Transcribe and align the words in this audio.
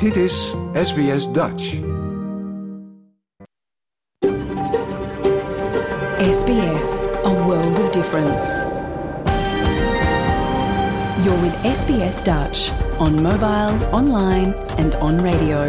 Dit 0.00 0.16
is 0.16 0.54
SBS 0.72 1.32
Dutch. 1.32 1.78
SBS, 6.20 7.06
a 7.24 7.44
world 7.46 7.78
of 7.78 7.90
difference. 7.90 8.66
You're 11.24 11.40
with 11.40 11.76
SBS 11.76 12.22
Dutch 12.22 12.70
on 12.98 13.22
mobile, 13.22 13.88
online 13.92 14.54
and 14.76 14.94
on 15.00 15.22
radio. 15.22 15.66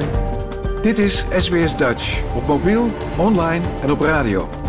Dit 0.81 0.97
is 0.97 1.25
SBS 1.37 1.75
Dutch 1.75 2.21
op 2.35 2.47
mobiel, 2.47 2.87
online 3.17 3.65
en 3.81 3.91
op 3.91 3.99
radio. 3.99 4.68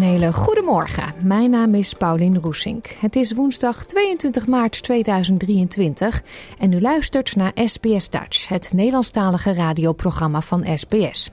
Een 0.00 0.06
hele 0.06 0.32
goede 0.32 0.62
morgen. 0.62 1.12
Mijn 1.22 1.50
naam 1.50 1.74
is 1.74 1.94
Paulien 1.94 2.40
Roesink. 2.40 2.86
Het 2.86 3.16
is 3.16 3.32
woensdag 3.32 3.84
22 3.84 4.46
maart 4.46 4.82
2023 4.82 6.22
en 6.58 6.72
u 6.72 6.80
luistert 6.80 7.36
naar 7.36 7.52
SBS 7.64 8.10
Dutch, 8.10 8.48
het 8.48 8.72
Nederlandstalige 8.72 9.52
radioprogramma 9.52 10.40
van 10.40 10.78
SBS. 10.78 11.30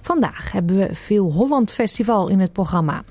Vandaag 0.00 0.52
hebben 0.52 0.76
we 0.76 0.94
Veel 0.94 1.32
Holland 1.32 1.72
Festival 1.72 2.28
in 2.28 2.40
het 2.40 2.52
programma. 2.52 3.02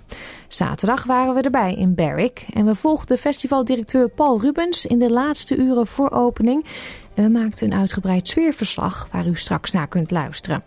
Zaterdag 0.48 1.04
waren 1.04 1.34
we 1.34 1.42
erbij 1.42 1.76
in 1.76 1.96
Berwick 1.96 2.46
en 2.54 2.66
we 2.66 2.76
volgden 2.76 3.18
festivaldirecteur 3.18 4.10
Paul 4.10 4.42
Rubens 4.42 4.86
in 4.86 5.00
de 5.00 5.12
laatste 5.12 5.56
uren 5.56 5.88
voor 5.88 6.12
opening. 6.12 6.66
En 7.14 7.24
we 7.24 7.30
maakten 7.30 7.72
een 7.72 7.80
uitgebreid 7.80 8.28
sfeerverslag 8.28 9.08
waar 9.12 9.28
u 9.28 9.36
straks 9.36 9.72
naar 9.72 9.88
kunt 9.88 10.12
luisteren. 10.12 10.64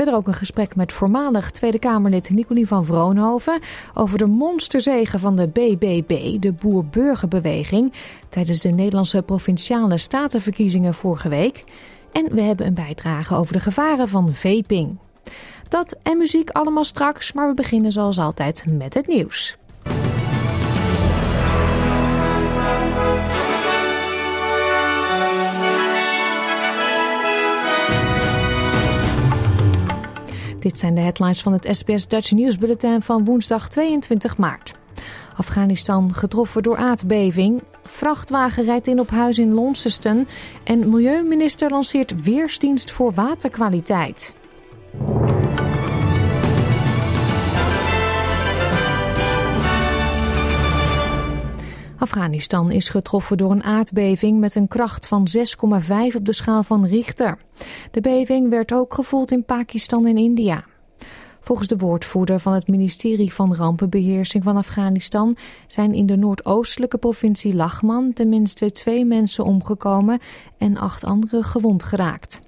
Verder 0.00 0.18
ook 0.18 0.26
een 0.26 0.34
gesprek 0.34 0.76
met 0.76 0.92
voormalig 0.92 1.50
Tweede 1.50 1.78
Kamerlid 1.78 2.30
Nicolie 2.30 2.66
van 2.66 2.84
Vroonhoven 2.84 3.60
over 3.94 4.18
de 4.18 4.26
monsterzegen 4.26 5.20
van 5.20 5.36
de 5.36 5.48
BBB, 5.48 6.40
de 6.40 6.52
Boer-Burgerbeweging, 6.52 7.92
tijdens 8.28 8.60
de 8.60 8.68
Nederlandse 8.68 9.22
provinciale 9.22 9.98
statenverkiezingen 9.98 10.94
vorige 10.94 11.28
week. 11.28 11.64
En 12.12 12.34
we 12.34 12.40
hebben 12.40 12.66
een 12.66 12.74
bijdrage 12.74 13.34
over 13.34 13.52
de 13.52 13.60
gevaren 13.60 14.08
van 14.08 14.34
vaping. 14.34 14.98
Dat 15.68 15.96
en 16.02 16.18
muziek 16.18 16.50
allemaal 16.50 16.84
straks, 16.84 17.32
maar 17.32 17.48
we 17.48 17.54
beginnen 17.54 17.92
zoals 17.92 18.18
altijd 18.18 18.64
met 18.68 18.94
het 18.94 19.06
nieuws. 19.06 19.56
Dit 30.60 30.78
zijn 30.78 30.94
de 30.94 31.00
headlines 31.00 31.42
van 31.42 31.52
het 31.52 31.68
SBS 31.70 32.08
Dutch 32.08 32.30
News 32.30 32.58
Bulletin 32.58 33.02
van 33.02 33.24
woensdag 33.24 33.68
22 33.68 34.36
maart. 34.36 34.74
Afghanistan 35.36 36.14
getroffen 36.14 36.62
door 36.62 36.76
aardbeving. 36.76 37.62
Vrachtwagen 37.82 38.64
rijdt 38.64 38.86
in 38.86 39.00
op 39.00 39.10
huis 39.10 39.38
in 39.38 39.54
Launceston. 39.54 40.28
En 40.64 40.90
milieuminister 40.90 41.70
lanceert 41.70 42.22
weersdienst 42.22 42.90
voor 42.90 43.12
waterkwaliteit. 43.12 44.34
Afghanistan 52.00 52.70
is 52.70 52.88
getroffen 52.88 53.36
door 53.36 53.50
een 53.50 53.62
aardbeving 53.62 54.38
met 54.38 54.54
een 54.54 54.68
kracht 54.68 55.08
van 55.08 55.28
6,5 55.36 56.16
op 56.16 56.24
de 56.24 56.32
schaal 56.32 56.62
van 56.62 56.86
Richter. 56.86 57.38
De 57.90 58.00
beving 58.00 58.48
werd 58.48 58.72
ook 58.72 58.94
gevoeld 58.94 59.30
in 59.30 59.44
Pakistan 59.44 60.06
en 60.06 60.16
India. 60.16 60.64
Volgens 61.40 61.68
de 61.68 61.76
woordvoerder 61.76 62.40
van 62.40 62.52
het 62.52 62.68
ministerie 62.68 63.32
van 63.32 63.54
Rampenbeheersing 63.54 64.44
van 64.44 64.56
Afghanistan 64.56 65.36
zijn 65.66 65.94
in 65.94 66.06
de 66.06 66.16
noordoostelijke 66.16 66.98
provincie 66.98 67.54
Lachman 67.54 68.12
tenminste 68.12 68.70
twee 68.70 69.04
mensen 69.04 69.44
omgekomen 69.44 70.18
en 70.58 70.76
acht 70.76 71.04
anderen 71.04 71.44
gewond 71.44 71.82
geraakt. 71.82 72.40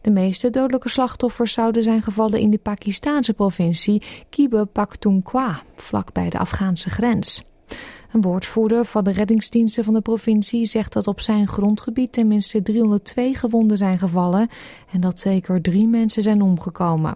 De 0.00 0.10
meeste 0.10 0.50
dodelijke 0.50 0.88
slachtoffers 0.88 1.52
zouden 1.52 1.82
zijn 1.82 2.02
gevallen 2.02 2.40
in 2.40 2.50
de 2.50 2.58
Pakistaanse 2.58 3.34
provincie 3.34 4.02
Khyber 4.30 4.66
Pakhtunkhwa, 4.66 5.62
vlakbij 5.76 6.28
de 6.28 6.38
Afghaanse 6.38 6.90
grens. 6.90 7.42
Een 8.12 8.20
woordvoerder 8.20 8.84
van 8.84 9.04
de 9.04 9.10
reddingsdiensten 9.10 9.84
van 9.84 9.94
de 9.94 10.00
provincie 10.00 10.66
zegt 10.66 10.92
dat 10.92 11.06
op 11.06 11.20
zijn 11.20 11.48
grondgebied 11.48 12.12
tenminste 12.12 12.62
302 12.62 13.34
gewonden 13.34 13.76
zijn 13.76 13.98
gevallen 13.98 14.48
en 14.90 15.00
dat 15.00 15.20
zeker 15.20 15.62
drie 15.62 15.86
mensen 15.86 16.22
zijn 16.22 16.42
omgekomen. 16.42 17.14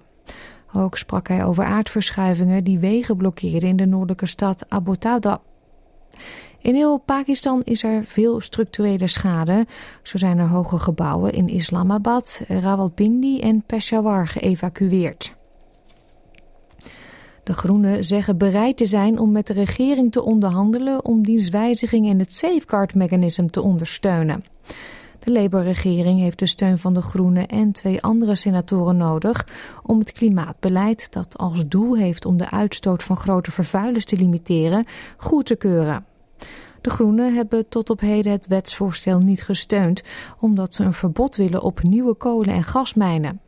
Ook 0.72 0.96
sprak 0.96 1.28
hij 1.28 1.44
over 1.44 1.64
aardverschuivingen 1.64 2.64
die 2.64 2.78
wegen 2.78 3.16
blokkeerden 3.16 3.68
in 3.68 3.76
de 3.76 3.86
noordelijke 3.86 4.26
stad 4.26 4.68
Abbottabad. 4.68 5.40
In 6.60 6.74
heel 6.74 6.98
Pakistan 6.98 7.62
is 7.62 7.82
er 7.82 8.04
veel 8.04 8.40
structurele 8.40 9.06
schade. 9.06 9.66
Zo 10.02 10.18
zijn 10.18 10.38
er 10.38 10.48
hoge 10.48 10.78
gebouwen 10.78 11.32
in 11.32 11.48
Islamabad, 11.48 12.42
Rawalpindi 12.48 13.40
en 13.40 13.62
Peshawar 13.66 14.28
geëvacueerd. 14.28 15.35
De 17.46 17.52
Groenen 17.52 18.04
zeggen 18.04 18.38
bereid 18.38 18.76
te 18.76 18.86
zijn 18.86 19.18
om 19.18 19.32
met 19.32 19.46
de 19.46 19.52
regering 19.52 20.12
te 20.12 20.22
onderhandelen 20.22 21.04
om 21.04 21.22
dienstwijzigingen 21.22 22.10
in 22.10 22.18
het 22.18 22.34
Safeguard 22.34 22.94
Mechanism 22.94 23.46
te 23.46 23.62
ondersteunen. 23.62 24.44
De 25.18 25.32
Labour-regering 25.32 26.18
heeft 26.18 26.38
de 26.38 26.46
steun 26.46 26.78
van 26.78 26.94
de 26.94 27.02
Groenen 27.02 27.46
en 27.46 27.72
twee 27.72 28.02
andere 28.02 28.34
senatoren 28.34 28.96
nodig 28.96 29.46
om 29.82 29.98
het 29.98 30.12
klimaatbeleid, 30.12 31.12
dat 31.12 31.38
als 31.38 31.68
doel 31.68 31.96
heeft 31.96 32.24
om 32.24 32.36
de 32.36 32.50
uitstoot 32.50 33.02
van 33.02 33.16
grote 33.16 33.50
vervuilers 33.50 34.04
te 34.04 34.16
limiteren, 34.16 34.84
goed 35.16 35.46
te 35.46 35.56
keuren. 35.56 36.04
De 36.80 36.90
Groenen 36.90 37.34
hebben 37.34 37.68
tot 37.68 37.90
op 37.90 38.00
heden 38.00 38.32
het 38.32 38.46
wetsvoorstel 38.46 39.18
niet 39.18 39.42
gesteund, 39.42 40.02
omdat 40.40 40.74
ze 40.74 40.84
een 40.84 40.92
verbod 40.92 41.36
willen 41.36 41.62
op 41.62 41.82
nieuwe 41.82 42.14
kolen- 42.14 42.54
en 42.54 42.64
gasmijnen. 42.64 43.40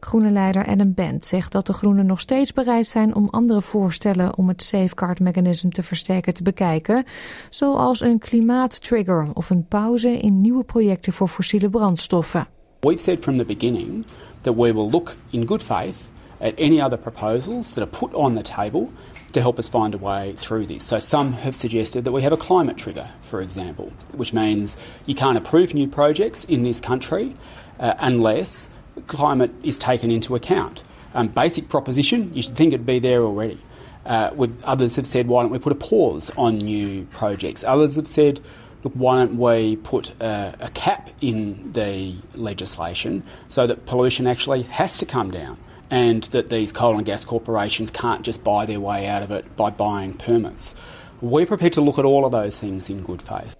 Groene 0.00 0.30
leider 0.30 0.66
Adam 0.66 0.94
Bent 0.94 1.24
zegt 1.24 1.52
dat 1.52 1.66
de 1.66 1.72
Groenen 1.72 2.06
nog 2.06 2.20
steeds 2.20 2.52
bereid 2.52 2.86
zijn 2.86 3.14
om 3.14 3.28
andere 3.30 3.62
voorstellen 3.62 4.36
om 4.36 4.48
het 4.48 4.62
safeguard 4.62 5.20
mechanism 5.20 5.68
te 5.68 5.82
versterken 5.82 6.34
te 6.34 6.42
bekijken, 6.42 7.04
zoals 7.50 8.00
een 8.00 8.18
klimaattrigger 8.18 9.28
of 9.34 9.50
een 9.50 9.66
pauze 9.68 10.18
in 10.18 10.40
nieuwe 10.40 10.64
projecten 10.64 11.12
voor 11.12 11.28
fossiele 11.28 11.70
brandstoffen. 11.70 12.46
We've 12.80 13.00
said 13.00 13.18
from 13.20 13.36
the 13.36 13.44
beginning 13.44 14.06
that 14.42 14.54
we 14.54 14.72
will 14.72 14.90
look 14.90 15.16
in 15.30 15.46
good 15.46 15.62
faith 15.62 16.10
at 16.40 16.58
any 16.58 16.80
other 16.80 16.98
proposals 16.98 17.72
that 17.72 17.78
are 17.78 17.98
put 17.98 18.14
on 18.14 18.34
the 18.34 18.42
table 18.42 18.88
to 19.32 19.40
help 19.40 19.58
us 19.58 19.68
find 19.68 19.94
a 19.94 19.98
way 19.98 20.34
through 20.36 20.66
this. 20.66 20.88
So 20.88 20.98
some 20.98 21.32
have 21.32 21.54
suggested 21.54 22.04
that 22.04 22.12
we 22.12 22.22
have 22.22 22.32
a 22.32 22.36
climate 22.36 22.76
trigger, 22.76 23.08
for 23.20 23.40
example, 23.40 23.92
which 24.16 24.32
means 24.32 24.76
you 25.06 25.14
can't 25.14 25.36
approve 25.36 25.74
new 25.74 25.86
projects 25.86 26.44
in 26.44 26.62
this 26.62 26.80
country 26.80 27.34
uh, 27.78 27.94
unless 27.98 28.68
climate 29.06 29.50
is 29.62 29.78
taken 29.78 30.10
into 30.10 30.34
account. 30.34 30.82
Um, 31.14 31.28
basic 31.28 31.68
proposition, 31.68 32.32
you 32.34 32.42
should 32.42 32.56
think 32.56 32.72
it'd 32.72 32.86
be 32.86 32.98
there 32.98 33.22
already. 33.22 33.60
Uh, 34.06 34.48
others 34.64 34.96
have 34.96 35.06
said, 35.06 35.28
why 35.28 35.42
don't 35.42 35.50
we 35.50 35.58
put 35.58 35.72
a 35.72 35.76
pause 35.76 36.30
on 36.36 36.58
new 36.58 37.04
projects? 37.06 37.64
Others 37.64 37.96
have 37.96 38.08
said, 38.08 38.40
look, 38.82 38.92
why 38.94 39.16
don't 39.16 39.36
we 39.36 39.76
put 39.76 40.10
a, 40.20 40.54
a 40.60 40.70
cap 40.70 41.10
in 41.20 41.72
the 41.72 42.14
legislation 42.34 43.22
so 43.48 43.66
that 43.66 43.86
pollution 43.86 44.26
actually 44.26 44.62
has 44.62 44.98
to 44.98 45.06
come 45.06 45.30
down 45.30 45.58
and 45.90 46.24
that 46.24 46.48
these 46.48 46.72
coal 46.72 46.96
and 46.96 47.04
gas 47.04 47.24
corporations 47.24 47.90
can't 47.90 48.22
just 48.22 48.42
buy 48.44 48.64
their 48.64 48.80
way 48.80 49.06
out 49.06 49.22
of 49.22 49.30
it 49.30 49.56
by 49.56 49.70
buying 49.70 50.14
permits? 50.14 50.74
We're 51.20 51.46
prepared 51.46 51.74
to 51.74 51.80
look 51.82 51.98
at 51.98 52.04
all 52.04 52.24
of 52.24 52.32
those 52.32 52.58
things 52.58 52.88
in 52.88 53.02
good 53.02 53.20
faith. 53.20 53.54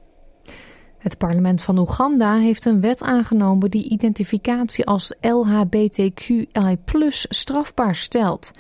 Het 1.01 1.19
parlement 1.19 1.63
van 1.63 1.79
Oeganda 1.79 2.37
heeft 2.37 2.65
een 2.65 2.81
wet 2.81 3.03
aangenomen 3.03 3.71
die 3.71 3.89
identificatie 3.89 4.87
als 4.87 5.15
LHBTQI 5.21 6.79
strafbaar 7.29 7.95
stelt. 7.95 8.51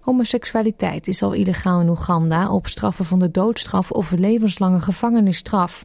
Homoseksualiteit 0.00 1.06
is 1.06 1.22
al 1.22 1.32
illegaal 1.32 1.80
in 1.80 1.88
Oeganda 1.88 2.50
op 2.50 2.66
straffen 2.66 3.04
van 3.04 3.18
de 3.18 3.30
doodstraf 3.30 3.90
of 3.90 4.10
levenslange 4.10 4.80
gevangenisstraf. 4.80 5.84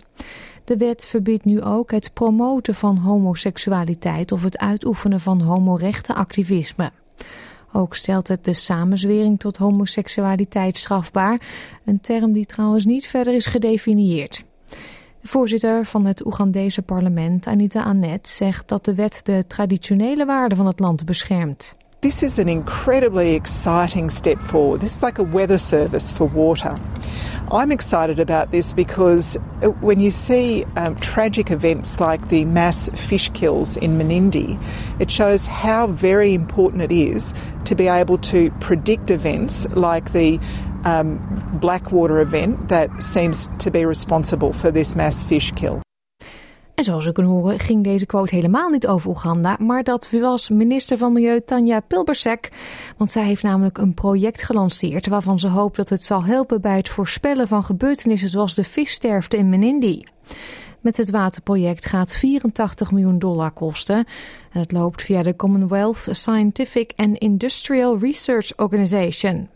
De 0.63 0.77
wet 0.77 1.05
verbiedt 1.05 1.45
nu 1.45 1.61
ook 1.61 1.91
het 1.91 2.13
promoten 2.13 2.75
van 2.75 2.97
homoseksualiteit 2.97 4.31
of 4.31 4.43
het 4.43 4.57
uitoefenen 4.57 5.19
van 5.19 5.41
homorechtenactivisme. 5.41 6.91
Ook 7.73 7.95
stelt 7.95 8.27
het 8.27 8.45
de 8.45 8.53
samenzwering 8.53 9.39
tot 9.39 9.57
homoseksualiteit 9.57 10.77
strafbaar, 10.77 11.41
een 11.85 12.01
term 12.01 12.33
die 12.33 12.45
trouwens 12.45 12.85
niet 12.85 13.07
verder 13.07 13.33
is 13.33 13.45
gedefinieerd. 13.45 14.43
Voorzitter 15.23 15.85
van 15.85 16.05
het 16.05 16.25
Oegandese 16.25 16.81
parlement, 16.81 17.47
Anita 17.47 17.83
Anet, 17.83 18.27
zegt 18.27 18.67
dat 18.67 18.85
de 18.85 18.95
wet 18.95 19.19
de 19.23 19.43
traditionele 19.47 20.25
waarden 20.25 20.57
van 20.57 20.67
het 20.67 20.79
land 20.79 21.05
beschermt. 21.05 21.75
This 21.99 22.23
is 22.23 22.39
an 22.39 22.47
incredibly 22.47 23.35
exciting 23.35 24.11
step 24.11 24.39
forward. 24.39 24.79
This 24.79 24.93
is 24.93 25.01
like 25.01 25.21
a 25.21 25.29
weather 25.29 25.59
service 25.59 26.13
for 26.13 26.31
water. 26.33 26.73
I'm 27.51 27.71
excited 27.71 28.19
about 28.19 28.51
this 28.51 28.73
because 28.73 29.37
when 29.81 29.99
you 29.99 30.09
see 30.09 30.65
um, 30.77 30.95
tragic 30.95 31.49
events 31.49 31.99
like 31.99 32.29
the 32.29 32.45
mass 32.45 32.89
fish 32.93 33.29
kills 33.33 33.77
in 33.77 33.97
Menindee, 33.97 34.57
it 34.99 35.11
shows 35.11 35.45
how 35.45 35.87
very 35.87 36.33
important 36.33 36.81
it 36.81 36.91
is 36.91 37.33
to 37.65 37.75
be 37.75 37.89
able 37.89 38.17
to 38.17 38.49
predict 38.59 39.09
events 39.09 39.67
like 39.75 40.13
the 40.13 40.39
um, 40.85 41.19
Blackwater 41.59 42.19
event 42.19 42.67
that 42.67 42.89
seems 42.97 43.47
to 43.57 43.71
be 43.71 43.85
responsible 43.85 44.53
for 44.53 44.71
this 44.71 44.93
mass 44.93 45.23
fish 45.23 45.51
kill. 45.53 45.79
En 46.75 46.83
zoals 46.83 47.05
we 47.05 47.11
kunnen 47.11 47.31
horen 47.31 47.59
ging 47.59 47.83
deze 47.83 48.05
quote 48.05 48.35
helemaal 48.35 48.69
niet 48.69 48.87
over 48.87 49.09
Oeganda, 49.09 49.57
maar 49.59 49.83
dat 49.83 50.09
was 50.11 50.49
minister 50.49 50.97
van 50.97 51.13
Milieu 51.13 51.41
Tanja 51.45 51.79
Pilbersek. 51.79 52.49
Want 52.97 53.11
zij 53.11 53.23
heeft 53.23 53.43
namelijk 53.43 53.77
een 53.77 53.93
project 53.93 54.41
gelanceerd 54.41 55.07
waarvan 55.07 55.39
ze 55.39 55.47
hoopt 55.47 55.75
dat 55.75 55.89
het 55.89 56.03
zal 56.03 56.23
helpen 56.23 56.61
bij 56.61 56.77
het 56.77 56.89
voorspellen 56.89 57.47
van 57.47 57.63
gebeurtenissen 57.63 58.29
zoals 58.29 58.55
de 58.55 58.63
vissterfte 58.63 59.37
in 59.37 59.49
Menindee. 59.49 60.07
Met 60.79 60.97
het 60.97 61.09
waterproject 61.09 61.85
gaat 61.85 62.13
84 62.13 62.91
miljoen 62.91 63.19
dollar 63.19 63.51
kosten. 63.51 64.05
En 64.51 64.59
het 64.59 64.71
loopt 64.71 65.01
via 65.01 65.23
de 65.23 65.35
Commonwealth 65.35 66.07
Scientific 66.11 66.93
and 66.95 67.17
Industrial 67.17 67.97
Research 67.97 68.57
Organization. 68.57 69.49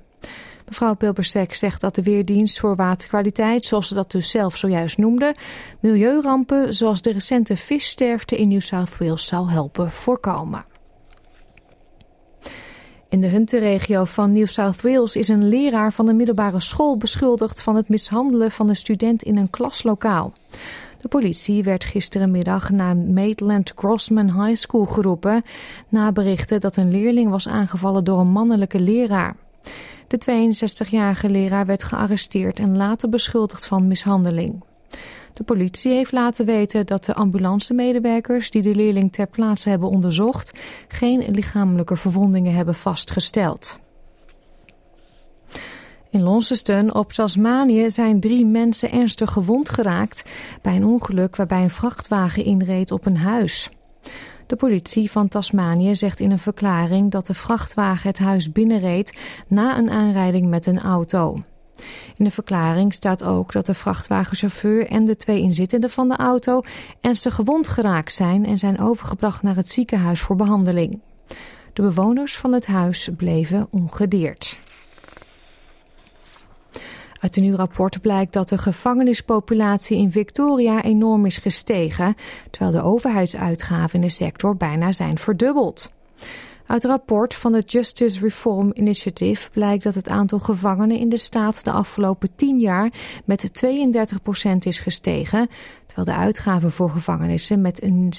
Mevrouw 0.65 0.93
Pilbersek 0.93 1.53
zegt 1.53 1.81
dat 1.81 1.95
de 1.95 2.03
Weerdienst 2.03 2.59
voor 2.59 2.75
Waterkwaliteit, 2.75 3.65
zoals 3.65 3.87
ze 3.87 3.93
dat 3.93 4.11
dus 4.11 4.29
zelf 4.29 4.57
zojuist 4.57 4.97
noemde, 4.97 5.35
milieurampen 5.79 6.73
zoals 6.73 7.01
de 7.01 7.11
recente 7.11 7.57
vissterfte 7.57 8.37
in 8.37 8.47
New 8.47 8.61
South 8.61 8.97
Wales 8.97 9.27
zal 9.27 9.49
helpen 9.49 9.91
voorkomen. 9.91 10.65
In 13.09 13.21
de 13.21 13.27
Hunter-regio 13.27 14.05
van 14.05 14.31
New 14.31 14.47
South 14.47 14.81
Wales 14.81 15.15
is 15.15 15.27
een 15.27 15.47
leraar 15.47 15.93
van 15.93 16.07
een 16.07 16.15
middelbare 16.15 16.61
school 16.61 16.97
beschuldigd 16.97 17.61
van 17.61 17.75
het 17.75 17.89
mishandelen 17.89 18.51
van 18.51 18.69
een 18.69 18.75
student 18.75 19.23
in 19.23 19.37
een 19.37 19.49
klaslokaal. 19.49 20.33
De 20.97 21.07
politie 21.07 21.63
werd 21.63 21.83
gisterenmiddag 21.83 22.69
naar 22.69 22.97
Maitland 22.97 23.71
Grossman 23.75 24.43
High 24.43 24.61
School 24.61 24.85
geroepen 24.85 25.43
na 25.89 26.11
berichten 26.11 26.59
dat 26.59 26.75
een 26.75 26.91
leerling 26.91 27.29
was 27.29 27.47
aangevallen 27.47 28.03
door 28.03 28.19
een 28.19 28.31
mannelijke 28.31 28.79
leraar. 28.79 29.35
De 30.07 30.47
62-jarige 30.49 31.29
leraar 31.29 31.65
werd 31.65 31.83
gearresteerd 31.83 32.59
en 32.59 32.77
later 32.77 33.09
beschuldigd 33.09 33.67
van 33.67 33.87
mishandeling. 33.87 34.63
De 35.33 35.43
politie 35.43 35.91
heeft 35.93 36.11
laten 36.11 36.45
weten 36.45 36.85
dat 36.85 37.05
de 37.05 37.13
ambulancemedewerkers 37.13 38.51
die 38.51 38.61
de 38.61 38.75
leerling 38.75 39.13
ter 39.13 39.27
plaatse 39.27 39.69
hebben 39.69 39.89
onderzocht 39.89 40.51
geen 40.87 41.31
lichamelijke 41.31 41.95
verwondingen 41.95 42.55
hebben 42.55 42.75
vastgesteld. 42.75 43.77
In 46.09 46.23
Launceston 46.23 46.93
op 46.93 47.11
Tasmanië 47.11 47.89
zijn 47.89 48.19
drie 48.19 48.45
mensen 48.45 48.91
ernstig 48.91 49.31
gewond 49.31 49.69
geraakt 49.69 50.23
bij 50.61 50.75
een 50.75 50.85
ongeluk 50.85 51.35
waarbij 51.35 51.63
een 51.63 51.69
vrachtwagen 51.69 52.43
inreed 52.43 52.91
op 52.91 53.05
een 53.05 53.17
huis. 53.17 53.69
De 54.47 54.55
politie 54.55 55.11
van 55.11 55.27
Tasmanië 55.27 55.95
zegt 55.95 56.19
in 56.19 56.31
een 56.31 56.39
verklaring 56.39 57.11
dat 57.11 57.25
de 57.25 57.33
vrachtwagen 57.33 58.09
het 58.09 58.19
huis 58.19 58.51
binnenreed 58.51 59.17
na 59.47 59.77
een 59.77 59.89
aanrijding 59.89 60.47
met 60.47 60.65
een 60.65 60.79
auto. 60.79 61.37
In 62.15 62.23
de 62.23 62.31
verklaring 62.31 62.93
staat 62.93 63.23
ook 63.23 63.51
dat 63.51 63.65
de 63.65 63.73
vrachtwagenchauffeur 63.73 64.87
en 64.87 65.05
de 65.05 65.17
twee 65.17 65.41
inzittenden 65.41 65.89
van 65.89 66.09
de 66.09 66.15
auto 66.15 66.61
ernstig 67.01 67.35
gewond 67.35 67.67
geraakt 67.67 68.11
zijn 68.11 68.45
en 68.45 68.57
zijn 68.57 68.79
overgebracht 68.79 69.41
naar 69.41 69.55
het 69.55 69.69
ziekenhuis 69.69 70.21
voor 70.21 70.35
behandeling. 70.35 70.99
De 71.73 71.81
bewoners 71.81 72.37
van 72.37 72.53
het 72.53 72.65
huis 72.65 73.09
bleven 73.17 73.67
ongedeerd. 73.71 74.59
Uit 77.25 77.35
een 77.35 77.43
nieuw 77.43 77.55
rapport 77.55 78.01
blijkt 78.01 78.33
dat 78.33 78.49
de 78.49 78.57
gevangenispopulatie 78.57 79.97
in 79.97 80.11
Victoria 80.11 80.83
enorm 80.83 81.25
is 81.25 81.37
gestegen, 81.37 82.15
terwijl 82.51 82.71
de 82.71 82.81
overheidsuitgaven 82.81 83.95
in 83.95 84.01
de 84.01 84.13
sector 84.13 84.55
bijna 84.55 84.91
zijn 84.91 85.17
verdubbeld. 85.17 85.91
Uit 86.65 86.83
het 86.83 86.91
rapport 86.91 87.33
van 87.33 87.53
het 87.53 87.71
Justice 87.71 88.19
Reform 88.19 88.71
Initiative 88.73 89.49
blijkt 89.51 89.83
dat 89.83 89.95
het 89.95 90.09
aantal 90.09 90.39
gevangenen 90.39 90.97
in 90.97 91.09
de 91.09 91.17
staat 91.17 91.63
de 91.63 91.71
afgelopen 91.71 92.29
10 92.35 92.59
jaar 92.59 92.91
met 93.25 93.65
32% 93.65 94.57
is 94.59 94.79
gestegen, 94.79 95.47
terwijl 95.85 96.17
de 96.17 96.23
uitgaven 96.23 96.71
voor 96.71 96.89
gevangenissen 96.89 97.61
met 97.61 97.83
een 97.83 98.13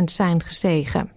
96% 0.00 0.04
zijn 0.04 0.42
gestegen. 0.42 1.10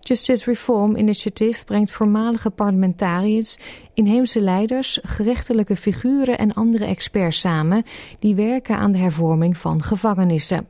Justice 0.00 0.44
Reform 0.44 0.96
Initiative 0.96 1.64
brengt 1.64 1.90
voormalige 1.90 2.50
parlementariërs, 2.50 3.58
inheemse 3.94 4.40
leiders, 4.40 4.98
gerechtelijke 5.02 5.76
figuren 5.76 6.38
en 6.38 6.54
andere 6.54 6.84
experts 6.84 7.40
samen 7.40 7.82
die 8.18 8.34
werken 8.34 8.76
aan 8.76 8.90
de 8.90 8.98
hervorming 8.98 9.58
van 9.58 9.82
gevangenissen. 9.82 10.66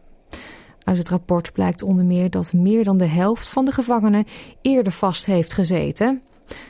Uit 0.85 0.99
het 0.99 1.09
rapport 1.09 1.53
blijkt 1.53 1.83
onder 1.83 2.05
meer 2.05 2.31
dat 2.31 2.53
meer 2.53 2.85
dan 2.85 2.97
de 2.97 3.06
helft 3.06 3.47
van 3.47 3.65
de 3.65 3.73
gevangenen 3.73 4.25
eerder 4.62 4.93
vast 4.93 5.25
heeft 5.25 5.53
gezeten. 5.53 6.23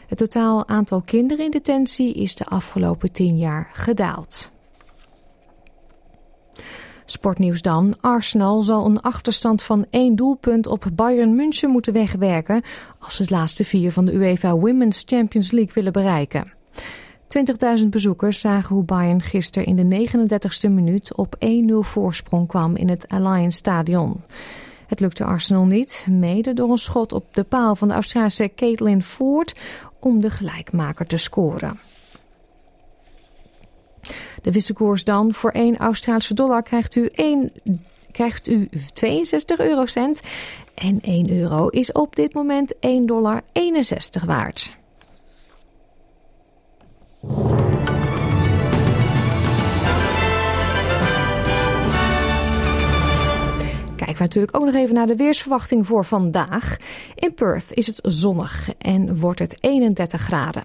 Het 0.06 0.18
totaal 0.18 0.68
aantal 0.68 1.02
kinderen 1.02 1.44
in 1.44 1.50
detentie 1.50 2.14
is 2.14 2.34
de 2.34 2.44
afgelopen 2.44 3.12
tien 3.12 3.38
jaar 3.38 3.70
gedaald. 3.72 4.50
Sportnieuws 7.12 7.62
dan. 7.62 7.94
Arsenal 8.00 8.62
zal 8.62 8.86
een 8.86 9.00
achterstand 9.00 9.62
van 9.62 9.86
één 9.90 10.16
doelpunt 10.16 10.66
op 10.66 10.84
Bayern 10.92 11.34
München 11.34 11.70
moeten 11.70 11.92
wegwerken 11.92 12.62
als 12.98 13.16
ze 13.16 13.22
het 13.22 13.30
laatste 13.30 13.64
vier 13.64 13.92
van 13.92 14.04
de 14.04 14.14
UEFA 14.14 14.56
Women's 14.56 15.02
Champions 15.06 15.50
League 15.50 15.72
willen 15.74 15.92
bereiken. 15.92 16.52
20.000 17.80 17.88
bezoekers 17.88 18.40
zagen 18.40 18.74
hoe 18.74 18.84
Bayern 18.84 19.22
gisteren 19.22 19.66
in 19.66 19.88
de 19.88 20.08
39ste 20.08 20.70
minuut 20.70 21.14
op 21.14 21.36
1-0 21.44 21.48
voorsprong 21.78 22.48
kwam 22.48 22.76
in 22.76 22.88
het 22.88 23.08
Allianz 23.08 23.56
Stadion. 23.56 24.20
Het 24.86 25.00
lukte 25.00 25.24
Arsenal 25.24 25.64
niet, 25.64 26.06
mede 26.10 26.52
door 26.52 26.70
een 26.70 26.78
schot 26.78 27.12
op 27.12 27.34
de 27.34 27.44
paal 27.44 27.76
van 27.76 27.88
de 27.88 27.94
Australische 27.94 28.50
Caitlin 28.56 29.02
Ford 29.02 29.54
om 30.00 30.20
de 30.20 30.30
gelijkmaker 30.30 31.06
te 31.06 31.16
scoren. 31.16 31.78
De 34.42 34.52
wisselkoers 34.52 35.04
dan. 35.04 35.32
Voor 35.32 35.50
1 35.50 35.76
Australische 35.76 36.34
dollar 36.34 36.62
krijgt 36.62 36.96
u, 36.96 37.08
1, 37.14 37.52
krijgt 38.10 38.48
u 38.48 38.68
62 38.92 39.58
eurocent. 39.58 40.20
En 40.74 41.00
1 41.02 41.30
euro 41.30 41.68
is 41.68 41.92
op 41.92 42.16
dit 42.16 42.34
moment 42.34 42.78
1 42.80 43.06
dollar 43.06 43.42
61 43.52 44.24
waard. 44.24 44.76
Kijken 53.96 54.16
we 54.16 54.22
natuurlijk 54.22 54.56
ook 54.56 54.64
nog 54.64 54.74
even 54.74 54.94
naar 54.94 55.06
de 55.06 55.16
weersverwachting 55.16 55.86
voor 55.86 56.04
vandaag. 56.04 56.76
In 57.14 57.34
Perth 57.34 57.72
is 57.72 57.86
het 57.86 58.00
zonnig 58.02 58.68
en 58.78 59.18
wordt 59.18 59.38
het 59.38 59.56
31 59.60 60.20
graden. 60.20 60.64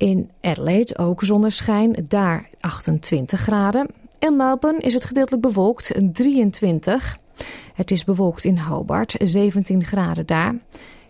In 0.00 0.30
Adelaide 0.40 0.98
ook 0.98 1.24
zonneschijn, 1.24 2.04
daar 2.08 2.48
28 2.60 3.40
graden. 3.40 3.86
In 4.18 4.36
Melbourne 4.36 4.80
is 4.80 4.94
het 4.94 5.04
gedeeltelijk 5.04 5.42
bewolkt, 5.42 5.92
23. 6.12 7.18
Het 7.74 7.90
is 7.90 8.04
bewolkt 8.04 8.44
in 8.44 8.58
Hobart, 8.58 9.14
17 9.18 9.84
graden 9.84 10.26
daar. 10.26 10.54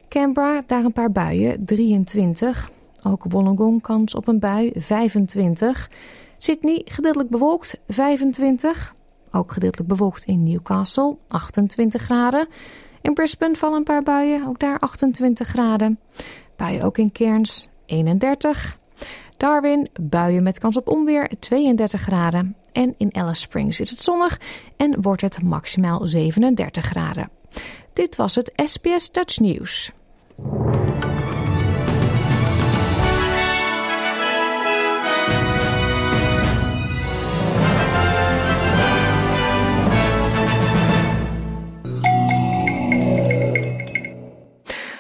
Canberra, 0.09 0.63
daar 0.67 0.85
een 0.85 0.93
paar 0.93 1.13
buien, 1.13 1.65
23. 1.65 2.71
Ook 3.03 3.25
Wollongong 3.29 3.83
kans 3.83 4.15
op 4.15 4.29
een 4.29 4.39
bui, 4.39 4.73
25. 4.75 5.91
Sydney, 6.39 6.83
gedeeltelijk 6.85 7.31
bewolkt, 7.31 7.81
25. 7.89 8.95
Ook 9.31 9.53
gedeeltelijk 9.53 9.89
bewolkt 9.89 10.25
in 10.25 10.43
Newcastle, 10.43 11.17
28 11.29 12.03
graden. 12.03 12.49
In 13.03 13.15
Brisbane 13.15 13.55
vallen 13.55 13.79
een 13.79 13.85
paar 13.85 14.03
buien, 14.03 14.47
ook 14.49 14.59
daar 14.59 14.79
28 14.79 15.49
graden. 15.49 15.99
Buien 16.57 16.83
ook 16.83 16.99
in 16.99 17.13
Cairns, 17.13 17.69
31. 17.87 18.79
Darwin, 19.41 19.89
buien 20.01 20.43
met 20.43 20.59
kans 20.59 20.77
op 20.77 20.89
onweer, 20.89 21.31
32 21.39 22.01
graden. 22.01 22.57
En 22.73 22.95
in 22.99 23.15
Alice 23.15 23.41
Springs 23.41 23.81
is 23.81 23.91
het 23.91 23.99
zonnig 23.99 24.41
en 24.77 25.03
wordt 25.03 25.21
het 25.21 25.43
maximaal 25.43 26.09
37 26.09 26.85
graden. 26.85 27.31
Dit 27.93 28.17
was 28.17 28.35
het 28.35 28.53
SBS 28.65 29.11
Dutch 29.11 29.39
News. 29.39 29.93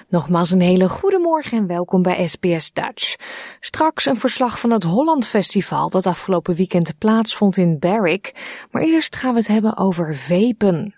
Nogmaals 0.08 0.50
een 0.50 0.60
hele 0.60 0.88
goede 0.88 1.09
morgen 1.20 1.58
en 1.58 1.66
welkom 1.66 2.02
bij 2.02 2.26
SBS 2.26 2.72
Dutch. 2.72 3.16
Straks 3.60 4.06
een 4.06 4.16
verslag 4.16 4.60
van 4.60 4.70
het 4.70 4.82
Holland 4.82 5.26
Festival 5.26 5.90
dat 5.90 6.06
afgelopen 6.06 6.54
weekend 6.54 6.98
plaatsvond 6.98 7.56
in 7.56 7.78
Berwick. 7.78 8.32
Maar 8.70 8.82
eerst 8.82 9.16
gaan 9.16 9.32
we 9.32 9.38
het 9.38 9.48
hebben 9.48 9.76
over 9.76 10.16
vapen. 10.16 10.94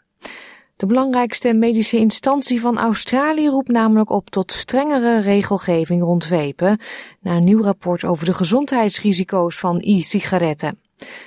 De 0.77 0.87
belangrijkste 0.87 1.55
medische 1.55 1.99
instantie 1.99 2.61
van 2.61 2.79
Australië 2.79 3.49
roept 3.49 3.69
namelijk 3.69 4.11
op 4.11 4.31
tot 4.31 4.53
strengere 4.53 5.21
regelgeving 5.21 6.03
rond 6.03 6.25
vapen, 6.25 6.79
na 7.21 7.37
een 7.37 7.45
nieuw 7.45 7.63
rapport 7.63 8.05
over 8.05 8.25
de 8.25 8.35
gezondheidsrisico's 8.35 9.59
van 9.59 9.81
e-sigaretten. 9.81 10.79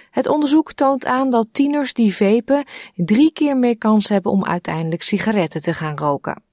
Het 0.09 0.27
onderzoek 0.27 0.73
toont 0.73 1.05
aan 1.05 1.29
dat 1.29 1.47
tieners 1.51 1.93
die 1.93 2.15
vapen 2.15 2.65
drie 2.95 3.31
keer 3.31 3.57
meer 3.57 3.77
kans 3.77 4.09
hebben 4.09 4.31
om 4.31 4.45
uiteindelijk 4.45 5.01
sigaretten 5.01 5.61
te 5.61 5.73
gaan 5.73 5.97
roken. 5.97 6.44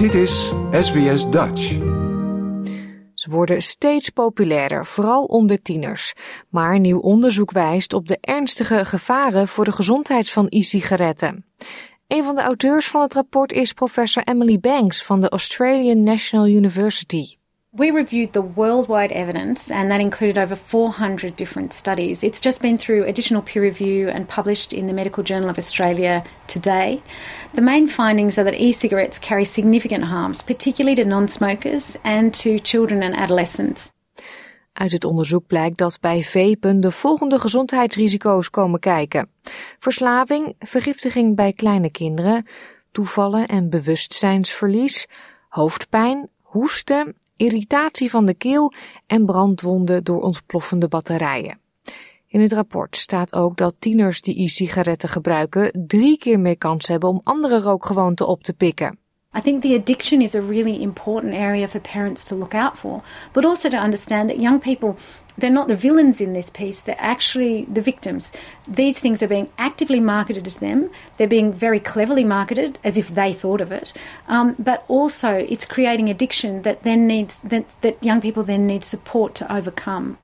Dit 0.00 0.14
is 0.14 0.52
SBS 0.70 1.30
Dutch. 1.30 1.68
Ze 3.14 3.30
worden 3.30 3.62
steeds 3.62 4.10
populairder, 4.10 4.86
vooral 4.86 5.24
onder 5.24 5.62
tieners. 5.62 6.12
Maar 6.48 6.78
nieuw 6.78 6.98
onderzoek 6.98 7.50
wijst 7.50 7.92
op 7.92 8.08
de 8.08 8.18
ernstige 8.20 8.84
gevaren 8.84 9.48
voor 9.48 9.64
de 9.64 9.72
gezondheid 9.72 10.30
van 10.30 10.46
e-sigaretten. 10.48 11.44
Een 12.06 12.24
van 12.24 12.34
de 12.34 12.40
auteurs 12.40 12.88
van 12.88 13.00
het 13.00 13.14
rapport 13.14 13.52
is 13.52 13.72
professor 13.72 14.22
Emily 14.22 14.58
Banks 14.58 15.04
van 15.04 15.20
de 15.20 15.28
Australian 15.28 16.00
National 16.00 16.46
University. 16.46 17.39
We 17.72 17.92
reviewed 17.92 18.32
the 18.32 18.42
worldwide 18.42 19.12
evidence, 19.12 19.70
and 19.70 19.92
that 19.92 20.00
included 20.00 20.38
over 20.38 20.56
400 20.56 21.36
different 21.36 21.72
studies. 21.72 22.24
It's 22.24 22.40
just 22.40 22.60
been 22.60 22.78
through 22.78 23.04
additional 23.04 23.42
peer 23.42 23.62
review 23.62 24.08
and 24.08 24.28
published 24.28 24.72
in 24.72 24.88
the 24.88 24.92
Medical 24.92 25.22
Journal 25.22 25.48
of 25.48 25.56
Australia 25.56 26.24
today. 26.48 27.00
The 27.54 27.60
main 27.60 27.86
findings 27.86 28.38
are 28.38 28.44
that 28.44 28.60
e 28.60 28.72
cigarettes 28.72 29.20
carry 29.20 29.44
significant 29.44 30.04
harms, 30.04 30.42
particularly 30.42 30.96
to 30.96 31.04
non 31.04 31.28
smokers 31.28 31.96
and 32.02 32.34
to 32.40 32.58
children 32.62 33.02
and 33.02 33.14
adolescents. 33.14 33.92
Uit 34.72 34.92
het 34.92 35.04
onderzoek 35.04 35.46
blijkt 35.46 35.78
dat 35.78 36.00
bij 36.00 36.22
vapen 36.22 36.80
de 36.80 36.90
volgende 36.90 37.38
gezondheidsrisico's 37.38 38.50
komen 38.50 38.80
kijken: 38.80 39.30
verslaving, 39.78 40.54
vergiftiging 40.58 41.36
bij 41.36 41.52
kleine 41.52 41.90
kinderen, 41.90 42.46
toevallen 42.92 43.46
en 43.48 43.70
bewustzijnsverlies, 43.70 45.06
hoofdpijn, 45.48 46.28
hoesten, 46.42 47.19
irritatie 47.40 48.10
van 48.10 48.26
de 48.26 48.34
keel 48.34 48.72
en 49.06 49.26
brandwonden 49.26 50.04
door 50.04 50.22
ontploffende 50.22 50.88
batterijen. 50.88 51.58
In 52.26 52.40
het 52.40 52.52
rapport 52.52 52.96
staat 52.96 53.34
ook 53.34 53.56
dat 53.56 53.74
tieners 53.78 54.22
die 54.22 54.42
e-sigaretten 54.42 55.08
gebruiken 55.08 55.84
drie 55.86 56.18
keer 56.18 56.40
meer 56.40 56.58
kans 56.58 56.88
hebben 56.88 57.08
om 57.08 57.20
andere 57.24 57.60
rookgewoonten 57.60 58.26
op 58.28 58.42
te 58.42 58.52
pikken. 58.52 58.98
I 59.36 59.40
think 59.40 59.62
the 59.62 59.74
addiction 59.74 60.20
is 60.20 60.34
a 60.34 60.40
really 60.40 60.80
important 60.80 61.34
area 61.34 61.68
for 61.68 61.80
parents 61.80 62.24
to 62.24 62.36
look 62.36 62.54
out 62.54 62.78
for, 62.78 63.02
but 63.32 63.44
also 63.44 63.68
to 63.68 63.78
understand 63.78 64.28
that 64.28 64.40
young 64.40 64.60
people 64.60 64.94
they're 65.40 65.50
not 65.50 65.68
the 65.68 65.76
villains 65.76 66.20
in 66.20 66.32
this 66.32 66.50
piece, 66.50 66.80
they're 66.80 66.96
actually 66.98 67.64
the 67.64 67.82
victims. 67.82 68.32
These 68.68 68.98
things 69.00 69.22
are 69.22 69.28
being 69.28 69.50
actively 69.58 70.00
marketed 70.00 70.44
to 70.44 70.60
them, 70.60 70.90
they're 71.16 71.26
being 71.28 71.52
very 71.52 71.80
cleverly 71.80 72.24
marketed 72.24 72.78
as 72.84 72.96
if 72.96 73.08
they 73.08 73.32
thought 73.32 73.60
of 73.60 73.72
it, 73.72 73.92
um, 74.28 74.54
but 74.58 74.84
also 74.88 75.34
it's 75.34 75.66
creating 75.66 76.08
addiction 76.08 76.62
that 76.62 76.82
then 76.82 77.06
needs 77.06 77.40
that, 77.42 77.64
that 77.80 78.02
young 78.02 78.20
people 78.20 78.42
then 78.42 78.66
need 78.66 78.84
support 78.84 79.34
to 79.36 79.52
overcome. 79.52 80.18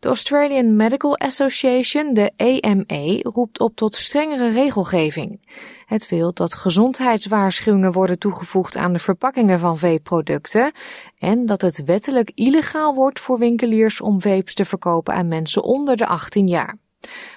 De 0.00 0.08
Australian 0.08 0.76
Medical 0.76 1.16
Association, 1.16 2.14
de 2.14 2.32
AMA, 2.36 3.20
roept 3.22 3.60
op 3.60 3.76
tot 3.76 3.94
strengere 3.94 4.52
regelgeving. 4.52 5.40
Het 5.86 6.08
wil 6.08 6.32
dat 6.32 6.54
gezondheidswaarschuwingen 6.54 7.92
worden 7.92 8.18
toegevoegd 8.18 8.76
aan 8.76 8.92
de 8.92 8.98
verpakkingen 8.98 9.58
van 9.58 9.78
veeproducten 9.78 10.72
en 11.16 11.46
dat 11.46 11.60
het 11.60 11.84
wettelijk 11.84 12.30
illegaal 12.34 12.94
wordt 12.94 13.20
voor 13.20 13.38
winkeliers 13.38 14.00
om 14.00 14.20
vapes 14.20 14.54
te 14.54 14.64
verkopen 14.64 15.14
aan 15.14 15.28
mensen 15.28 15.62
onder 15.62 15.96
de 15.96 16.06
18 16.06 16.46
jaar. 16.46 16.78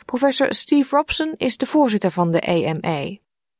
Professor 0.05 0.53
Steve 0.53 0.95
Robson 0.95 1.33
is 1.37 1.57
de 1.57 1.65
voorzitter 1.65 2.11
van 2.11 2.31
de 2.31 2.41
AMA. 2.41 3.17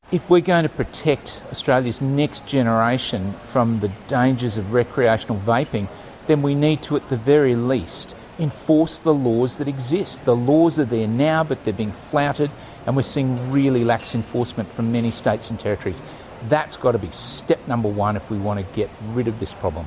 If 0.10 0.28
we're 0.28 0.46
going 0.46 0.68
to 0.68 0.74
protect 0.76 1.42
Australia's 1.48 2.00
next 2.00 2.42
generation 2.46 3.34
from 3.50 3.80
the 3.80 3.90
dangers 4.06 4.58
of 4.58 4.64
recreational 4.72 5.42
vaping, 5.44 5.88
then 6.26 6.42
we 6.42 6.54
need 6.54 6.82
to 6.82 6.96
at 6.96 7.08
the 7.08 7.18
very 7.24 7.54
least 7.54 8.16
enforce 8.40 9.00
the 9.00 9.14
laws 9.14 9.56
that 9.56 9.68
exist. 9.68 10.24
The 10.26 10.36
laws 10.36 10.80
are 10.80 10.86
there 10.86 11.08
now, 11.08 11.44
but 11.44 11.58
they're 11.64 11.78
being 11.78 11.94
flouted, 12.10 12.50
and 12.86 12.96
we're 12.96 13.08
seeing 13.08 13.52
really 13.52 13.84
lax 13.84 14.14
enforcement 14.14 14.70
from 14.74 14.92
many 14.92 15.12
states 15.12 15.50
and 15.50 15.60
territories. 15.60 16.02
That's 16.50 16.78
got 16.78 16.92
to 16.92 17.00
be 17.00 17.12
step 17.12 17.60
number 17.68 17.90
one 17.90 18.18
if 18.18 18.30
we 18.30 18.38
want 18.38 18.60
to 18.60 18.66
get 18.76 18.90
rid 19.16 19.28
of 19.28 19.38
this 19.38 19.54
problem. 19.54 19.86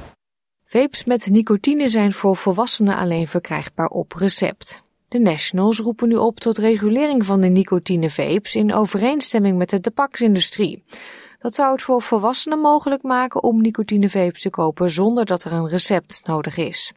Vapes 0.64 1.04
met 1.04 1.30
nicotine 1.30 1.88
zijn 1.88 2.12
voor 2.12 2.36
volwassenen 2.36 2.96
alleen 2.96 3.26
verkrijgbaar 3.26 3.88
op 3.88 4.12
recept. 4.12 4.82
De 5.08 5.18
Nationals 5.18 5.78
roepen 5.78 6.08
nu 6.08 6.16
op 6.16 6.40
tot 6.40 6.58
regulering 6.58 7.26
van 7.26 7.40
de 7.40 7.48
nicotine-vapes 7.48 8.54
in 8.54 8.74
overeenstemming 8.74 9.58
met 9.58 9.70
de 9.70 9.80
tabaksindustrie. 9.80 10.84
Dat 11.38 11.54
zou 11.54 11.72
het 11.72 11.82
voor 11.82 12.02
volwassenen 12.02 12.58
mogelijk 12.58 13.02
maken 13.02 13.42
om 13.42 13.60
nicotine-vapes 13.60 14.40
te 14.40 14.50
kopen 14.50 14.90
zonder 14.90 15.24
dat 15.24 15.44
er 15.44 15.52
een 15.52 15.68
recept 15.68 16.20
nodig 16.24 16.56
is. 16.56 16.92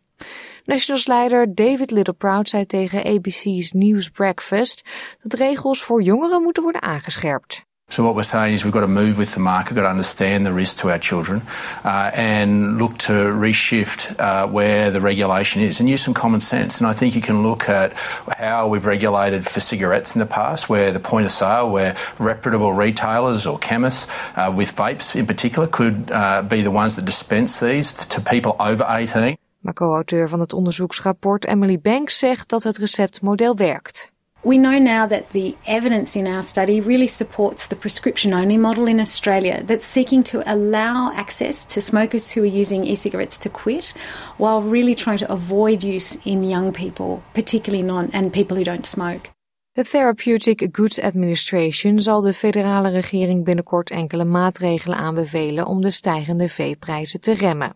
Nationals-leider 0.67 1.53
David 1.53 1.91
Littleproud 1.91 2.49
zei 2.49 2.65
tegen 2.65 3.05
ABC's 3.05 3.71
News 3.71 4.09
Breakfast 4.09 4.83
dat 5.21 5.39
regels 5.39 5.83
voor 5.83 6.01
jongeren 6.01 6.41
moeten 6.41 6.63
worden 6.63 6.81
aangescherpt. 6.81 7.65
So 7.89 8.03
what 8.03 8.15
we're 8.15 8.23
saying 8.23 8.53
is 8.53 8.63
we've 8.63 8.73
got 8.73 8.85
to 8.85 8.93
move 9.01 9.17
with 9.17 9.33
the 9.33 9.39
market, 9.39 9.75
got 9.75 9.83
to 9.83 9.89
understand 9.89 10.45
the 10.45 10.53
risk 10.53 10.77
to 10.77 10.89
our 10.89 10.99
children, 10.99 11.41
uh, 11.85 12.11
and 12.13 12.77
look 12.77 12.97
to 12.97 13.13
reshift 13.13 14.19
uh, 14.19 14.45
where 14.51 14.91
the 14.91 14.99
regulation 14.99 15.61
is, 15.61 15.79
and 15.79 15.87
use 15.87 16.01
some 16.03 16.13
common 16.13 16.41
sense. 16.41 16.81
And 16.81 16.91
I 16.91 16.93
think 16.93 17.15
you 17.15 17.21
can 17.21 17.43
look 17.43 17.69
at 17.69 17.93
how 18.37 18.67
we've 18.67 18.85
regulated 18.85 19.45
for 19.45 19.61
cigarettes 19.61 20.15
in 20.15 20.19
the 20.19 20.25
past, 20.25 20.67
where 20.67 20.91
the 20.91 20.99
point 20.99 21.25
of 21.25 21.31
sale, 21.31 21.71
where 21.71 21.95
reputable 22.19 22.73
retailers 22.73 23.45
or 23.45 23.57
chemists 23.57 24.05
uh, 24.35 24.51
with 24.57 24.75
vapes 24.75 25.15
in 25.15 25.25
particular 25.25 25.67
could 25.67 26.11
uh, 26.11 26.41
be 26.41 26.61
the 26.61 26.71
ones 26.71 26.95
that 26.95 27.05
dispense 27.05 27.61
these 27.61 27.93
to 27.93 28.19
people 28.19 28.57
over 28.59 28.85
18. 28.89 29.37
Maar 29.67 29.75
co-auteur 29.75 30.29
van 30.29 30.39
het 30.39 30.53
onderzoeksrapport 30.53 31.45
Emily 31.45 31.79
Banks 31.79 32.19
zegt 32.19 32.49
dat 32.49 32.63
het 32.63 32.77
receptmodel 32.77 33.55
werkt. 33.55 34.11
We 34.41 34.55
know 34.55 34.79
now 34.79 35.09
that 35.09 35.23
the 35.31 35.55
evidence 35.63 36.19
in 36.19 36.27
our 36.27 36.43
study 36.43 36.81
really 36.81 37.07
supports 37.07 37.67
the 37.67 37.75
prescription 37.75 38.33
only 38.33 38.57
model 38.57 38.85
in 38.85 38.99
Australia 38.99 39.65
that's 39.65 39.91
seeking 39.91 40.23
to 40.23 40.41
allow 40.45 41.11
access 41.15 41.65
to 41.65 41.79
smokers 41.79 42.33
who 42.33 42.41
are 42.41 42.59
using 42.59 42.85
e 42.85 42.95
cigarettes 42.95 43.37
to 43.37 43.49
quit 43.49 43.95
while 44.37 44.69
really 44.69 44.95
trying 44.95 45.19
to 45.19 45.31
avoid 45.31 45.83
use 45.83 46.19
in 46.23 46.49
young 46.49 46.71
people, 46.71 47.19
particularly 47.31 47.85
non 47.87 48.09
and 48.11 48.31
people 48.31 48.55
who 48.57 48.63
don't 48.63 48.85
smoke. 48.85 49.29
De 49.71 49.83
Therapeutic 49.83 50.67
Goods 50.71 51.01
Administration 51.01 51.99
zal 51.99 52.21
de 52.21 52.33
federale 52.33 52.89
regering 52.89 53.43
binnenkort 53.43 53.89
enkele 53.89 54.25
maatregelen 54.25 54.97
aanbevelen 54.97 55.65
om 55.65 55.81
de 55.81 55.91
stijgende 55.91 56.49
veeprijzen 56.49 57.21
te 57.21 57.33
remmen. 57.33 57.75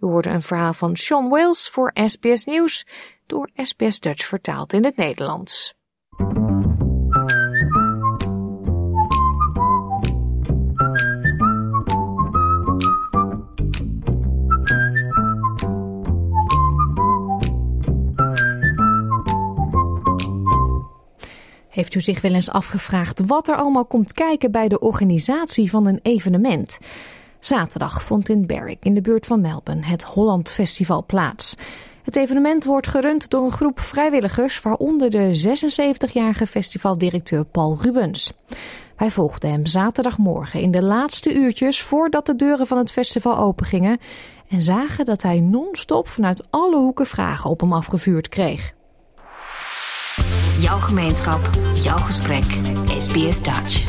We 0.00 0.06
hoorden 0.06 0.32
een 0.32 0.42
verhaal 0.42 0.72
van 0.72 0.96
Sean 0.96 1.28
Wales 1.28 1.68
voor 1.68 1.90
SBS 2.04 2.44
Nieuws, 2.44 2.86
door 3.26 3.50
SBS 3.54 4.00
Dutch 4.00 4.26
vertaald 4.26 4.72
in 4.72 4.84
het 4.84 4.96
Nederlands. 4.96 5.74
Heeft 21.68 21.94
u 21.94 22.00
zich 22.00 22.20
wel 22.20 22.34
eens 22.34 22.50
afgevraagd 22.50 23.26
wat 23.26 23.48
er 23.48 23.56
allemaal 23.56 23.86
komt 23.86 24.12
kijken 24.12 24.50
bij 24.50 24.68
de 24.68 24.78
organisatie 24.78 25.70
van 25.70 25.86
een 25.86 26.00
evenement? 26.02 26.78
Zaterdag 27.40 28.02
vond 28.02 28.28
in 28.28 28.46
Berwick 28.46 28.84
in 28.84 28.94
de 28.94 29.00
buurt 29.00 29.26
van 29.26 29.40
Melbourne 29.40 29.86
het 29.86 30.04
Holland 30.04 30.50
Festival 30.50 31.04
plaats. 31.06 31.56
Het 32.02 32.16
evenement 32.16 32.64
wordt 32.64 32.86
gerund 32.86 33.30
door 33.30 33.44
een 33.44 33.52
groep 33.52 33.80
vrijwilligers, 33.80 34.60
waaronder 34.60 35.10
de 35.10 35.56
76-jarige 35.58 36.46
festivaldirecteur 36.46 37.44
Paul 37.44 37.78
Rubens. 37.82 38.32
Wij 38.96 39.10
volgden 39.10 39.50
hem 39.50 39.66
zaterdagmorgen 39.66 40.60
in 40.60 40.70
de 40.70 40.82
laatste 40.82 41.34
uurtjes 41.34 41.82
voordat 41.82 42.26
de 42.26 42.36
deuren 42.36 42.66
van 42.66 42.78
het 42.78 42.92
festival 42.92 43.38
opengingen 43.38 43.98
en 44.48 44.62
zagen 44.62 45.04
dat 45.04 45.22
hij 45.22 45.40
non-stop 45.40 46.08
vanuit 46.08 46.46
alle 46.50 46.76
hoeken 46.76 47.06
vragen 47.06 47.50
op 47.50 47.60
hem 47.60 47.72
afgevuurd 47.72 48.28
kreeg. 48.28 48.72
Jouw 50.58 50.78
gemeenschap, 50.78 51.50
jouw 51.74 51.96
gesprek, 51.96 52.44
SBS 52.98 53.42
Dutch. 53.42 53.86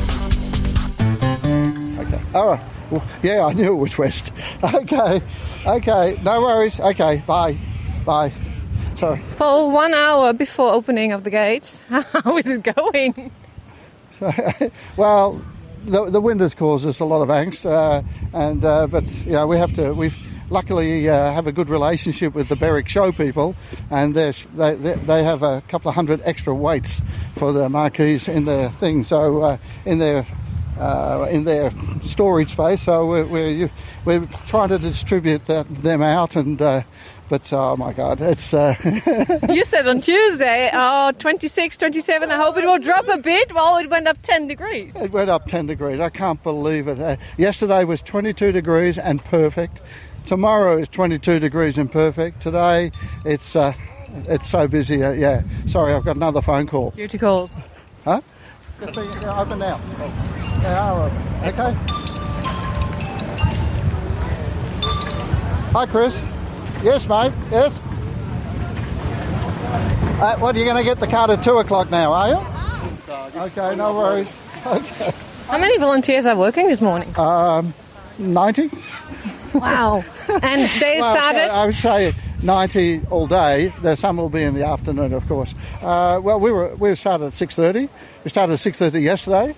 Okay. 2.34 2.60
All 2.92 3.00
right. 3.00 3.08
Well, 3.22 3.24
yeah, 3.24 3.46
I 3.46 3.54
knew 3.54 3.74
it 3.74 3.78
was 3.78 3.98
west. 3.98 4.32
Okay. 4.64 5.22
Okay. 5.66 6.20
No 6.24 6.42
worries. 6.42 6.80
Okay. 6.80 7.24
Bye. 7.26 7.58
Bye. 8.06 8.32
Sorry. 8.96 9.22
Paul, 9.38 9.72
one 9.72 9.94
hour 9.94 10.34
before 10.34 10.74
opening 10.74 11.12
of 11.12 11.24
the 11.24 11.30
gates, 11.30 11.82
how 11.90 12.38
is 12.38 12.48
it 12.48 12.64
going? 12.64 13.32
So, 14.20 14.32
well, 14.98 15.42
the, 15.86 16.10
the 16.10 16.22
wind 16.22 16.42
has 16.42 16.54
caused 16.54 16.86
us 16.86 17.00
a 17.00 17.06
lot 17.06 17.22
of 17.22 17.30
angst, 17.30 17.66
uh, 17.66 18.04
and 18.34 18.64
uh, 18.64 18.88
but 18.88 19.10
you 19.26 19.32
know 19.32 19.48
we 19.48 19.58
have 19.58 19.74
to. 19.76 19.94
We've 19.94 20.16
luckily 20.52 21.10
uh, 21.10 21.32
have 21.32 21.48
a 21.48 21.52
good 21.52 21.70
relationship 21.70 22.36
with 22.36 22.50
the 22.50 22.56
Berwick 22.56 22.88
Show 22.88 23.12
people, 23.12 23.56
and 23.90 24.14
they 24.14 24.32
they 24.56 24.76
they 24.76 25.24
have 25.24 25.42
a 25.42 25.62
couple 25.68 25.90
of 25.90 25.96
hundred 25.96 26.22
extra 26.24 26.54
weights 26.54 27.02
for 27.36 27.52
the 27.52 27.70
marquees 27.70 28.28
in 28.28 28.46
their 28.46 28.70
thing. 28.70 29.04
So 29.04 29.42
uh, 29.42 29.58
in 29.86 29.98
their 30.00 30.26
uh, 30.82 31.28
in 31.30 31.44
their 31.44 31.72
storage 32.04 32.52
space. 32.52 32.82
So 32.82 33.06
we're, 33.06 33.26
we're, 33.26 33.72
we're 34.04 34.26
trying 34.48 34.70
to 34.70 34.80
distribute 34.80 35.46
that, 35.48 35.68
them 35.84 36.02
out 36.02 36.36
and. 36.36 36.62
Uh, 36.62 36.84
but 37.30 37.54
oh 37.54 37.78
my 37.78 37.94
God, 37.94 38.20
it's. 38.20 38.54
Uh, 38.54 38.76
you 39.50 39.64
said 39.64 39.88
on 39.88 40.02
Tuesday, 40.02 40.70
oh, 40.74 41.14
26, 41.18 41.78
27. 41.78 42.30
I 42.30 42.36
hope 42.36 42.58
it 42.58 42.66
will 42.66 42.78
drop 42.78 43.08
a 43.08 43.18
bit. 43.18 43.54
Well, 43.54 43.78
it 43.78 43.90
went 43.90 44.06
up 44.06 44.22
10 44.22 44.48
degrees. 44.48 44.98
It 44.98 45.14
went 45.14 45.30
up 45.30 45.46
10 45.46 45.66
degrees. 45.68 46.02
I 46.02 46.10
can't 46.10 46.44
believe 46.44 46.90
it. 46.90 47.00
Uh, 47.00 47.16
yesterday 47.38 47.86
was 47.86 48.02
22 48.02 48.52
degrees 48.52 48.98
and 48.98 49.24
perfect. 49.24 49.82
Tomorrow 50.26 50.78
is 50.78 50.90
22 50.90 51.40
degrees 51.40 51.78
and 51.78 51.90
perfect. 51.90 52.42
Today, 52.42 52.92
it's 53.24 53.56
uh, 53.56 53.72
it's 54.28 54.50
so 54.50 54.68
busy. 54.68 55.02
Uh, 55.02 55.14
yeah. 55.14 55.44
Sorry, 55.68 55.94
I've 55.94 56.04
got 56.04 56.18
another 56.18 56.42
phone 56.42 56.68
call. 56.68 56.92
Duty 56.92 57.18
calls. 57.18 57.56
Huh? 58.04 58.20
Yeah, 58.82 59.40
open 59.40 59.60
now. 59.60 59.78
They 60.62 60.74
are 60.74 61.06
open. 61.06 61.18
Okay. 61.44 61.74
Hi, 65.72 65.86
Chris. 65.86 66.20
Yes, 66.82 67.08
mate. 67.08 67.32
Yes. 67.52 67.80
Uh, 70.20 70.36
what, 70.40 70.56
are 70.56 70.60
you 70.60 70.66
going 70.66 70.78
to 70.78 70.84
get 70.84 71.00
the 71.00 71.06
card 71.06 71.30
at 71.30 71.44
2 71.44 71.60
o'clock 71.60 71.92
now, 71.92 72.12
are 72.12 72.30
you? 72.30 73.40
Okay, 73.42 73.76
no 73.76 73.94
worries. 73.94 74.36
Okay. 74.66 75.12
How 75.46 75.60
many 75.60 75.78
volunteers 75.78 76.26
are 76.26 76.36
working 76.36 76.68
this 76.68 76.82
morning? 76.82 77.14
Um, 77.20 77.76
90. 78.18 78.72
Wow. 79.54 80.04
And 80.42 80.62
they 80.82 81.02
started? 81.02 81.50
so 81.50 81.54
I 81.54 81.66
would 81.66 81.76
say 81.76 82.16
90 82.44 83.02
all 83.10 83.28
day. 83.28 83.74
There 83.82 83.96
some 83.96 84.18
will 84.18 84.30
be 84.30 84.44
in 84.44 84.54
the 84.54 84.66
afternoon, 84.66 85.14
of 85.14 85.28
course. 85.28 85.54
Uh, 85.82 86.20
well, 86.24 86.40
we 86.40 86.52
were 86.52 86.76
we 86.76 86.96
started 86.96 87.26
at 87.26 87.34
6:30. 87.34 87.90
We 88.24 88.30
started 88.30 88.54
at 88.54 88.60
6:30 88.60 89.02
yesterday. 89.02 89.56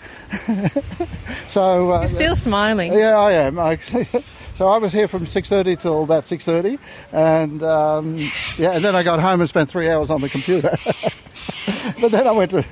so 1.50 1.94
uh, 1.94 2.00
You're 2.00 2.08
still 2.08 2.36
smiling. 2.36 2.94
Yeah, 2.94 3.18
I 3.18 3.32
am. 3.34 3.60
I, 3.60 3.76
so 4.56 4.68
I 4.68 4.78
was 4.78 4.94
here 4.94 5.08
from 5.08 5.26
6:30 5.26 5.82
till 5.82 6.04
about 6.04 6.24
6:30, 6.24 6.80
and 7.12 7.64
um, 7.64 8.18
yeah, 8.58 8.72
and 8.72 8.84
then 8.84 8.96
I 8.96 9.04
got 9.04 9.20
home 9.20 9.42
and 9.42 9.50
spent 9.50 9.70
three 9.70 9.90
hours 9.90 10.10
on 10.10 10.22
the 10.22 10.30
computer. 10.30 10.76
but 12.02 12.12
then 12.12 12.28
I 12.28 12.32
went 12.32 12.52
to, 12.52 12.66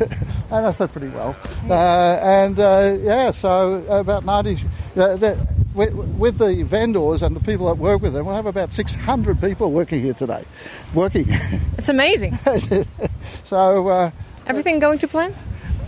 and 0.51 0.65
I 0.65 0.71
slept 0.71 0.93
pretty 0.93 1.09
well. 1.09 1.35
Uh, 1.69 2.19
and 2.21 2.59
uh, 2.59 2.97
yeah, 3.01 3.31
so 3.31 3.83
about 3.89 4.25
90. 4.25 4.57
Uh, 4.95 5.15
the, 5.15 5.60
with, 5.73 5.93
with 5.93 6.37
the 6.37 6.63
vendors 6.63 7.21
and 7.23 7.35
the 7.35 7.39
people 7.39 7.67
that 7.67 7.77
work 7.77 8.01
with 8.01 8.13
them, 8.13 8.25
we'll 8.25 8.35
have 8.35 8.45
about 8.45 8.73
600 8.73 9.39
people 9.41 9.71
working 9.71 10.01
here 10.01 10.13
today. 10.13 10.43
Working. 10.93 11.27
It's 11.77 11.89
amazing. 11.89 12.37
so. 13.45 13.87
Uh, 13.87 14.11
Everything 14.45 14.79
going 14.79 14.99
to 14.99 15.07
plan? 15.07 15.33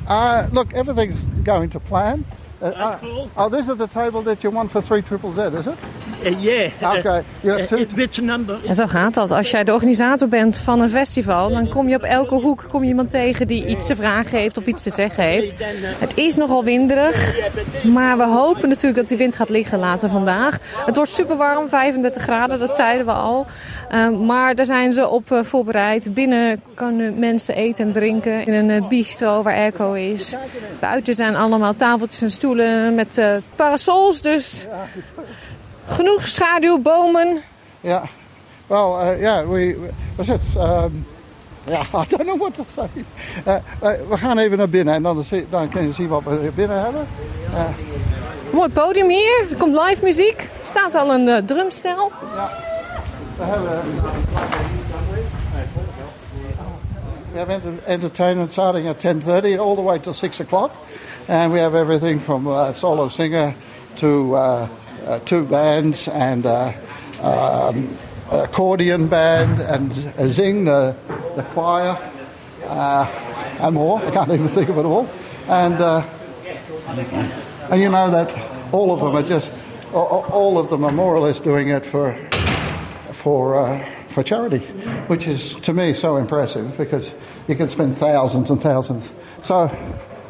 Uh, 0.08 0.48
look, 0.52 0.74
everything's 0.74 1.22
going 1.44 1.70
to 1.70 1.80
plan. 1.80 2.26
Uh, 2.62 2.66
uh, 2.66 3.28
oh, 3.38 3.50
this 3.50 3.68
is 3.68 3.78
the 3.78 3.88
table 3.88 4.22
that 4.24 4.44
you 4.44 4.50
want 4.50 4.72
for 4.72 4.82
3 4.82 5.02
triple 5.02 5.32
Z, 5.34 5.42
is 5.42 5.68
it? 5.68 5.78
Uh, 6.26 6.42
yeah. 6.42 6.98
Okay. 6.98 7.24
Two? 7.66 7.78
Uh, 7.78 7.86
which 7.96 8.22
number? 8.22 8.58
En 8.68 8.76
zo 8.76 8.88
gaat 8.88 9.14
dat. 9.14 9.32
Als 9.32 9.52
jij 9.52 9.64
de 9.64 9.74
organisator 9.74 10.28
bent 10.28 10.58
van 10.58 10.80
een 10.80 10.90
festival, 10.90 11.50
dan 11.50 11.70
kom 11.70 11.90
je 11.90 11.96
op 11.96 12.04
elke 12.04 12.36
hoek 12.36 12.66
kom 12.70 12.82
je 12.82 12.88
iemand 12.88 13.10
tegen 13.10 13.48
die 13.48 13.66
iets 13.66 13.86
te 13.86 13.96
vragen 13.96 14.38
heeft 14.38 14.58
of 14.58 14.66
iets 14.66 14.84
te 14.84 14.90
zeggen 14.90 15.24
heeft. 15.24 15.54
Het 16.00 16.18
is 16.18 16.36
nogal 16.36 16.64
winderig, 16.64 17.36
maar 17.84 18.18
we 18.18 18.28
hopen 18.28 18.70
natuurlijk 18.70 18.96
dat 18.96 19.08
die 19.08 19.18
wind 19.18 19.36
gaat 19.36 19.50
liggen 19.50 19.80
later 19.80 20.10
vandaag. 20.10 20.60
Het 20.86 20.96
wordt 20.96 21.12
super 21.12 21.36
warm, 21.36 21.70
35 21.70 22.22
graden, 22.22 22.60
dat 22.60 22.76
zeiden 22.76 23.06
we 23.06 23.12
al. 23.12 23.46
Uh, 23.92 24.10
maar 24.10 24.56
daar 24.56 24.66
zijn 24.66 24.92
ze 24.92 25.08
op 25.08 25.32
uh, 25.32 25.44
voorbereid. 25.44 26.14
Binnen 26.14 26.62
kunnen 26.74 27.20
mensen 27.20 27.56
eten 27.56 27.86
en 27.86 27.92
drinken 27.92 28.46
in 28.46 28.54
een 28.54 28.70
uh, 28.70 28.88
bistro 28.88 29.42
waar 29.42 29.56
airco 29.56 29.94
is. 29.94 30.36
Buiten 30.80 31.14
zijn 31.14 31.36
allemaal 31.36 31.76
tafeltjes 31.76 32.22
en 32.22 32.32
stoelen 32.32 32.96
met 32.96 33.18
uh, 33.18 33.36
parasols, 33.56 34.22
dus 34.22 34.66
genoeg 35.94 36.28
schaduw, 36.28 36.82
bomen. 36.82 37.42
Ja, 37.82 38.04
well, 38.68 39.14
uh, 39.14 39.22
yeah, 39.22 39.50
we, 39.50 39.90
was 40.16 40.28
het, 40.28 40.42
um, 40.58 41.06
ja, 41.68 41.82
I 42.02 42.06
don't 42.10 42.24
know 42.24 42.38
what 42.38 42.56
to 42.56 42.64
say. 42.68 42.90
Uh, 43.48 43.54
uh, 43.84 44.10
we 44.10 44.18
gaan 44.18 44.38
even 44.38 44.58
naar 44.58 44.70
binnen 44.70 44.94
en 44.94 45.04
dan, 45.04 45.24
dan 45.50 45.70
kun 45.70 45.86
je 45.86 45.92
zien 45.92 46.08
wat 46.08 46.24
we 46.24 46.52
binnen 46.56 46.84
hebben. 46.84 47.08
Mooi 48.52 48.70
podium 48.70 49.10
hier, 49.10 49.46
er 49.50 49.56
komt 49.58 49.76
live 49.76 50.04
muziek. 50.04 50.42
Er 50.42 50.48
staat 50.64 50.96
al 50.96 51.14
een 51.14 51.46
drumstel. 51.46 52.12
Ja, 52.36 52.50
we 53.38 53.44
hebben... 53.44 53.82
We 57.32 57.40
have 57.40 57.62
entertainment 57.86 58.52
starting 58.52 58.88
at 58.88 59.04
10.30 59.06 59.60
all 59.60 59.76
the 59.76 59.82
way 59.82 60.00
till 60.00 60.14
6 60.14 60.40
o'clock. 60.40 60.72
And 61.28 61.52
we 61.52 61.60
have 61.60 61.78
everything 61.78 62.22
from 62.22 62.48
uh, 62.48 62.74
solo 62.74 63.10
singer 63.10 63.54
to 63.96 64.36
two 65.26 65.46
bands 65.46 66.08
and 66.08 66.46
uh, 66.46 66.74
um, 67.22 67.98
accordion 68.32 69.08
band 69.08 69.62
and 69.62 69.92
a 70.18 70.30
zing, 70.30 70.66
the, 70.66 70.96
the 71.36 71.44
choir, 71.44 71.98
uh, 72.66 73.06
and 73.60 73.76
more. 73.76 74.00
I 74.00 74.12
can't 74.12 74.32
even 74.32 74.50
think 74.50 74.70
of 74.70 74.78
it 74.78 74.86
all. 74.86 75.10
And, 75.48 75.76
uh, 75.76 76.06
and 77.70 77.82
you 77.82 77.90
know 77.90 78.10
that 78.12 78.74
all 78.74 78.92
of 78.92 79.00
them 79.00 79.16
are 79.16 79.28
just, 79.28 79.52
all 79.94 80.58
of 80.58 80.70
them 80.70 80.84
are 80.84 80.92
more 80.92 81.16
or 81.16 81.20
less 81.20 81.40
doing 81.40 81.70
it 81.70 81.86
for, 81.86 82.18
for, 83.12 83.56
uh, 83.56 83.86
for 84.10 84.24
charity, 84.24 84.60
which 85.08 85.28
is 85.28 85.56
to 85.56 85.74
me 85.74 85.94
so 85.94 86.18
impressive 86.18 86.78
because 86.78 87.14
you 87.48 87.56
can 87.56 87.70
spend 87.70 87.98
thousands 87.98 88.50
and 88.50 88.62
thousands. 88.62 89.12
So 89.42 89.68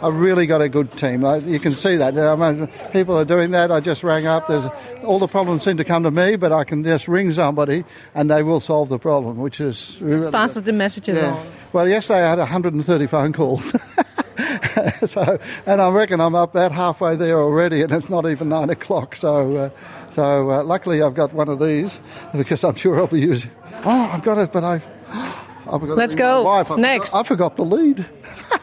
I've 0.03 0.15
really 0.15 0.45
got 0.45 0.61
a 0.61 0.67
good 0.67 0.91
team. 0.91 1.23
You 1.45 1.59
can 1.59 1.73
see 1.73 1.95
that. 1.95 2.17
I 2.17 2.35
mean, 2.35 2.67
people 2.91 3.17
are 3.17 3.23
doing 3.23 3.51
that. 3.51 3.71
I 3.71 3.79
just 3.79 4.03
rang 4.03 4.27
up. 4.27 4.47
There's 4.47 4.65
all 5.05 5.17
the 5.17 5.27
problems 5.27 5.63
seem 5.63 5.77
to 5.77 5.85
come 5.85 6.03
to 6.03 6.11
me, 6.11 6.35
but 6.35 6.51
I 6.51 6.65
can 6.65 6.83
just 6.83 7.07
ring 7.07 7.31
somebody 7.31 7.85
and 8.13 8.29
they 8.29 8.43
will 8.43 8.59
solve 8.59 8.89
the 8.89 8.99
problem, 8.99 9.37
which 9.37 9.61
is 9.61 9.97
really 10.01 10.29
passes 10.29 10.63
the 10.63 10.73
messages 10.73 11.17
yeah. 11.17 11.33
on. 11.33 11.47
Well, 11.71 11.87
yesterday 11.87 12.23
I 12.23 12.31
had 12.31 12.39
130 12.39 13.07
phone 13.07 13.31
calls. 13.31 13.71
so, 15.05 15.39
and 15.65 15.81
I 15.81 15.89
reckon 15.89 16.19
I'm 16.19 16.35
up 16.35 16.51
that 16.51 16.73
halfway 16.73 17.15
there 17.15 17.39
already, 17.39 17.81
and 17.81 17.91
it's 17.93 18.09
not 18.09 18.29
even 18.29 18.49
nine 18.49 18.69
o'clock. 18.69 19.15
So, 19.15 19.55
uh, 19.55 19.69
so 20.09 20.51
uh, 20.51 20.63
luckily 20.63 21.01
I've 21.01 21.15
got 21.15 21.31
one 21.31 21.47
of 21.47 21.59
these 21.59 22.01
because 22.35 22.65
I'm 22.65 22.75
sure 22.75 22.99
I'll 22.99 23.07
be 23.07 23.21
using. 23.21 23.51
Oh, 23.85 24.09
I've 24.11 24.23
got 24.23 24.37
it, 24.37 24.51
but 24.51 24.65
I. 24.65 24.81
I've 25.65 25.79
got 25.79 25.97
Let's 25.97 26.13
go. 26.13 26.45
I 26.45 26.75
Next. 26.75 27.11
Forgot, 27.11 27.19
I 27.19 27.27
forgot 27.27 27.55
the 27.55 27.63
lead. 27.63 28.05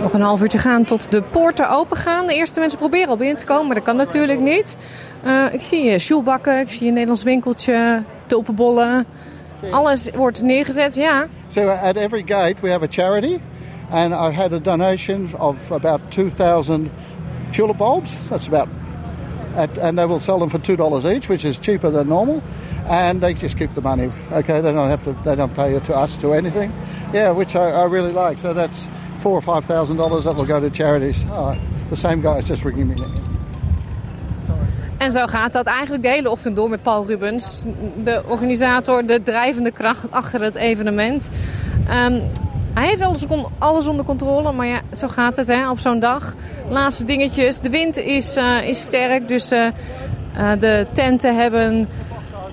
Nog 0.00 0.12
een 0.12 0.20
half 0.20 0.40
uur 0.40 0.48
te 0.48 0.58
gaan 0.58 0.84
tot 0.84 1.10
de 1.10 1.22
poorten 1.22 1.70
open 1.70 1.96
gaan. 1.96 2.26
De 2.26 2.34
eerste 2.34 2.60
mensen 2.60 2.78
proberen 2.78 3.08
al 3.08 3.16
binnen 3.16 3.36
te 3.36 3.44
komen, 3.44 3.66
maar 3.66 3.74
dat 3.74 3.84
kan 3.84 3.96
natuurlijk 3.96 4.40
niet. 4.40 4.76
Uh, 5.26 5.44
ik 5.52 5.62
zie 5.62 5.84
je 5.84 5.98
sjoelbakken, 5.98 6.60
ik 6.60 6.70
zie 6.70 6.86
een 6.86 6.92
Nederlands 6.92 7.22
winkeltje, 7.22 8.02
tulpenbollen. 8.26 9.06
Alles 9.70 10.10
wordt 10.14 10.42
neergezet, 10.42 10.94
ja. 10.94 11.26
So 11.46 11.68
at 11.68 11.96
every 11.96 12.22
gate 12.26 12.54
we 12.60 12.70
have 12.70 12.84
a 12.84 12.88
charity. 12.90 13.38
And 13.90 14.12
I 14.12 14.36
had 14.36 14.52
a 14.52 14.58
donation 14.58 15.28
of 15.38 15.56
about 15.70 16.00
2,000 16.08 16.90
tulip 17.50 17.76
bulbs. 17.76 18.16
That's 18.28 18.46
about, 18.46 18.68
at, 19.56 19.78
and 19.78 19.96
they 19.96 20.06
will 20.06 20.18
sell 20.20 20.38
them 20.38 20.48
for 20.48 20.60
$2 20.60 21.04
each, 21.14 21.28
which 21.28 21.44
is 21.44 21.58
cheaper 21.58 21.90
than 21.90 22.08
normal. 22.08 22.42
And 22.88 23.20
they 23.20 23.34
just 23.34 23.56
keep 23.56 23.74
the 23.74 23.80
money. 23.80 24.10
Okay, 24.32 24.60
they 24.60 24.72
don't 24.72 24.88
have 24.88 25.04
to, 25.04 25.14
they 25.24 25.36
don't 25.36 25.54
pay 25.54 25.74
it 25.76 25.84
to 25.84 25.94
us 26.02 26.16
to 26.16 26.32
anything. 26.32 26.72
Yeah, 27.12 27.36
which 27.36 27.54
I, 27.54 27.70
I 27.70 27.84
really 27.84 28.12
like. 28.12 28.38
So 28.38 28.52
that's 28.52 28.88
four 29.20 29.32
or 29.32 29.42
five 29.42 29.64
thousand 29.64 29.96
dollars 29.96 30.24
that 30.24 30.34
will 30.34 30.46
go 30.46 30.60
to 30.60 30.70
charities. 30.70 31.24
Oh, 31.30 31.54
the 31.88 31.96
same 31.96 32.20
guy 32.20 32.38
is 32.38 32.48
just 32.48 32.64
ringing 32.64 32.88
me. 32.88 33.28
En 34.98 35.12
zo 35.12 35.26
gaat 35.26 35.52
dat 35.52 35.66
eigenlijk 35.66 36.02
de 36.02 36.08
hele 36.08 36.30
ochtend 36.30 36.56
door 36.56 36.68
met 36.68 36.82
Paul 36.82 37.06
Rubens, 37.06 37.64
de 38.04 38.22
organisator, 38.26 39.06
de 39.06 39.22
drijvende 39.22 39.70
kracht 39.70 40.10
achter 40.10 40.42
het 40.42 40.54
evenement. 40.54 41.30
Um, 42.06 42.22
hij 42.74 42.86
heeft 42.88 43.00
alles, 43.00 43.24
alles 43.58 43.86
onder 43.86 44.04
controle, 44.04 44.52
maar 44.52 44.66
ja, 44.66 44.80
zo 44.92 45.08
gaat 45.08 45.36
het 45.36 45.48
hè, 45.48 45.70
op 45.70 45.78
zo'n 45.78 45.98
dag. 45.98 46.34
Laatste 46.68 47.04
dingetjes. 47.04 47.60
De 47.60 47.70
wind 47.70 47.96
is, 47.96 48.36
uh, 48.36 48.68
is 48.68 48.80
sterk, 48.80 49.28
dus 49.28 49.52
uh, 49.52 49.66
uh, 50.38 50.50
de 50.60 50.86
tenten 50.92 51.36
hebben 51.36 51.88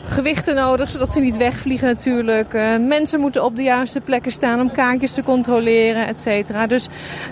gewichten 0.10 0.56
nodig, 0.56 0.90
zodat 0.90 1.12
ze 1.12 1.20
niet 1.20 1.38
wegvliegen 1.38 1.88
natuurlijk. 1.88 2.54
Uh, 2.54 2.78
mensen 2.78 3.20
moeten 3.20 3.44
op 3.44 3.56
de 3.56 3.64
juiste 3.64 4.02
plekken 4.02 4.32
staan 4.32 4.62
om 4.62 4.72
kaartjes 4.72 5.14
te 5.14 5.24
controleren, 5.24 6.08
et 6.08 6.22
cetera. 6.22 6.68
Dus 6.68 6.88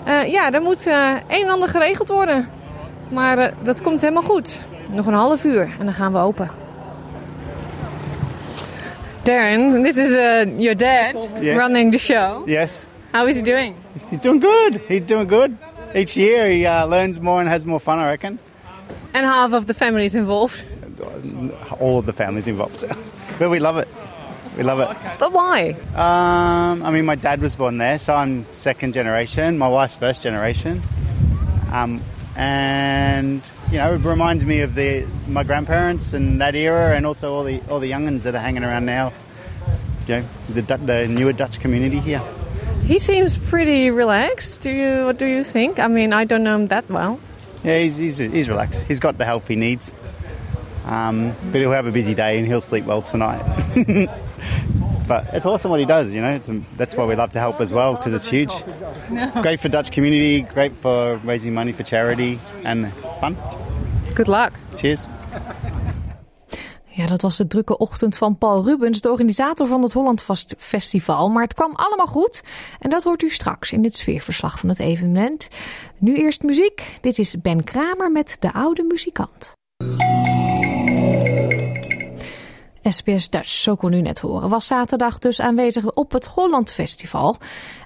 uh, 0.08 0.32
ja, 0.32 0.52
er 0.52 0.62
moet 0.62 0.86
uh, 0.86 1.14
een 1.28 1.42
en 1.42 1.48
ander 1.48 1.68
geregeld 1.68 2.08
worden. 2.08 2.48
Maar 3.08 3.52
dat 3.62 3.82
komt 3.82 4.00
helemaal 4.00 4.22
goed. 4.22 4.60
Nog 4.86 5.06
een 5.06 5.14
half 5.14 5.44
uur 5.44 5.70
en 5.78 5.84
dan 5.84 5.94
gaan 5.94 6.12
we 6.12 6.18
open. 6.18 6.50
Darren, 9.22 9.82
this 9.82 9.96
is 9.96 10.14
your 10.56 10.76
dad 10.76 11.28
yes. 11.40 11.56
running 11.56 11.92
the 11.92 11.98
show. 11.98 12.48
Yes. 12.48 12.86
How 13.12 13.28
is 13.28 13.36
he 13.36 13.42
doing? 13.42 13.74
He's 14.08 14.20
doing 14.20 14.44
good. 14.44 14.80
He's 14.88 15.06
doing 15.06 15.28
good. 15.28 15.50
Each 15.94 16.14
year 16.14 16.46
he 16.46 16.60
uh, 16.60 16.88
learns 16.88 17.20
more 17.20 17.40
and 17.40 17.48
has 17.48 17.64
more 17.64 17.80
fun, 17.80 17.98
I 17.98 18.04
reckon. 18.04 18.38
And 19.12 19.24
half 19.24 19.52
of 19.52 19.64
the 19.64 19.74
family 19.74 20.04
is 20.04 20.14
involved. 20.14 20.64
All 21.80 21.98
of 21.98 22.06
the 22.06 22.12
families 22.12 22.46
involved. 22.46 22.84
but 23.38 23.50
we 23.50 23.58
love 23.58 23.78
it. 23.78 23.88
We 24.56 24.62
love 24.62 24.80
it. 24.80 24.96
But 25.18 25.32
why? 25.32 25.70
Um, 25.94 26.82
I 26.82 26.90
mean, 26.90 27.04
my 27.04 27.14
dad 27.14 27.40
was 27.40 27.54
born 27.54 27.76
there, 27.78 27.98
so 27.98 28.14
I'm 28.14 28.46
second 28.54 28.94
generation. 28.94 29.58
My 29.58 29.68
wife's 29.68 29.94
first 29.94 30.22
generation. 30.22 30.82
Um, 31.70 32.02
and 32.36 33.42
you 33.70 33.78
know, 33.78 33.94
it 33.94 33.98
reminds 33.98 34.44
me 34.44 34.60
of 34.60 34.74
the 34.74 35.06
my 35.28 35.42
grandparents 35.42 36.12
and 36.12 36.40
that 36.40 36.54
era, 36.54 36.96
and 36.96 37.04
also 37.04 37.34
all 37.34 37.44
the 37.44 37.60
all 37.68 37.80
the 37.80 37.90
youngins 37.90 38.22
that 38.22 38.34
are 38.34 38.40
hanging 38.40 38.64
around 38.64 38.86
now. 38.86 39.12
You 40.06 40.20
know, 40.20 40.24
the 40.48 40.62
the 40.62 41.08
newer 41.08 41.32
Dutch 41.32 41.60
community 41.60 41.98
here. 41.98 42.22
He 42.84 42.98
seems 42.98 43.36
pretty 43.36 43.90
relaxed. 43.90 44.62
Do 44.62 44.70
you? 44.70 45.04
What 45.04 45.18
do 45.18 45.26
you 45.26 45.42
think? 45.42 45.78
I 45.78 45.88
mean, 45.88 46.12
I 46.12 46.24
don't 46.24 46.44
know 46.44 46.54
him 46.54 46.68
that 46.68 46.88
well. 46.88 47.18
Yeah, 47.64 47.80
he's 47.80 47.96
he's, 47.96 48.18
he's 48.18 48.48
relaxed. 48.48 48.84
He's 48.84 49.00
got 49.00 49.18
the 49.18 49.24
help 49.24 49.48
he 49.48 49.56
needs. 49.56 49.90
Um, 50.86 51.34
but 51.50 51.60
he'll 51.60 51.72
have 51.72 51.86
a 51.86 51.92
busy 51.92 52.14
day 52.14 52.38
and 52.38 52.46
he'll 52.46 52.60
sleep 52.60 52.84
well 52.84 53.02
tonight. 53.02 53.42
but 55.08 55.26
it's 55.32 55.44
awesome 55.44 55.70
what 55.70 55.80
he 55.80 55.86
does. 55.86 56.12
You 56.12 56.20
know, 56.20 56.32
it's, 56.32 56.48
that's 56.76 56.94
why 56.94 57.04
we 57.04 57.16
love 57.16 57.32
to 57.32 57.40
help 57.40 57.60
as 57.60 57.72
well 57.72 57.94
because 57.94 58.14
it's 58.14 58.28
huge. 58.28 58.52
Great 59.42 59.60
for 59.60 59.68
Dutch 59.68 59.90
community. 59.90 60.42
Great 60.42 60.76
for 60.76 61.16
raising 61.24 61.54
money 61.54 61.72
for 61.72 61.82
charity 61.82 62.38
and 62.64 62.92
fun. 63.20 63.36
Good 64.14 64.28
luck. 64.28 64.52
Cheers. 64.76 65.06
Ja, 66.96 67.06
dat 67.06 67.22
was 67.22 67.36
de 67.36 67.46
drukke 67.46 67.78
ochtend 67.78 68.16
van 68.16 68.38
Paul 68.38 68.64
Rubens, 68.64 69.00
de 69.00 69.10
organisator 69.10 69.66
van 69.66 69.82
het 69.82 69.92
Holland 69.92 70.26
Festival. 70.58 71.28
Maar 71.28 71.42
het 71.42 71.54
kwam 71.54 71.72
allemaal 71.74 72.06
goed 72.06 72.42
en 72.78 72.90
dat 72.90 73.04
hoort 73.04 73.22
u 73.22 73.30
straks 73.30 73.72
in 73.72 73.84
het 73.84 73.96
sfeerverslag 73.96 74.58
van 74.58 74.68
het 74.68 74.78
evenement. 74.78 75.48
Nu 75.98 76.16
eerst 76.16 76.42
muziek. 76.42 76.98
Dit 77.00 77.18
is 77.18 77.40
Ben 77.40 77.64
Kramer 77.64 78.12
met 78.12 78.36
De 78.40 78.52
Oude 78.52 78.82
Muzikant. 78.82 79.54
SBS 82.88 83.30
Dutch, 83.30 83.48
zo 83.48 83.74
kon 83.74 83.92
u 83.92 84.00
net 84.00 84.18
horen, 84.18 84.48
was 84.48 84.66
zaterdag 84.66 85.18
dus 85.18 85.40
aanwezig 85.40 85.92
op 85.92 86.12
het 86.12 86.26
Holland 86.26 86.72
Festival. 86.72 87.36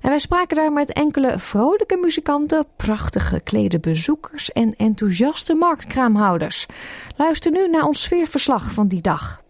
En 0.01 0.09
wij 0.09 0.19
spraken 0.19 0.57
daar 0.57 0.73
met 0.73 0.93
enkele 0.93 1.39
vrolijke 1.39 1.97
muzikanten, 1.97 2.67
prachtig 2.77 3.29
geklede 3.29 3.81
bezoekers 3.81 4.53
en 4.53 4.75
enthousiaste 4.77 5.55
marktkraamhouders. 5.55 6.67
Luister 7.17 7.53
nu 7.53 7.69
naar 7.69 7.85
ons 7.85 8.03
sfeerverslag 8.03 8.73
van 8.73 8.89
die 8.89 9.01
dag. 9.01 9.43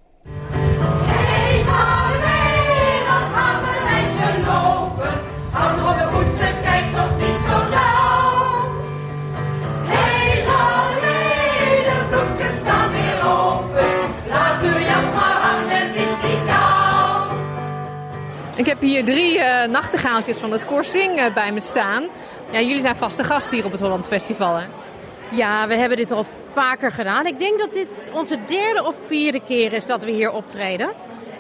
Ik 18.61 18.67
heb 18.67 18.81
hier 18.81 19.05
drie 19.05 19.39
eh 19.39 19.69
nachtegaaltjes 19.69 20.37
van 20.37 20.53
het 20.53 20.65
Korsing 20.65 21.19
eh, 21.19 21.35
bij 21.35 21.53
me 21.53 21.61
staan. 21.61 22.05
Ja, 22.51 22.61
jullie 22.61 22.81
zijn 22.81 22.97
vaste 22.97 23.25
gast 23.25 23.51
hier 23.51 23.65
op 23.65 23.73
het 23.73 23.81
Holland 23.81 24.07
Festival, 24.07 24.57
hè? 24.57 24.65
Ja, 25.29 25.69
we 25.69 25.75
hebben 25.75 25.97
dit 25.97 26.11
al 26.11 26.27
vaker 26.53 26.93
gedaan. 26.93 27.27
Ik 27.27 27.39
denk 27.39 27.59
dat 27.59 27.73
dit 27.73 28.11
onze 28.13 28.39
derde 28.47 28.85
of 28.85 28.97
vierde 29.07 29.41
keer 29.41 29.73
is 29.73 29.87
dat 29.87 30.05
we 30.05 30.11
hier 30.11 30.33
optreden. 30.33 30.91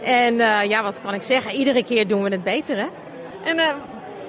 En 0.02 0.40
eh, 0.40 0.68
ja, 0.68 0.82
wat 0.82 1.00
kan 1.00 1.14
ik 1.14 1.22
zeggen? 1.22 1.54
Iedere 1.54 1.84
keer 1.84 2.08
doen 2.08 2.22
we 2.22 2.30
het 2.30 2.44
beter, 2.44 2.76
hè? 2.76 2.86
En 3.44 3.58
eh, 3.58 3.66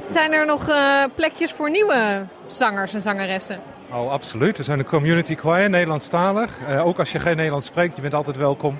zijn 0.10 0.34
er 0.34 0.45
nog 0.45 0.69
eh, 0.69 1.04
plekjes 1.15 1.51
voor 1.51 1.69
nieuwe 1.69 2.25
zangers 2.47 2.93
en 2.93 3.01
zangeressen? 3.01 3.60
Oh, 3.91 4.12
absoluut. 4.12 4.58
Er 4.58 4.63
zijn 4.63 4.80
een 4.80 4.86
community 4.86 5.36
choir, 5.36 5.69
Nederlandstalig. 5.69 6.51
Eh, 6.67 6.86
ook 6.86 6.99
als 6.99 7.12
je 7.12 7.19
geen 7.19 7.36
Nederlands 7.36 7.67
spreekt, 7.67 7.95
je 7.95 8.01
bent 8.01 8.13
altijd 8.13 8.38
welkom. 8.38 8.80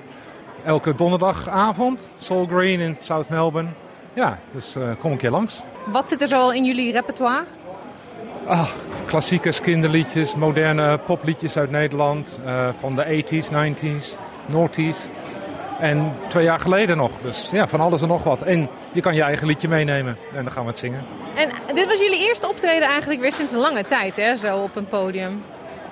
Elke 0.64 0.94
donderdagavond, 0.94 2.10
Soul 2.18 2.46
Green 2.46 2.80
in 2.80 2.96
South 3.00 3.28
Melbourne. 3.28 3.68
Ja, 4.14 4.38
dus 4.52 4.76
eh, 4.76 4.82
kom 4.98 5.10
een 5.12 5.16
keer 5.16 5.30
langs. 5.30 5.62
Wat 5.84 6.08
zit 6.08 6.20
er 6.20 6.28
zo 6.28 6.48
in 6.48 6.64
jullie 6.64 6.92
repertoire? 6.92 7.44
Ah, 8.46 8.68
klassiekers, 9.06 9.60
kinderliedjes, 9.60 10.34
moderne 10.34 10.98
popliedjes 10.98 11.56
uit 11.56 11.70
Nederland. 11.70 12.40
eh, 12.44 12.68
van 12.78 12.96
de 12.96 13.04
80s, 13.24 13.50
90s, 13.50 14.16
noughties. 14.46 15.06
En 15.80 16.12
twee 16.28 16.44
jaar 16.44 16.60
geleden 16.60 16.96
nog. 16.96 17.10
Dus 17.22 17.48
ja, 17.52 17.66
van 17.68 17.80
alles 17.80 18.02
en 18.02 18.08
nog 18.08 18.22
wat. 18.22 18.42
En 18.42 18.68
je 18.92 19.00
kan 19.00 19.14
je 19.14 19.22
eigen 19.22 19.46
liedje 19.46 19.68
meenemen 19.68 20.16
en 20.36 20.42
dan 20.42 20.52
gaan 20.52 20.62
we 20.62 20.68
het 20.68 20.78
zingen. 20.78 21.04
En 21.34 21.50
dit 21.74 21.86
was 21.86 22.00
jullie 22.00 22.26
eerste 22.26 22.48
optreden 22.48 22.88
eigenlijk 22.88 23.20
weer 23.20 23.32
sinds 23.32 23.52
een 23.52 23.58
lange 23.58 23.82
tijd, 23.84 24.16
hè? 24.16 24.36
Zo 24.36 24.58
op 24.58 24.76
een 24.76 24.86
podium. 24.86 25.42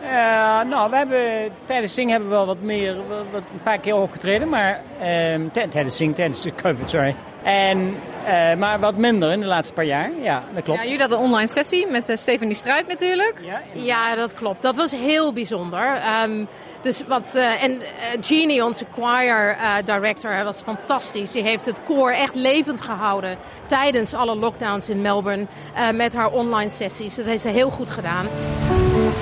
Ja, 0.02 0.62
nou, 0.62 0.90
we 0.90 0.96
hebben 0.96 1.22
tijdens 1.64 1.94
zingen 1.94 2.10
hebben 2.12 2.28
we 2.30 2.34
wel 2.36 2.46
wat 2.46 2.60
meer, 2.62 2.94
wat, 2.96 3.24
wat- 3.32 3.42
een 3.52 3.62
paar 3.62 3.78
keer 3.78 3.94
opgetreden, 3.94 4.48
maar 4.48 4.80
ehm, 5.00 5.40
tij- 5.52 5.66
tijdens 5.68 5.96
zingen, 5.96 6.14
tijdens 6.14 6.42
de 6.42 6.52
COVID, 6.62 6.88
sorry. 6.90 7.14
En, 7.42 7.96
eh, 8.24 8.54
maar 8.54 8.80
wat 8.80 8.96
minder 8.96 9.32
in 9.32 9.40
de 9.40 9.46
laatste 9.46 9.72
paar 9.74 9.84
jaar, 9.84 10.10
ja, 10.22 10.42
dat 10.54 10.64
klopt. 10.64 10.78
Ja, 10.78 10.84
jullie 10.84 11.00
hadden 11.00 11.18
een 11.18 11.24
online 11.24 11.48
sessie 11.48 11.86
met 11.86 12.08
eh, 12.08 12.16
Stephanie 12.16 12.54
Struik 12.54 12.86
natuurlijk. 12.86 13.34
Ja, 13.72 14.14
dat 14.14 14.34
klopt. 14.34 14.62
Dat 14.62 14.76
was 14.76 14.92
heel 14.92 15.32
bijzonder. 15.32 15.96
Ehm, 15.96 16.44
dus 16.82 17.02
wat, 17.08 17.34
eh, 17.34 17.62
en 17.62 17.80
Jeannie, 18.20 18.64
onze 18.64 18.84
choir 18.94 19.56
eh, 19.56 19.74
director, 19.84 20.30
hij 20.30 20.44
was 20.44 20.60
fantastisch. 20.60 21.32
Die 21.32 21.42
heeft 21.42 21.64
het 21.64 21.82
koor 21.82 22.10
echt 22.10 22.34
levend 22.34 22.80
gehouden 22.80 23.36
tijdens 23.66 24.14
alle 24.14 24.36
lockdowns 24.36 24.88
in 24.88 25.00
Melbourne 25.00 25.46
eh, 25.74 25.90
met 25.90 26.14
haar 26.14 26.30
online 26.30 26.70
sessies. 26.70 27.14
Dat 27.14 27.24
heeft 27.24 27.42
ze 27.42 27.48
heel 27.48 27.70
goed 27.70 27.90
gedaan. 27.90 28.24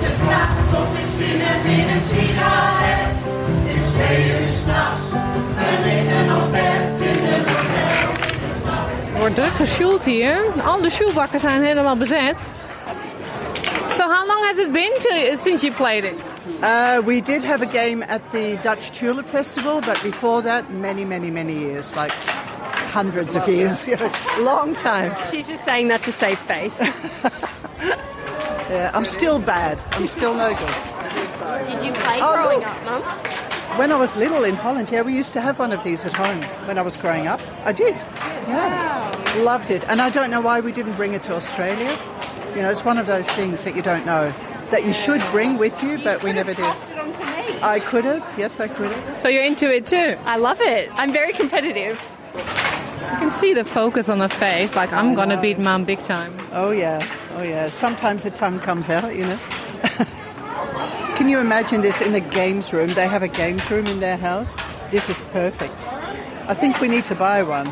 Je 0.01 0.15
vraagt 0.25 0.83
of 0.83 0.99
ik 0.99 1.25
in 1.65 1.89
een 1.89 2.01
sigaret. 2.13 3.07
Het 3.65 3.75
is 3.75 3.93
twee 3.93 4.41
uur 4.41 4.47
s'nachts. 4.47 5.03
We 5.55 5.85
liggen 5.85 6.43
op 6.43 6.48
wordt 9.19 9.35
druk 9.35 9.55
gesjoeld 9.55 10.03
hier. 10.05 10.37
Alle 10.65 10.89
sjoelbakken 10.89 11.39
zijn 11.39 11.63
helemaal 11.63 11.95
bezet. 11.97 12.51
So 13.97 14.01
how 14.09 14.27
long 14.27 14.45
has 14.45 14.57
it 14.57 14.71
been 14.71 14.93
to, 14.99 15.35
since 15.35 15.65
you 15.65 15.73
played 15.75 16.03
it? 16.03 16.13
Uh, 16.61 17.05
we 17.05 17.21
did 17.21 17.43
have 17.43 17.61
a 17.65 17.69
game 17.71 18.03
at 18.07 18.21
the 18.31 18.57
Dutch 18.61 18.89
Tulip 18.89 19.29
Festival, 19.29 19.79
but 19.79 20.01
before 20.01 20.41
that, 20.41 20.63
many, 20.69 21.05
many, 21.05 21.29
many 21.31 21.53
years, 21.53 21.93
like 21.95 22.13
hundreds 22.93 23.35
of 23.35 23.47
years, 23.47 23.87
long 24.39 24.75
time. 24.75 25.11
She's 25.31 25.47
just 25.47 25.63
saying 25.63 25.89
that 25.89 26.01
to 26.03 26.11
save 26.11 26.37
face. 26.39 26.77
Yeah, 28.71 28.91
I'm 28.93 29.05
still 29.05 29.39
bad. 29.39 29.79
I'm 29.93 30.07
still 30.07 30.35
no 30.35 30.49
good. 30.53 30.75
Did 31.67 31.83
you 31.83 31.91
play 31.91 32.19
Oh, 32.21 32.33
growing 32.35 32.59
look. 32.59 32.67
up, 32.67 32.83
Mum? 32.85 33.01
When 33.77 33.91
I 33.91 33.95
was 33.95 34.15
little 34.15 34.43
in 34.43 34.55
Holland, 34.55 34.89
yeah, 34.91 35.01
we 35.01 35.15
used 35.15 35.33
to 35.33 35.41
have 35.41 35.59
one 35.59 35.71
of 35.71 35.83
these 35.83 36.03
at 36.05 36.13
home 36.13 36.41
when 36.67 36.77
I 36.77 36.81
was 36.81 36.97
growing 36.97 37.27
up. 37.27 37.41
I 37.63 37.71
did. 37.71 37.95
Yeah. 37.95 39.35
Loved 39.37 39.69
it. 39.69 39.87
And 39.89 40.01
I 40.01 40.09
don't 40.09 40.31
know 40.31 40.41
why 40.41 40.59
we 40.59 40.71
didn't 40.71 40.95
bring 40.95 41.13
it 41.13 41.23
to 41.23 41.35
Australia. 41.35 41.97
You 42.55 42.61
know, 42.63 42.69
it's 42.69 42.83
one 42.83 42.97
of 42.97 43.07
those 43.07 43.27
things 43.31 43.63
that 43.63 43.75
you 43.75 43.81
don't 43.81 44.05
know 44.05 44.33
that 44.71 44.85
you 44.85 44.93
should 44.93 45.21
bring 45.31 45.57
with 45.57 45.81
you, 45.81 45.97
but 45.99 46.23
we 46.23 46.33
never 46.33 46.53
did. 46.53 46.65
I 47.63 47.79
could 47.79 48.05
have. 48.05 48.25
Yes, 48.37 48.59
I 48.59 48.67
could 48.67 48.91
have. 48.91 49.17
So 49.17 49.27
you're 49.27 49.43
into 49.43 49.73
it 49.73 49.85
too? 49.85 50.17
I 50.25 50.37
love 50.37 50.61
it. 50.61 50.89
I'm 50.93 51.11
very 51.11 51.33
competitive. 51.33 52.01
You 52.35 53.17
can 53.17 53.31
see 53.31 53.53
the 53.53 53.65
focus 53.65 54.09
on 54.09 54.19
her 54.19 54.29
face, 54.29 54.75
like 54.75 54.93
I'm 54.93 55.15
gonna 55.15 55.41
beat 55.41 55.57
mom 55.57 55.83
big 55.83 55.99
time. 56.03 56.37
Oh 56.51 56.71
yeah, 56.71 57.05
oh 57.35 57.41
yeah. 57.41 57.69
Sometimes 57.69 58.23
the 58.23 58.31
tongue 58.31 58.59
comes 58.59 58.89
out, 58.89 59.15
you 59.15 59.25
know. 59.25 59.39
Can 61.19 61.27
you 61.27 61.41
imagine 61.41 61.81
this 61.81 61.99
in 61.99 62.15
a 62.15 62.21
games 62.21 62.71
room? 62.71 62.87
They 62.93 63.05
have 63.05 63.23
a 63.23 63.27
games 63.27 63.69
room 63.69 63.85
in 63.87 63.99
their 63.99 64.15
house. 64.15 64.55
This 64.89 65.09
is 65.09 65.19
perfect. 65.33 65.77
I 66.47 66.53
think 66.53 66.79
we 66.79 66.87
need 66.87 67.03
to 67.05 67.13
buy 67.13 67.43
one. 67.43 67.67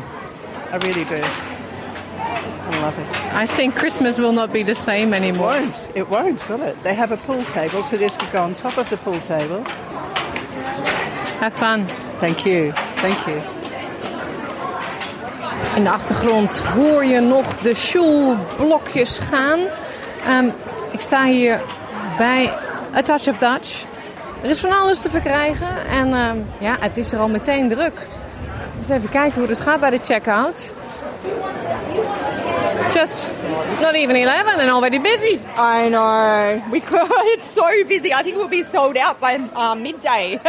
I 0.70 0.76
really 0.76 1.04
do. 1.06 1.22
I 1.24 2.80
love 2.82 2.98
it. 2.98 3.08
I 3.34 3.46
think 3.46 3.74
Christmas 3.74 4.18
will 4.18 4.32
not 4.32 4.52
be 4.52 4.62
the 4.62 4.74
same 4.74 5.14
anymore. 5.14 5.56
It 5.56 5.62
won't. 5.62 5.88
It 5.94 6.08
won't, 6.10 6.48
will 6.50 6.62
it? 6.62 6.76
They 6.82 6.92
have 6.92 7.10
a 7.10 7.16
pool 7.16 7.42
table, 7.44 7.82
so 7.82 7.96
this 7.96 8.18
could 8.18 8.30
go 8.32 8.42
on 8.42 8.54
top 8.54 8.76
of 8.76 8.90
the 8.90 8.98
pool 8.98 9.18
table. 9.20 9.64
Have 11.40 11.54
fun. 11.54 11.86
Thank 12.20 12.44
you. 12.44 12.72
Thank 13.00 13.26
you. 13.26 13.40
In 15.74 15.84
de 15.84 15.90
achtergrond 15.90 16.58
hoor 16.58 17.04
je 17.04 17.20
nog 17.20 17.58
de 17.58 17.74
sjoelblokjes 17.74 19.18
gaan. 19.18 19.60
Ehm, 20.26 20.50
ik 20.92 21.00
sta 21.00 21.24
hier 21.24 21.60
bij 22.18 22.52
A 22.98 23.02
Touch 23.02 23.28
of 23.28 23.38
Dutch. 23.38 23.84
Er 24.42 24.48
is 24.48 24.60
van 24.60 24.72
alles 24.72 25.02
te 25.02 25.10
verkrijgen 25.10 25.86
en 25.86 26.12
ehm, 26.12 26.38
ja, 26.58 26.76
het 26.80 26.96
is 26.96 27.12
er 27.12 27.18
al 27.18 27.28
meteen 27.28 27.68
druk. 27.68 28.00
Dus 28.78 28.88
even 28.88 29.08
kijken 29.08 29.40
hoe 29.40 29.48
het 29.48 29.60
gaat 29.60 29.80
bij 29.80 29.90
de 29.90 29.98
checkout. 30.02 30.74
Just 32.92 33.34
not 33.80 33.94
even 33.94 34.16
11 34.16 34.46
and 34.46 34.70
already 34.70 35.00
busy. 35.00 35.38
I 35.56 35.88
know. 35.88 36.60
We 36.72 36.80
could, 36.80 37.10
it's 37.34 37.52
so 37.54 37.84
busy. 37.86 38.12
I 38.12 38.22
think 38.22 38.36
we'll 38.36 38.48
be 38.48 38.64
sold 38.72 38.96
out 38.96 39.20
by 39.20 39.38
uh, 39.56 39.74
midday. 39.74 40.30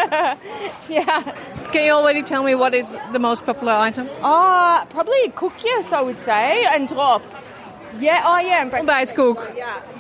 yeah. 0.89 1.23
Can 1.71 1.83
you 1.83 1.93
already 1.93 2.23
tell 2.23 2.43
me 2.43 2.55
what 2.55 2.73
is 2.73 2.97
the 3.11 3.19
most 3.19 3.45
popular 3.45 3.73
item? 3.73 4.07
Uh, 4.23 4.85
probably 4.85 5.31
cook, 5.35 5.53
yes, 5.63 5.91
I 5.91 6.01
would 6.01 6.21
say, 6.21 6.65
and 6.75 6.87
drop. 6.87 7.21
Ja, 7.99 8.21
oh 8.25 8.39
ja. 8.47 8.79
Ontbijtkoek. 8.79 9.47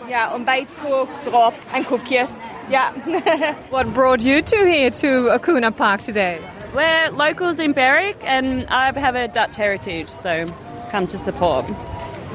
Ja, 0.09 0.17
ja 0.17 0.33
ontbijtkoek, 0.33 1.09
drop 1.23 1.53
en 1.73 1.85
koekjes. 1.85 2.31
Ja. 2.69 2.91
What 3.69 3.93
brought 3.93 4.23
you 4.23 4.41
two 4.41 4.65
here 4.65 4.89
to 4.91 5.29
Akuna 5.29 5.71
Park 5.71 6.01
today? 6.01 6.39
We're 6.73 7.11
locals 7.11 7.59
in 7.59 7.73
Berwick 7.73 8.23
and 8.23 8.65
I 8.69 8.99
have 8.99 9.15
a 9.15 9.27
Dutch 9.27 9.55
heritage, 9.55 10.09
so 10.09 10.45
come 10.91 11.07
to 11.07 11.17
support. 11.17 11.65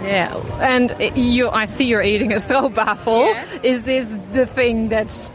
Yeah, 0.04 0.34
and 0.60 0.92
you, 1.16 1.48
I 1.48 1.66
see 1.66 1.84
you're 1.84 2.02
eating 2.02 2.32
a 2.32 2.36
stroopwafel. 2.36 3.34
Is 3.62 3.84
this 3.84 4.04
the 4.32 4.46
thing 4.46 4.88
that 4.90 5.30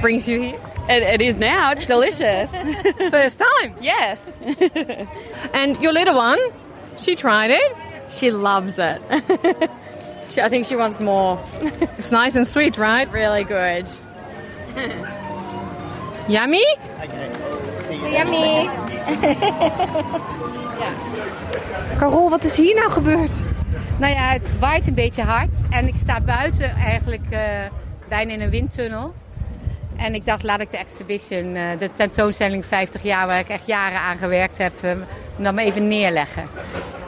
brings 0.00 0.28
you 0.28 0.40
here? 0.40 0.60
It, 0.88 1.02
it 1.02 1.20
is 1.20 1.36
now. 1.36 1.72
It's 1.72 1.84
delicious. 1.84 2.50
First 3.10 3.38
time? 3.38 3.74
Yes. 3.80 4.18
And 5.52 5.76
your 5.82 5.92
little 5.92 6.16
one, 6.16 6.38
she 6.96 7.14
tried 7.16 7.50
it. 7.50 7.76
She 8.08 8.30
loves 8.30 8.78
it. 8.78 9.02
she, 10.28 10.40
I 10.40 10.48
think 10.48 10.66
she 10.66 10.76
wants 10.76 11.00
more. 11.00 11.38
It's 11.98 12.10
nice 12.10 12.36
and 12.36 12.46
sweet, 12.46 12.76
right? 12.76 13.10
Really 13.12 13.44
good. 13.44 13.88
Yummy? 16.28 16.64
Yummy. 18.10 18.68
Carol, 21.98 22.30
wat 22.30 22.44
is 22.44 22.56
hier 22.56 22.74
nou 22.74 22.90
gebeurd? 22.90 23.32
Nou 23.98 24.12
ja, 24.12 24.32
het 24.32 24.58
waait 24.58 24.86
een 24.86 24.94
beetje 24.94 25.22
hard. 25.22 25.54
En 25.70 25.86
ik 25.86 25.94
sta 25.96 26.20
buiten 26.20 26.76
eigenlijk 26.76 27.30
eh, 27.30 27.40
bijna 28.08 28.32
in 28.32 28.40
een 28.40 28.50
windtunnel. 28.50 29.14
En 29.96 30.14
ik 30.14 30.26
dacht, 30.26 30.42
laat 30.42 30.60
ik 30.60 30.70
de 30.70 30.76
exhibition, 30.76 31.54
eh, 31.54 31.62
de 31.78 31.90
tentoonstelling 31.96 32.64
50 32.64 33.02
jaar... 33.02 33.26
waar 33.26 33.38
ik 33.38 33.48
echt 33.48 33.66
jaren 33.66 33.98
aan 33.98 34.16
gewerkt 34.16 34.58
heb, 34.58 34.72
eh, 34.80 34.90
dan 35.36 35.54
maar 35.54 35.64
even 35.64 35.88
neerleggen. 35.88 36.44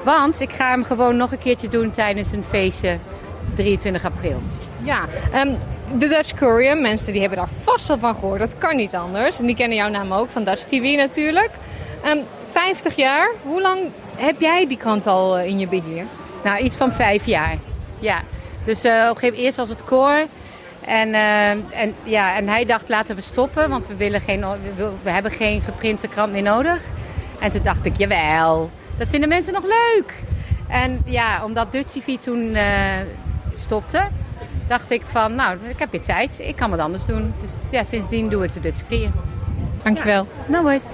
Want 0.04 0.40
ik 0.40 0.52
ga 0.52 0.70
hem 0.70 0.84
gewoon 0.84 1.16
nog 1.16 1.32
een 1.32 1.38
keertje 1.38 1.68
doen 1.68 1.90
tijdens 1.90 2.32
een 2.32 2.44
feestje 2.48 2.98
23 3.54 4.04
april. 4.04 4.40
Ja, 4.82 5.00
ehm, 5.32 5.52
de 5.98 6.08
Dutch 6.08 6.34
Courier, 6.34 6.76
mensen 6.76 7.12
die 7.12 7.20
hebben 7.20 7.38
daar 7.38 7.48
vast 7.62 7.86
wel 7.86 7.98
van 7.98 8.14
gehoord. 8.14 8.38
Dat 8.38 8.58
kan 8.58 8.76
niet 8.76 8.94
anders. 8.94 9.38
En 9.38 9.46
die 9.46 9.56
kennen 9.56 9.76
jouw 9.76 9.88
naam 9.88 10.12
ook 10.12 10.30
van 10.30 10.44
Dutch 10.44 10.62
TV 10.62 10.96
natuurlijk. 10.96 11.50
Ehm 12.04 12.18
50 12.52 12.96
jaar, 12.96 13.30
hoe 13.42 13.60
lang 13.60 13.78
heb 14.16 14.40
jij 14.40 14.66
die 14.66 14.76
krant 14.76 15.06
al 15.06 15.38
eh, 15.38 15.46
in 15.46 15.58
je 15.58 15.66
beheer? 15.66 16.04
Nou, 16.44 16.58
iets 16.58 16.76
van 16.76 16.92
vijf 16.92 17.26
jaar. 17.26 17.56
Ja. 17.98 18.22
Dus 18.64 18.82
eh, 18.82 18.92
op 18.92 18.98
een 18.98 19.02
gegeven 19.02 19.26
moment 19.26 19.42
eerst 19.42 19.56
was 19.56 19.68
het 19.68 19.84
koor. 19.84 20.26
En, 20.84 21.14
eh, 21.14 21.50
en, 21.50 21.94
ja, 22.02 22.36
en 22.36 22.48
hij 22.48 22.64
dacht, 22.64 22.88
laten 22.88 23.16
we 23.16 23.22
stoppen, 23.22 23.70
want 23.70 23.86
we, 23.86 23.96
willen 23.96 24.20
geen, 24.20 24.44
we, 25.02 25.10
hebben 25.10 25.32
geen 25.32 25.60
geprinte 25.60 26.08
krant 26.08 26.32
meer 26.32 26.42
nodig. 26.42 26.80
En 27.40 27.50
toen 27.50 27.62
dacht 27.62 27.84
ik, 27.84 27.96
jawel, 27.96 28.70
dat 28.98 29.08
vinden 29.10 29.28
mensen 29.28 29.52
nog 29.52 29.62
leuk. 29.62 30.14
En 30.68 31.02
ja, 31.04 31.44
omdat 31.44 31.72
Dutch 31.72 31.90
TV 31.90 32.16
toen 32.20 32.56
stopte, 33.60 34.08
dacht 34.68 34.90
ik 34.90 35.02
van, 35.12 35.34
nou, 35.34 35.56
ik 35.68 35.78
heb 35.78 35.90
weer 35.90 36.02
tijd. 36.02 36.38
Ik 36.38 36.56
kan 36.56 36.70
wat 36.70 36.78
anders 36.78 37.06
doen. 37.06 37.34
Dus 37.40 37.50
ja, 37.70 37.84
sindsdien 37.84 38.28
doe 38.28 38.44
ik 38.44 38.52
de 38.52 38.60
Dutch 38.60 38.88
Courier. 38.88 39.10
Dankjewel. 39.82 40.26
No 40.48 40.62
worries. 40.62 40.84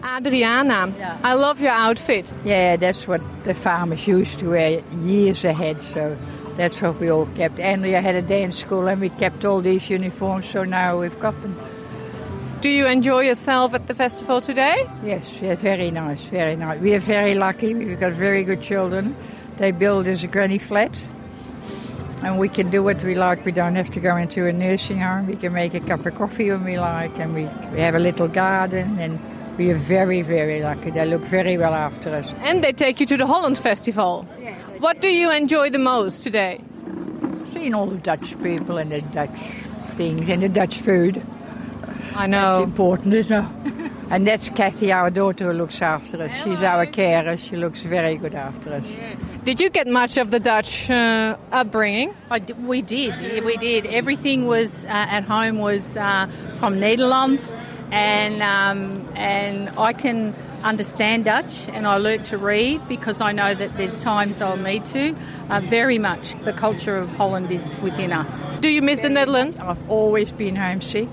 Adriana, 0.00 0.88
I 1.24 1.34
love 1.34 1.62
your 1.62 1.78
outfit. 1.78 2.32
Yeah, 2.42 2.78
that's 2.78 3.06
what 3.06 3.20
the 3.42 3.54
farmers 3.54 4.06
used 4.06 4.38
to 4.38 4.48
wear 4.48 4.80
years 5.04 5.44
ahead. 5.44 5.84
So 5.84 6.16
that's 6.56 6.80
what 6.80 6.98
we 6.98 7.12
all 7.12 7.26
kept. 7.36 7.58
Andrea 7.58 8.00
had 8.00 8.14
a 8.14 8.22
dance 8.22 8.58
school, 8.58 8.88
and 8.88 9.00
we 9.00 9.10
kept 9.18 9.44
all 9.44 9.62
these 9.62 9.94
uniforms. 9.94 10.50
So 10.50 10.64
now 10.64 11.00
we've 11.00 11.18
got 11.18 11.34
them. 11.42 11.56
Do 12.60 12.68
you 12.68 12.86
enjoy 12.86 13.24
yourself 13.24 13.74
at 13.74 13.86
the 13.86 13.94
festival 13.94 14.40
today? 14.40 14.86
Yes, 15.02 15.24
yeah, 15.42 15.56
very 15.56 15.90
nice, 15.90 16.24
very 16.30 16.56
nice. 16.56 16.80
We 16.80 16.94
are 16.94 17.00
very 17.00 17.34
lucky. 17.34 17.74
We've 17.74 18.00
got 18.00 18.12
very 18.12 18.44
good 18.44 18.62
children. 18.62 19.14
They 19.56 19.72
build 19.72 20.06
us 20.06 20.22
a 20.22 20.26
granny 20.26 20.58
flat. 20.58 21.06
And 22.22 22.38
we 22.38 22.48
can 22.48 22.70
do 22.70 22.82
what 22.82 23.02
we 23.02 23.14
like. 23.14 23.44
We 23.44 23.52
don't 23.52 23.74
have 23.74 23.90
to 23.90 24.00
go 24.00 24.16
into 24.16 24.46
a 24.46 24.52
nursing 24.52 25.00
home. 25.00 25.26
We 25.26 25.36
can 25.36 25.52
make 25.52 25.74
a 25.74 25.80
cup 25.80 26.06
of 26.06 26.14
coffee 26.14 26.50
when 26.50 26.64
we 26.64 26.78
like. 26.78 27.18
And 27.18 27.34
we, 27.34 27.44
we 27.72 27.80
have 27.80 27.94
a 27.94 27.98
little 27.98 28.28
garden. 28.28 28.98
And 28.98 29.18
we 29.58 29.70
are 29.70 29.76
very, 29.76 30.22
very 30.22 30.62
lucky. 30.62 30.90
They 30.90 31.04
look 31.06 31.22
very 31.22 31.56
well 31.56 31.74
after 31.74 32.10
us. 32.10 32.26
And 32.40 32.62
they 32.62 32.72
take 32.72 33.00
you 33.00 33.06
to 33.06 33.16
the 33.16 33.26
Holland 33.26 33.58
Festival. 33.58 34.22
What 34.78 35.00
do 35.00 35.08
you 35.08 35.30
enjoy 35.30 35.70
the 35.70 35.78
most 35.78 36.22
today? 36.22 36.60
Seeing 37.52 37.74
all 37.74 37.86
the 37.86 37.98
Dutch 37.98 38.40
people 38.42 38.78
and 38.78 38.90
the 38.90 39.00
Dutch 39.00 39.30
things 39.96 40.28
and 40.28 40.42
the 40.42 40.48
Dutch 40.48 40.78
food. 40.78 41.24
I 42.14 42.26
know. 42.26 42.58
That's 42.58 42.64
important, 42.64 43.14
isn't 43.14 43.32
it? 43.32 43.74
and 44.10 44.26
that's 44.26 44.50
Kathy, 44.50 44.92
our 44.92 45.10
daughter, 45.10 45.46
who 45.46 45.52
looks 45.52 45.80
after 45.82 46.20
us. 46.22 46.32
She's 46.42 46.62
our 46.62 46.86
carer. 46.86 47.36
She 47.36 47.56
looks 47.56 47.80
very 47.80 48.16
good 48.16 48.34
after 48.34 48.72
us. 48.72 48.96
Did 49.44 49.60
you 49.60 49.70
get 49.70 49.86
much 49.86 50.16
of 50.16 50.30
the 50.30 50.40
Dutch 50.40 50.90
uh, 50.90 51.36
upbringing? 51.52 52.14
I 52.30 52.38
d- 52.38 52.52
we 52.54 52.82
did, 52.82 53.44
we 53.44 53.56
did. 53.56 53.86
Everything 53.86 54.46
was 54.46 54.84
uh, 54.86 54.88
at 54.88 55.24
home 55.24 55.58
was 55.58 55.96
uh, 55.96 56.26
from 56.54 56.76
Nederland, 56.76 57.40
and 57.90 58.42
um, 58.42 59.08
and 59.16 59.70
I 59.78 59.92
can 59.92 60.34
understand 60.62 61.26
Dutch, 61.26 61.68
and 61.68 61.86
I 61.86 61.96
learnt 61.98 62.24
to 62.26 62.38
read 62.38 62.88
because 62.88 63.20
I 63.20 63.32
know 63.32 63.54
that 63.54 63.76
there's 63.76 64.02
times 64.02 64.40
I'll 64.40 64.56
need 64.56 64.86
to. 64.86 65.14
Uh, 65.50 65.60
very 65.60 65.98
much, 65.98 66.34
the 66.44 66.54
culture 66.54 66.96
of 66.96 67.10
Holland 67.16 67.52
is 67.52 67.78
within 67.80 68.12
us. 68.14 68.50
Do 68.60 68.70
you 68.70 68.80
miss 68.80 69.00
the 69.00 69.10
Netherlands? 69.10 69.58
I've 69.58 69.90
always 69.90 70.32
been 70.32 70.56
homesick, 70.56 71.10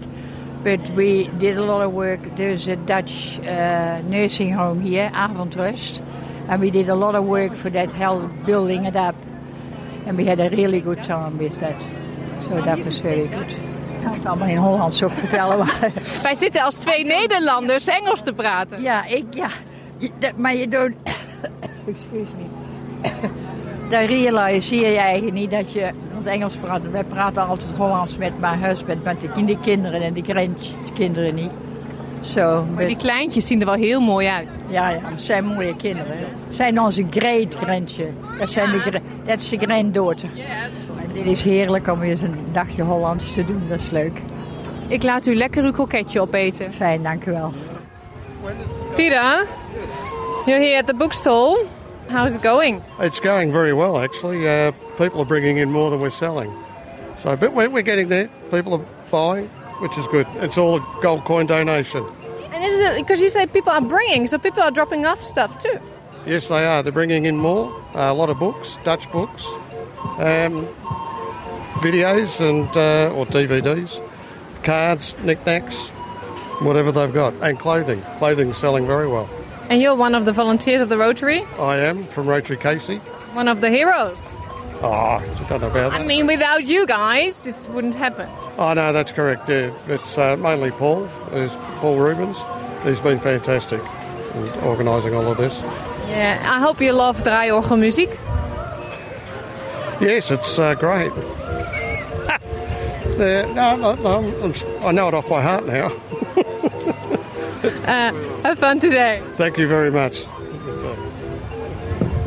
but 0.64 0.80
we 0.92 1.28
did 1.40 1.58
a 1.58 1.64
lot 1.64 1.82
of 1.82 1.94
work. 1.94 2.20
There's 2.36 2.68
a 2.68 2.76
Dutch 2.76 3.40
uh, 3.40 4.02
nursing 4.08 4.54
home 4.54 4.82
here, 4.82 5.10
Avondrust, 5.14 6.02
and 6.48 6.62
we 6.62 6.70
did 6.70 6.90
a 6.90 6.96
lot 6.96 7.16
of 7.16 7.26
work 7.26 7.56
for 7.56 7.70
that, 7.72 7.92
help 7.92 8.30
building 8.46 8.86
it 8.86 8.96
up. 8.96 9.16
And 10.06 10.18
we 10.18 10.26
had 10.26 10.40
a 10.40 10.50
really 10.50 10.82
good 10.82 11.04
time 11.04 11.38
with 11.38 11.60
that. 11.60 11.82
So 12.42 12.62
that 12.62 12.84
was 12.86 13.00
very 13.00 13.28
good. 13.28 13.48
Ik 14.02 14.08
kan 14.08 14.14
het 14.14 14.26
allemaal 14.26 14.48
in 14.48 14.58
Hollands 14.58 15.04
ook 15.04 15.12
vertellen. 15.12 15.58
Maar 15.58 15.92
Wij 16.24 16.36
zitten 16.36 16.62
als 16.62 16.76
twee 16.76 17.06
Nederlanders 17.06 17.88
Engels 17.88 18.22
te 18.22 18.34
praten. 18.34 18.82
Ja, 18.82 19.06
ik, 19.06 19.24
ja. 19.30 19.48
Maar 20.36 20.56
je 20.56 20.68
doet... 20.68 20.94
Excuse 21.88 22.32
me. 22.38 22.46
Dan 23.90 24.06
realiseer 24.06 24.92
je 24.92 24.98
eigenlijk 24.98 25.36
niet 25.36 25.52
dat 25.52 25.72
je... 25.72 25.92
Engels 26.26 26.56
praten, 26.56 26.92
wij 26.92 27.04
praten 27.04 27.48
altijd 27.48 27.70
Hollands 27.78 28.18
met 28.18 28.40
mijn 28.40 28.64
husband, 28.64 29.04
met 29.04 29.22
de, 29.22 29.58
kinderen 29.62 30.02
en 30.02 30.14
die 30.14 30.24
grandkinderen 30.24 31.36
niet. 31.36 31.52
Zo. 32.22 32.66
Maar 32.76 32.86
die 32.86 32.96
kleintjes 32.96 33.48
zien 33.48 33.60
er 33.60 33.66
wel 33.66 33.76
heel 33.76 34.00
mooi 34.00 34.28
uit. 34.28 34.58
Ja, 34.68 34.90
ja, 34.90 35.00
zijn 35.16 35.46
mooie 35.46 35.76
kinderen. 35.76 36.18
Het 36.18 36.56
zijn 36.56 36.82
onze 36.82 37.06
great 37.10 37.56
grandje. 37.56 38.08
Dat, 38.40 38.50
zijn 38.50 38.72
de, 38.72 39.02
dat 39.26 39.40
is 39.40 39.50
de 39.50 39.58
granddaughter. 39.58 40.30
En 41.02 41.14
dit 41.14 41.26
is 41.26 41.44
heerlijk 41.44 41.88
om 41.88 42.02
eens 42.02 42.22
een 42.22 42.36
dagje 42.52 42.82
Hollands 42.82 43.34
te 43.34 43.46
doen, 43.46 43.64
dat 43.70 43.80
is 43.80 43.90
leuk. 43.90 44.22
Ik 44.88 45.04
laat 45.04 45.26
u 45.26 45.36
lekker 45.36 45.64
uw 45.64 45.72
kroketje 45.72 46.22
opeten. 46.22 46.74
Fijn, 46.74 47.04
dank 47.04 47.26
u 47.26 47.32
wel. 47.32 47.54
Peter, 48.96 49.48
you're 50.46 50.62
here 50.62 50.78
at 50.78 50.88
the 50.88 50.94
bookstall. 50.94 51.58
How's 52.12 52.34
it 52.34 52.42
going? 52.42 52.84
It's 53.00 53.22
going 53.22 53.54
very 53.54 53.72
well, 53.72 53.98
actually. 53.98 54.46
Uh, 54.46 54.74
people 54.98 55.22
are 55.22 55.26
bringing 55.26 55.56
in 55.56 55.72
more 55.72 55.90
than 55.90 56.02
we're 56.02 56.10
selling. 56.10 56.54
So, 57.20 57.38
but 57.38 57.54
we're, 57.54 57.70
we're 57.70 57.84
getting 57.84 58.10
there. 58.10 58.28
People 58.52 58.74
are 58.74 58.86
buying, 59.10 59.48
which 59.80 59.98
is 59.98 60.06
good. 60.08 60.28
It's 60.36 60.58
all 60.58 60.76
a 60.76 60.98
gold 61.02 61.24
coin 61.24 61.46
donation. 61.46 62.06
And 62.52 62.66
is 62.66 62.74
it 62.74 62.98
because 62.98 63.22
you 63.22 63.30
say 63.30 63.46
people 63.46 63.72
are 63.72 63.80
bringing, 63.80 64.28
so 64.28 64.38
people 64.38 64.62
are 64.62 64.72
dropping 64.72 65.06
off 65.06 65.24
stuff 65.24 65.58
too? 65.58 65.80
Yes, 66.26 66.50
they 66.50 66.66
are. 66.66 66.84
They're 66.84 66.92
bringing 66.92 67.24
in 67.24 67.38
more. 67.38 67.74
Uh, 67.96 68.12
a 68.12 68.14
lot 68.14 68.30
of 68.30 68.38
books, 68.38 68.78
Dutch 68.84 69.10
books, 69.14 69.46
um, 70.18 70.68
videos 71.80 72.42
and 72.42 72.68
uh, 72.76 73.16
or 73.16 73.26
DVDs, 73.26 74.06
cards, 74.64 75.18
knickknacks, 75.20 75.88
whatever 76.60 76.92
they've 76.92 77.14
got, 77.14 77.34
and 77.36 77.58
clothing. 77.58 78.02
Clothing's 78.18 78.58
selling 78.58 78.86
very 78.86 79.08
well. 79.08 79.30
And 79.72 79.82
you're 79.82 79.96
one 79.96 80.16
of 80.16 80.26
the 80.26 80.34
volunteers 80.34 80.82
of 80.82 80.90
the 80.90 80.98
Rotary, 80.98 81.44
I 81.58 81.78
am 81.78 82.04
from 82.04 82.28
Rotary 82.28 82.58
Casey. 82.58 82.98
one 83.32 83.48
of 83.48 83.62
the 83.62 83.70
heroes. 83.70 84.30
Oh, 84.84 85.24
you 85.40 85.46
don't 85.48 85.62
know 85.62 85.70
about 85.70 85.92
that. 85.92 85.94
I 85.94 86.04
mean, 86.04 86.28
without 86.28 86.66
you 86.66 86.86
guys, 86.86 87.46
this 87.46 87.70
wouldn't 87.70 87.96
happen. 87.96 88.30
Oh 88.58 88.74
no, 88.74 88.92
that's 88.92 89.14
correct. 89.14 89.48
Yeah, 89.48 89.74
it's 89.88 90.18
uh, 90.18 90.36
mainly 90.36 90.72
Paul. 90.72 91.08
There's 91.30 91.56
Paul 91.80 91.98
Rubens. 92.00 92.38
He's 92.84 93.00
been 93.00 93.18
fantastic 93.18 93.80
in 94.36 94.50
organising 94.66 95.16
all 95.16 95.32
of 95.32 95.38
this. 95.38 95.58
Yeah, 96.10 96.42
I 96.44 96.60
hope 96.60 96.82
you 96.82 96.92
love 96.92 97.24
draaiorgelmuziek. 97.24 98.10
Yes, 100.02 100.32
it's 100.32 100.60
uh, 100.60 100.76
great. 100.76 101.14
yeah, 103.18 103.50
no, 103.56 103.78
no, 103.78 103.96
no, 103.96 104.44
I'm, 104.44 104.54
I 104.86 104.92
know 104.92 105.08
it 105.08 105.14
off 105.14 105.30
by 105.30 105.42
heart 105.42 105.66
now. 105.66 105.94
Uh, 107.64 108.12
have 108.44 108.58
fun 108.60 108.80
today. 108.80 109.22
Thank 109.36 109.58
you 109.58 109.68
very 109.68 109.92
much. 109.92 110.26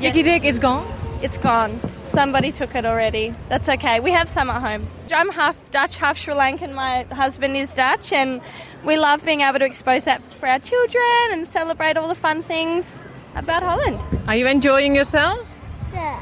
Dickie 0.01 0.23
Dick 0.23 0.45
is 0.45 0.59
gone. 0.59 0.87
It's 1.23 1.39
gone. 1.39 1.81
Somebody 2.13 2.53
took 2.53 2.75
it 2.75 2.85
already. 2.85 3.35
That's 3.49 3.69
okay. 3.69 3.99
We 4.01 4.13
have 4.13 4.29
some 4.29 4.49
at 4.51 4.61
home. 4.61 4.87
I'm 5.13 5.31
half 5.31 5.57
Dutch, 5.71 5.97
half 5.97 6.17
Sri 6.19 6.35
Lankan. 6.35 6.73
My 6.75 7.03
husband 7.05 7.57
is 7.57 7.71
Dutch, 7.73 8.13
and 8.13 8.41
we 8.85 8.97
love 8.97 9.25
being 9.25 9.41
able 9.41 9.59
to 9.59 9.65
expose 9.65 10.05
that 10.05 10.21
for 10.39 10.47
our 10.47 10.59
children 10.61 11.33
and 11.33 11.47
celebrate 11.47 11.97
all 11.97 12.07
the 12.09 12.15
fun 12.15 12.43
things 12.43 13.03
about 13.35 13.63
Holland. 13.63 13.99
Are 14.29 14.37
you 14.37 14.47
enjoying 14.47 14.95
yourself? 14.95 15.59
Yeah. 15.93 16.21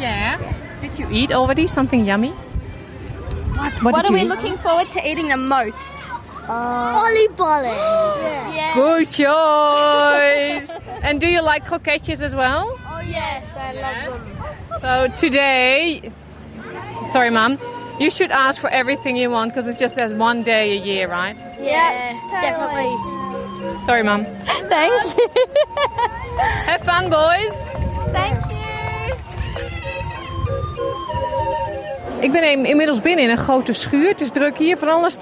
Yeah. 0.00 0.54
Did 0.80 0.98
you 0.98 1.08
eat 1.10 1.30
already 1.32 1.66
something 1.66 2.04
yummy? 2.04 2.30
What, 2.30 3.72
What, 3.82 3.94
did 3.96 4.10
are 4.10 4.14
we 4.14 4.22
eat? 4.22 4.28
looking 4.28 4.56
forward 4.58 4.90
to 4.92 5.08
eating 5.08 5.28
the 5.28 5.36
most? 5.36 5.92
Volleyball. 6.48 7.64
Yeah. 8.58 8.74
Good 8.74 9.06
choice. 9.10 10.78
and 11.02 11.20
do 11.20 11.28
you 11.28 11.42
like 11.42 11.66
croquetjes 11.66 12.22
as 12.22 12.34
well? 12.34 12.78
Oh 12.86 13.00
yes, 13.06 13.44
I 13.56 13.72
love 13.74 14.38
them. 14.70 14.80
So 14.80 15.08
today, 15.16 16.10
sorry, 17.12 17.30
mom, 17.30 17.58
you 18.00 18.10
should 18.10 18.30
ask 18.30 18.60
for 18.60 18.70
everything 18.70 19.16
you 19.16 19.30
want 19.30 19.52
because 19.52 19.66
it's 19.66 19.78
just 19.78 19.96
there's 19.96 20.12
one 20.14 20.42
day 20.42 20.76
a 20.78 20.80
year, 20.80 21.08
right? 21.08 21.36
Yeah, 21.60 22.12
definitely. 22.30 22.94
Sorry, 23.86 24.02
mom. 24.02 24.24
Thank 24.68 25.16
you. 25.16 25.28
Have 26.66 26.82
fun, 26.82 27.10
boys. 27.10 27.54
Thank 28.12 28.38
you. 28.52 28.67
Ik 32.20 32.32
ben 32.32 32.50
in- 32.50 32.64
inmiddels 32.64 33.00
binnen 33.00 33.24
in 33.24 33.30
een 33.30 33.36
grote 33.36 33.72
schuur. 33.72 34.08
Het 34.08 34.20
is 34.20 34.30
druk 34.30 34.58
hier, 34.58 34.76
van 34.76 34.88
alles 34.88 35.14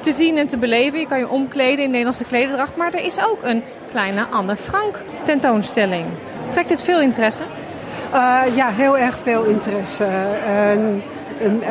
te, 0.00 0.12
zien 0.12 0.38
en 0.38 0.46
te 0.46 0.56
beleven. 0.56 0.98
Je 0.98 1.06
kan 1.06 1.18
je 1.18 1.28
omkleden 1.28 1.84
in 1.84 1.90
Nederlandse 1.90 2.24
klederdracht. 2.24 2.76
Maar 2.76 2.92
er 2.94 3.04
is 3.04 3.18
ook 3.24 3.38
een 3.42 3.62
kleine 3.90 4.26
Anne 4.30 4.56
Frank 4.56 5.02
tentoonstelling. 5.22 6.04
Trekt 6.48 6.68
dit 6.68 6.82
veel 6.82 7.00
interesse? 7.00 7.42
Eh, 8.12 8.40
ja, 8.54 8.68
heel 8.70 8.98
erg 8.98 9.18
veel 9.22 9.44
interesse. 9.44 10.04
En 10.46 11.02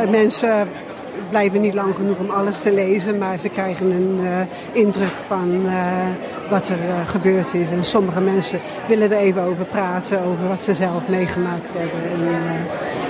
mensen 0.09 0.69
blijven 1.29 1.61
niet 1.61 1.73
lang 1.73 1.95
genoeg 1.95 2.17
om 2.19 2.29
alles 2.29 2.61
te 2.61 2.73
lezen, 2.73 3.17
maar 3.17 3.39
ze 3.39 3.49
krijgen 3.49 3.91
een 3.91 4.19
eh, 4.23 4.81
indruk 4.81 5.11
van 5.27 5.61
eh, 5.67 5.73
wat 6.49 6.69
er 6.69 6.77
eh, 6.87 7.07
gebeurd 7.07 7.53
is. 7.53 7.71
En 7.71 7.83
sommige 7.85 8.21
mensen 8.21 8.59
willen 8.87 9.11
er 9.11 9.17
even 9.17 9.41
over 9.43 9.65
praten, 9.65 10.17
over 10.19 10.47
wat 10.47 10.61
ze 10.61 10.73
zelf 10.73 11.07
meegemaakt 11.07 11.67
hebben 11.73 12.11
en 12.11 12.33
eh, 12.33 12.51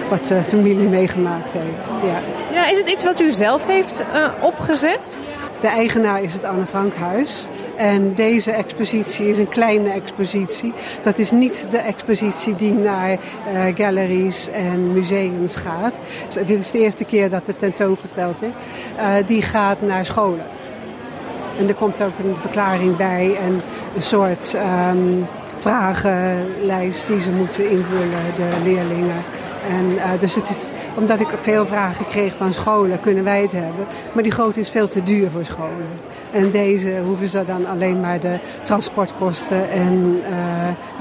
wat 0.09 0.27
de 0.27 0.41
familie 0.47 0.87
meegemaakt 0.87 1.51
heeft. 1.51 2.03
Ja. 2.03 2.19
Ja, 2.53 2.67
is 2.67 2.77
het 2.77 2.89
iets 2.89 3.03
wat 3.03 3.19
u 3.19 3.31
zelf 3.31 3.65
heeft 3.65 4.03
eh, 4.13 4.27
opgezet? 4.41 5.17
De 5.61 5.67
eigenaar 5.67 6.23
is 6.23 6.33
het 6.33 6.43
Anne 6.43 6.65
Frank 6.65 6.93
Huis. 6.95 7.47
En 7.75 8.13
deze 8.15 8.51
expositie 8.51 9.29
is 9.29 9.37
een 9.37 9.49
kleine 9.49 9.89
expositie. 9.89 10.73
Dat 11.01 11.17
is 11.17 11.31
niet 11.31 11.65
de 11.69 11.77
expositie 11.77 12.55
die 12.55 12.73
naar 12.73 13.11
eh, 13.11 13.19
galleries 13.75 14.49
en 14.49 14.93
museums 14.93 15.55
gaat. 15.55 15.93
Dus 16.25 16.45
dit 16.45 16.59
is 16.59 16.71
de 16.71 16.79
eerste 16.79 17.05
keer 17.05 17.29
dat 17.29 17.47
het 17.47 17.59
tentoongesteld 17.59 18.41
is. 18.41 18.49
Eh, 18.95 19.13
die 19.25 19.41
gaat 19.41 19.81
naar 19.81 20.05
scholen. 20.05 20.45
En 21.59 21.67
er 21.67 21.73
komt 21.73 22.01
ook 22.01 22.19
een 22.23 22.35
verklaring 22.39 22.95
bij 22.95 23.37
en 23.41 23.61
een 23.95 24.03
soort 24.03 24.53
ehm, 24.53 24.97
vragenlijst 25.59 27.07
die 27.07 27.21
ze 27.21 27.29
moeten 27.29 27.69
invullen, 27.71 28.09
de 28.35 28.49
leerlingen. 28.63 29.23
En, 29.69 29.97
eh, 29.97 30.19
dus 30.19 30.35
het 30.35 30.49
is, 30.49 30.69
omdat 30.95 31.19
ik 31.19 31.27
veel 31.41 31.65
vragen 31.65 32.05
kreeg 32.05 32.33
van 32.37 32.53
scholen, 32.53 32.99
kunnen 32.99 33.23
wij 33.23 33.41
het 33.41 33.51
hebben. 33.51 33.85
Maar 34.11 34.23
die 34.23 34.31
grote 34.31 34.59
is 34.59 34.69
veel 34.69 34.87
te 34.87 35.03
duur 35.03 35.31
voor 35.31 35.45
scholen. 35.45 35.87
En 36.31 36.51
deze 36.51 37.01
hoeven 37.05 37.27
ze 37.27 37.45
dan 37.45 37.67
alleen 37.67 37.99
maar 37.99 38.19
de 38.19 38.37
transportkosten 38.61 39.69
en 39.69 40.21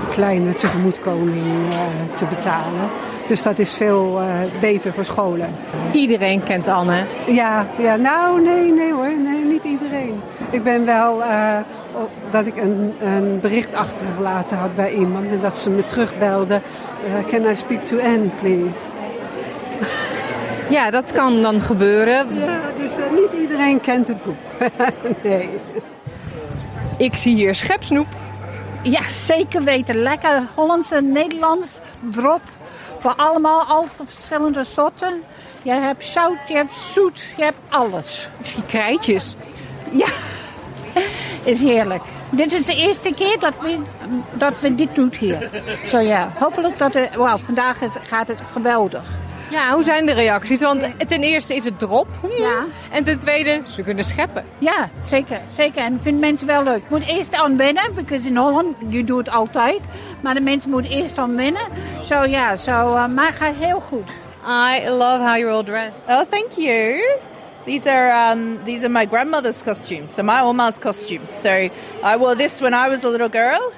een 0.01 0.11
kleine 0.11 0.55
tegemoetkoming 0.55 1.73
eh, 1.73 2.17
te 2.17 2.25
betalen. 2.25 2.89
Dus 3.27 3.43
dat 3.43 3.59
is 3.59 3.75
veel 3.75 4.21
beter 4.61 4.93
voor 4.93 5.05
scholen. 5.05 5.49
Iedereen 5.93 6.43
kent 6.43 6.69
Anne. 6.69 7.05
Ja, 7.27 7.67
ja, 7.79 7.97
nou 7.97 8.43
nee, 8.43 8.73
nee 8.73 8.93
hoor, 8.93 9.13
nee, 9.23 9.45
niet 9.45 9.65
iedereen. 9.65 10.21
Ik 10.51 10.63
ben 10.63 10.85
wel 10.85 11.23
eh, 11.23 11.59
op- 11.95 12.11
dat 12.31 12.47
ik 12.47 12.57
een, 12.57 12.95
een 13.01 13.41
bericht 13.41 13.75
achtergelaten 13.75 14.57
had 14.59 14.75
bij 14.75 14.93
iemand 14.95 15.31
en 15.31 15.41
dat 15.41 15.59
ze 15.59 15.71
me 15.71 15.85
terugbelde. 15.85 16.55
eh, 17.07 17.25
can 17.31 17.51
I 17.51 17.57
speak 17.57 17.81
to 17.83 17.99
Anne, 18.01 18.29
please? 18.41 18.79
Ja, 20.71 20.91
dat 20.91 21.13
kan 21.13 21.43
dan 21.43 21.61
gebeuren. 21.61 22.35
Ja, 22.35 22.61
dus 22.79 22.97
eh, 22.99 23.11
niet 23.11 23.41
iedereen 23.41 23.81
kent 23.81 24.07
het 24.07 24.23
boek. 24.25 24.37
nee. 25.23 25.49
Ik 26.99 27.17
zie 27.17 27.35
hier 27.35 27.55
schepsnoep. 27.55 28.07
Ja, 28.83 29.09
zeker 29.09 29.63
weten. 29.63 29.95
Lekker 30.03 30.43
Hollands 30.55 30.91
en 30.91 31.13
Nederlands 31.13 31.79
drop. 32.01 32.41
Voor 32.99 33.15
allemaal, 33.17 33.65
al 33.65 33.87
verschillende 34.05 34.65
soorten. 34.65 35.23
Je 35.63 35.73
hebt 35.73 36.05
zout, 36.05 36.37
je 36.49 36.55
hebt 36.55 36.73
zoet, 36.75 37.25
je 37.37 37.43
hebt 37.45 37.59
alles. 37.69 38.29
Ik 38.39 38.47
zie 38.47 38.63
krijtjes. 38.67 39.37
Ja, 39.91 40.07
is 41.43 41.61
heerlijk. 41.61 42.03
Dit 42.31 42.53
is 42.53 42.65
de 42.65 42.75
eerste 42.75 43.13
keer 43.15 43.39
dat 43.39 43.53
we, 43.61 43.79
dat 44.33 44.61
we 44.61 44.75
dit 44.75 44.95
doen 44.95 45.13
hier. 45.19 45.51
Zo 45.87 45.99
ja, 45.99 46.33
hopelijk 46.39 46.79
dat 46.79 46.95
het... 46.95 47.15
Wauw, 47.15 47.39
vandaag 47.39 47.81
is, 47.81 47.91
gaat 48.03 48.29
het 48.29 48.41
geweldig. 48.53 49.03
Ja, 49.51 49.73
hoe 49.73 49.83
zijn 49.83 50.07
de 50.07 50.13
reacties? 50.13 50.61
Want 50.61 50.89
ten 51.07 51.23
eerste 51.23 51.55
is 51.55 51.65
het 51.65 51.79
drop. 51.79 52.07
Ja. 52.39 52.65
En 52.91 53.05
ten 53.05 53.19
tweede, 53.19 53.61
ze 53.65 53.83
kunnen 53.83 54.05
scheppen. 54.05 54.45
Ja, 54.59 54.89
zeker. 55.03 55.41
zeker. 55.57 55.83
En 55.83 56.01
vinden 56.01 56.21
mensen 56.21 56.47
wel 56.47 56.63
leuk. 56.63 56.83
Moet 56.89 57.07
eerst 57.07 57.35
aan 57.35 57.57
wennen, 57.57 57.95
because 57.95 58.29
in 58.29 58.37
Holland, 58.37 58.77
je 58.89 59.05
doet 59.05 59.27
het 59.27 59.35
altijd. 59.35 59.81
Maar 60.21 60.35
de 60.35 60.41
mensen 60.41 60.71
moeten 60.71 60.91
eerst 60.91 61.19
aan 61.19 61.37
wennen. 61.37 61.63
Zo 62.03 62.25
ja, 62.25 62.57
zo, 62.57 62.95
uh, 62.95 63.07
maar 63.07 63.33
gaat 63.33 63.55
heel 63.59 63.81
goed. 63.81 64.09
I 64.47 64.89
love 64.89 65.23
how 65.23 65.37
you're 65.37 65.51
all 65.51 65.65
dressed. 65.65 66.03
Oh, 66.09 66.21
thank 66.31 66.51
you. 66.57 67.03
These 67.69 67.87
are 67.87 68.11
um, 68.11 68.65
these 68.65 68.83
are 68.83 68.89
my 68.89 69.05
grandmother's 69.05 69.63
costumes, 69.63 70.15
so 70.15 70.23
my 70.23 70.41
Oma's 70.41 70.79
costumes. 70.79 71.29
So 71.29 71.69
I 72.03 72.17
wore 72.17 72.35
this 72.35 72.63
when 72.63 72.73
I 72.73 72.89
was 72.89 73.05
a 73.05 73.11
little 73.11 73.29
girl, 73.29 73.75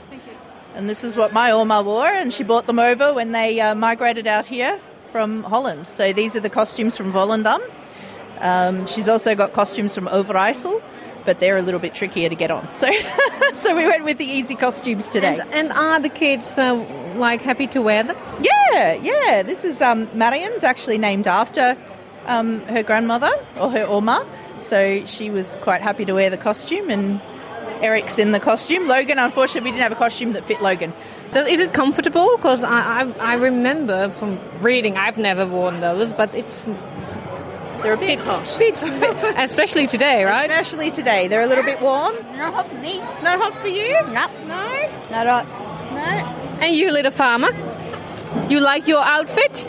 and 0.76 0.88
this 0.88 1.02
is 1.02 1.16
what 1.16 1.32
my 1.32 1.50
Oma 1.50 1.82
wore, 1.82 2.06
and 2.06 2.32
she 2.32 2.44
brought 2.44 2.68
them 2.68 2.78
over 2.78 3.12
when 3.12 3.32
they 3.32 3.60
uh, 3.60 3.74
migrated 3.74 4.28
out 4.28 4.46
here 4.46 4.78
from 5.10 5.42
Holland. 5.42 5.88
So 5.88 6.12
these 6.12 6.36
are 6.36 6.40
the 6.40 6.48
costumes 6.48 6.96
from 6.96 7.12
Volendam. 7.12 7.58
Um, 8.38 8.86
she's 8.86 9.08
also 9.08 9.34
got 9.34 9.54
costumes 9.54 9.92
from 9.92 10.06
Overijssel, 10.06 10.80
but 11.24 11.40
they're 11.40 11.56
a 11.56 11.62
little 11.62 11.80
bit 11.80 11.92
trickier 11.92 12.28
to 12.28 12.36
get 12.36 12.52
on. 12.52 12.72
So 12.76 12.88
so 13.56 13.74
we 13.74 13.88
went 13.88 14.04
with 14.04 14.18
the 14.18 14.24
easy 14.24 14.54
costumes 14.54 15.10
today. 15.10 15.36
And, 15.40 15.52
and 15.52 15.72
are 15.72 15.98
the 15.98 16.10
kids 16.10 16.56
uh, 16.56 16.76
like 17.16 17.42
happy 17.42 17.66
to 17.66 17.82
wear 17.82 18.04
them? 18.04 18.16
Yeah, 18.40 18.92
yeah. 18.92 19.42
This 19.42 19.64
is 19.64 19.80
um, 19.82 20.08
Marian's 20.16 20.62
actually 20.62 20.98
named 20.98 21.26
after 21.26 21.76
um, 22.30 22.60
her 22.66 22.82
grandmother 22.82 23.30
or 23.58 23.70
her 23.70 23.84
Oma, 23.84 24.26
so 24.68 25.04
she 25.06 25.30
was 25.30 25.56
quite 25.62 25.82
happy 25.82 26.04
to 26.04 26.12
wear 26.14 26.30
the 26.30 26.36
costume. 26.38 26.90
And 26.90 27.20
Eric's 27.82 28.18
in 28.18 28.32
the 28.32 28.40
costume. 28.40 28.86
Logan, 28.86 29.18
unfortunately, 29.18 29.70
we 29.70 29.72
didn't 29.76 29.82
have 29.82 29.92
a 29.92 29.96
costume 29.96 30.32
that 30.34 30.44
fit 30.44 30.60
Logan. 30.62 30.92
Is 31.34 31.60
it 31.60 31.72
comfortable? 31.72 32.36
Because 32.36 32.64
I, 32.64 33.02
I, 33.02 33.10
I 33.20 33.34
remember 33.34 34.10
from 34.10 34.38
reading, 34.60 34.96
I've 34.96 35.16
never 35.18 35.46
worn 35.46 35.78
those, 35.80 36.12
but 36.12 36.34
it's 36.34 36.64
They're 37.82 37.94
a 37.94 37.96
bit 37.96 38.18
hot. 38.18 38.56
bit, 38.58 38.82
especially 39.38 39.86
today, 39.86 40.24
right? 40.24 40.50
Especially 40.50 40.90
today, 40.90 41.28
they're 41.28 41.40
a 41.42 41.46
little 41.46 41.64
bit 41.64 41.80
warm. 41.80 42.14
Not 42.36 42.52
hot 42.52 42.68
for 42.68 42.74
me. 42.78 42.98
Not 43.22 43.38
hot 43.38 43.54
for 43.62 43.68
you? 43.68 43.92
Nope. 44.08 44.30
No. 44.48 44.90
Not 45.10 45.26
hot. 45.26 45.46
No. 45.92 46.66
And 46.66 46.74
you, 46.76 46.90
little 46.92 47.12
farmer, 47.12 47.50
you 48.48 48.60
like 48.60 48.88
your 48.88 49.02
outfit? 49.02 49.64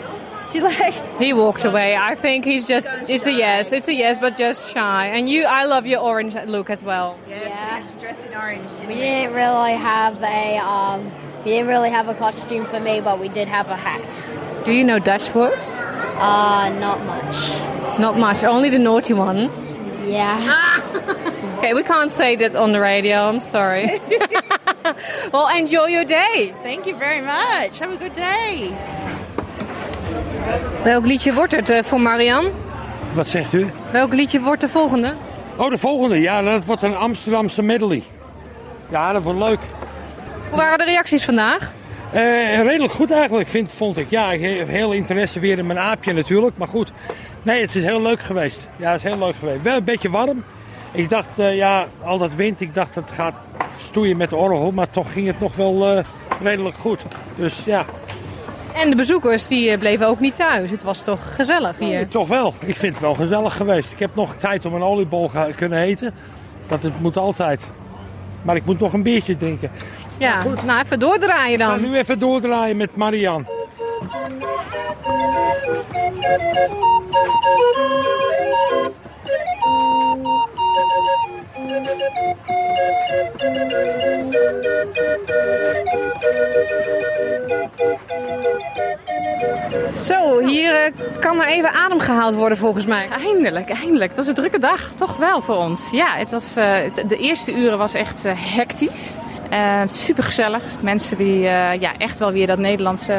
Do 0.52 0.58
you 0.58 0.64
like? 0.64 1.18
He 1.18 1.32
walked 1.32 1.64
away. 1.64 1.96
I 1.96 2.14
think 2.14 2.44
he's 2.44 2.68
just. 2.68 2.88
It's 3.08 3.26
a 3.26 3.32
yes. 3.32 3.72
It's 3.72 3.88
a 3.88 3.94
yes, 3.94 4.18
but 4.18 4.36
just 4.36 4.70
shy. 4.70 5.06
And 5.06 5.28
you, 5.28 5.44
I 5.44 5.64
love 5.64 5.86
your 5.86 6.00
orange 6.00 6.34
look 6.46 6.68
as 6.68 6.82
well. 6.82 7.18
Yes, 7.26 7.44
we 7.46 7.50
had 7.50 7.86
to 7.88 7.98
dress 7.98 8.26
in 8.26 8.34
orange, 8.34 8.70
didn't 8.72 8.88
we? 8.88 8.94
didn't 8.96 9.32
really 9.32 9.72
have 9.72 10.22
a 10.22 10.58
um, 10.58 11.10
we 11.44 11.52
didn't 11.52 11.68
really 11.68 11.88
have 11.88 12.08
a 12.08 12.14
costume 12.14 12.66
for 12.66 12.80
me, 12.80 13.00
but 13.00 13.18
we 13.18 13.28
did 13.28 13.48
have 13.48 13.68
a 13.68 13.76
hat. 13.76 14.64
Do 14.64 14.72
you 14.72 14.84
know 14.84 14.98
Dutch 14.98 15.34
words? 15.34 15.72
Uh, 15.72 16.68
not 16.78 17.02
much. 17.04 17.98
Not 17.98 18.18
much. 18.18 18.44
Only 18.44 18.68
the 18.68 18.78
naughty 18.78 19.14
one. 19.14 19.50
Yeah. 20.06 20.80
Okay, 21.62 21.74
we 21.74 21.84
can't 21.84 22.10
say 22.10 22.34
that 22.34 22.56
on 22.56 22.72
the 22.72 22.80
radio. 22.80 23.28
I'm 23.28 23.38
sorry. 23.38 23.86
well, 25.32 25.48
enjoy 25.56 25.86
your 25.86 26.04
day. 26.04 26.52
Thank 26.64 26.86
you 26.86 26.96
very 26.96 27.20
much. 27.20 27.78
Have 27.78 27.92
a 27.92 27.96
good 27.96 28.14
day. 28.14 28.70
Welk 30.82 31.06
liedje 31.06 31.32
wordt 31.34 31.56
het 31.56 31.70
eh, 31.70 31.82
voor 31.82 32.00
Marian? 32.00 32.44
Wat 33.14 33.28
zegt 33.28 33.52
u? 33.52 33.66
Welk 33.92 34.12
liedje 34.12 34.40
wordt 34.40 34.60
de 34.60 34.68
volgende? 34.68 35.14
Oh, 35.56 35.70
de 35.70 35.78
volgende. 35.78 36.20
Ja, 36.20 36.42
dat 36.42 36.64
wordt 36.64 36.82
een 36.82 36.96
Amsterdamse 36.96 37.62
medley. 37.62 38.02
Ja, 38.88 39.12
dat 39.12 39.22
wordt 39.22 39.38
leuk. 39.38 39.58
Hoe 40.48 40.58
waren 40.58 40.78
de 40.78 40.84
reacties 40.84 41.24
vandaag? 41.24 41.72
Eh, 42.12 42.62
redelijk 42.62 42.92
goed 42.92 43.10
eigenlijk, 43.10 43.48
vind, 43.48 43.72
vond 43.72 43.96
ik. 43.96 44.10
Ja, 44.10 44.32
ik 44.32 44.58
heb 44.58 44.68
heel 44.68 44.92
interesse 44.92 45.40
weer 45.40 45.58
in 45.58 45.66
mijn 45.66 45.78
aapje 45.78 46.12
natuurlijk. 46.12 46.56
Maar 46.56 46.68
goed, 46.68 46.92
nee, 47.42 47.60
het 47.60 47.74
is 47.74 47.82
heel 47.84 48.02
leuk 48.02 48.20
geweest. 48.20 48.68
Ja, 48.76 48.90
het 48.90 49.04
is 49.04 49.10
heel 49.10 49.18
leuk 49.18 49.36
geweest. 49.38 49.62
Wel 49.62 49.76
een 49.76 49.84
beetje 49.84 50.10
warm. 50.10 50.44
Ik 50.92 51.08
dacht, 51.08 51.28
eh, 51.36 51.56
ja, 51.56 51.86
al 52.04 52.18
dat 52.18 52.34
wind, 52.34 52.60
ik 52.60 52.74
dacht 52.74 52.94
dat 52.94 53.04
het 53.04 53.14
gaat 53.14 53.34
stoeien 53.76 54.16
met 54.16 54.30
de 54.30 54.36
orgel. 54.36 54.72
Maar 54.72 54.90
toch 54.90 55.12
ging 55.12 55.26
het 55.26 55.40
nog 55.40 55.56
wel 55.56 56.02
redelijk 56.42 56.76
goed. 56.76 57.04
Dus 57.36 57.64
ja, 57.64 57.84
En 58.74 58.90
de 58.90 58.96
bezoekers 58.96 59.48
die 59.48 59.70
eh, 59.70 59.78
bleven 59.78 60.06
ook 60.06 60.20
niet 60.20 60.34
thuis. 60.34 60.70
Het 60.70 60.82
was 60.82 61.02
toch 61.02 61.34
gezellig 61.34 61.78
hier. 61.78 62.08
toch 62.08 62.28
wel. 62.28 62.54
Ik 62.60 62.76
vind 62.76 62.92
het 62.92 63.02
wel 63.02 63.14
gezellig 63.14 63.56
geweest. 63.56 63.92
Ik 63.92 63.98
heb 63.98 64.14
nog 64.14 64.34
tijd 64.34 64.66
om 64.66 64.74
een 64.74 64.82
oliebol 64.82 65.30
kunnen 65.56 65.78
eten. 65.78 66.14
Dat 66.66 66.82
het 66.82 67.00
moet 67.00 67.16
altijd. 67.16 67.68
Maar 68.42 68.56
ik 68.56 68.64
moet 68.64 68.80
nog 68.80 68.92
een 68.92 69.02
biertje 69.02 69.36
drinken. 69.36 69.70
Ja, 70.18 70.42
nou 70.64 70.80
even 70.84 70.98
doordraaien 70.98 71.58
Ik 71.60 71.64
ga 71.64 71.76
dan. 71.76 71.90
nu 71.90 71.96
even 71.98 72.18
doordraaien 72.18 72.76
met 72.76 72.96
Marian. 72.96 73.46
Zo, 89.96 90.46
hier 90.46 90.84
eh, 90.84 90.92
kan 91.20 91.36
maar 91.36 91.48
even 91.48 91.72
adem 91.72 92.00
gehaald 92.00 92.34
worden 92.34 92.58
volgens 92.58 92.86
mij. 92.86 93.08
Eindelijk, 93.08 93.70
eindelijk. 93.70 94.08
Dat 94.08 94.16
was 94.16 94.26
een 94.26 94.34
drukke 94.34 94.58
dag, 94.58 94.90
toch 94.94 95.16
wel 95.16 95.40
voor 95.40 95.56
ons. 95.56 95.90
Ja, 95.90 96.16
het 96.16 96.30
was, 96.30 96.56
eh, 96.56 96.74
de 97.06 97.16
eerste 97.16 97.52
uren 97.52 97.78
was 97.78 97.94
echt 97.94 98.24
eh, 98.24 98.32
hectisch. 98.36 99.10
Super 99.88 100.24
gezellig. 100.24 100.62
Mensen 100.80 101.16
die 101.16 101.40
ja, 101.78 101.96
echt 101.98 102.18
wel 102.18 102.32
weer 102.32 102.46
dat 102.46 102.58
Nederlandse 102.58 103.14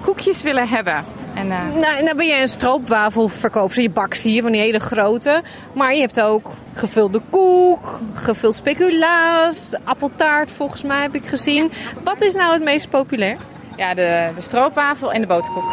koekjes 0.00 0.42
willen 0.42 0.68
hebben. 0.68 1.04
En, 1.34 1.50
eh, 1.50 1.58
Nou, 1.80 2.02
nou 2.02 2.16
ben 2.16 2.26
je 2.26 2.40
een 2.40 2.48
stroopwafelverkoper. 2.48 3.82
Je 3.82 3.90
bakt 3.90 4.20
hier 4.22 4.42
van 4.42 4.52
die 4.52 4.60
hele 4.60 4.78
grote. 4.78 5.42
Maar 5.72 5.94
je 5.94 6.00
hebt 6.00 6.20
ook 6.20 6.46
gevulde 6.74 7.20
koek, 7.30 8.00
gevuld 8.14 8.54
speculaas, 8.54 9.74
appeltaart 9.84 10.50
volgens 10.50 10.82
mij 10.82 11.02
heb 11.02 11.14
ik 11.14 11.26
gezien. 11.26 11.72
Wat 12.04 12.20
is 12.22 12.34
nou 12.34 12.52
het 12.52 12.62
meest 12.62 12.90
populair? 12.90 13.36
ja, 13.76 13.94
de, 13.94 14.28
de 14.34 14.40
stroopwafel 14.40 15.12
en 15.12 15.20
de 15.20 15.26
boterkoek. 15.26 15.64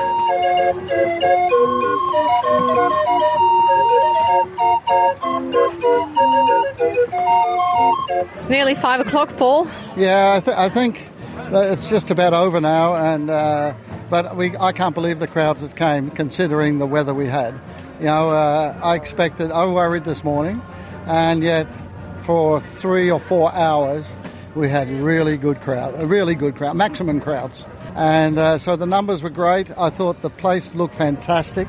It's 8.35 8.47
nearly 8.47 8.75
five 8.75 8.99
o'clock, 8.99 9.35
Paul. 9.37 9.67
Yeah, 9.95 10.35
I, 10.37 10.39
th- 10.39 10.57
I 10.57 10.69
think 10.69 11.09
it's 11.51 11.89
just 11.89 12.11
about 12.11 12.33
over 12.33 12.59
now, 12.61 12.95
and 12.95 13.29
uh, 13.29 13.73
but 14.09 14.35
we 14.35 14.55
I 14.57 14.71
can't 14.71 14.95
believe 14.95 15.19
the 15.19 15.27
crowds 15.27 15.61
that 15.61 15.75
came, 15.75 16.09
considering 16.11 16.79
the 16.79 16.87
weather 16.87 17.13
we 17.13 17.27
had. 17.27 17.53
You 17.99 18.05
know, 18.05 18.29
uh, 18.31 18.79
I 18.81 18.95
expected, 18.95 19.51
I 19.51 19.65
worried 19.65 20.05
this 20.05 20.23
morning, 20.23 20.61
and 21.05 21.43
yet 21.43 21.67
for 22.25 22.59
three 22.61 23.11
or 23.11 23.19
four 23.19 23.53
hours 23.53 24.15
we 24.55 24.69
had 24.69 24.89
really 24.89 25.37
good 25.37 25.59
crowd, 25.61 26.01
a 26.01 26.05
really 26.05 26.35
good 26.35 26.55
crowd, 26.55 26.75
maximum 26.75 27.21
crowds, 27.21 27.65
and 27.95 28.39
uh, 28.39 28.57
so 28.57 28.75
the 28.75 28.85
numbers 28.85 29.21
were 29.21 29.29
great. 29.29 29.69
I 29.77 29.89
thought 29.89 30.21
the 30.21 30.29
place 30.29 30.75
looked 30.75 30.95
fantastic. 30.95 31.67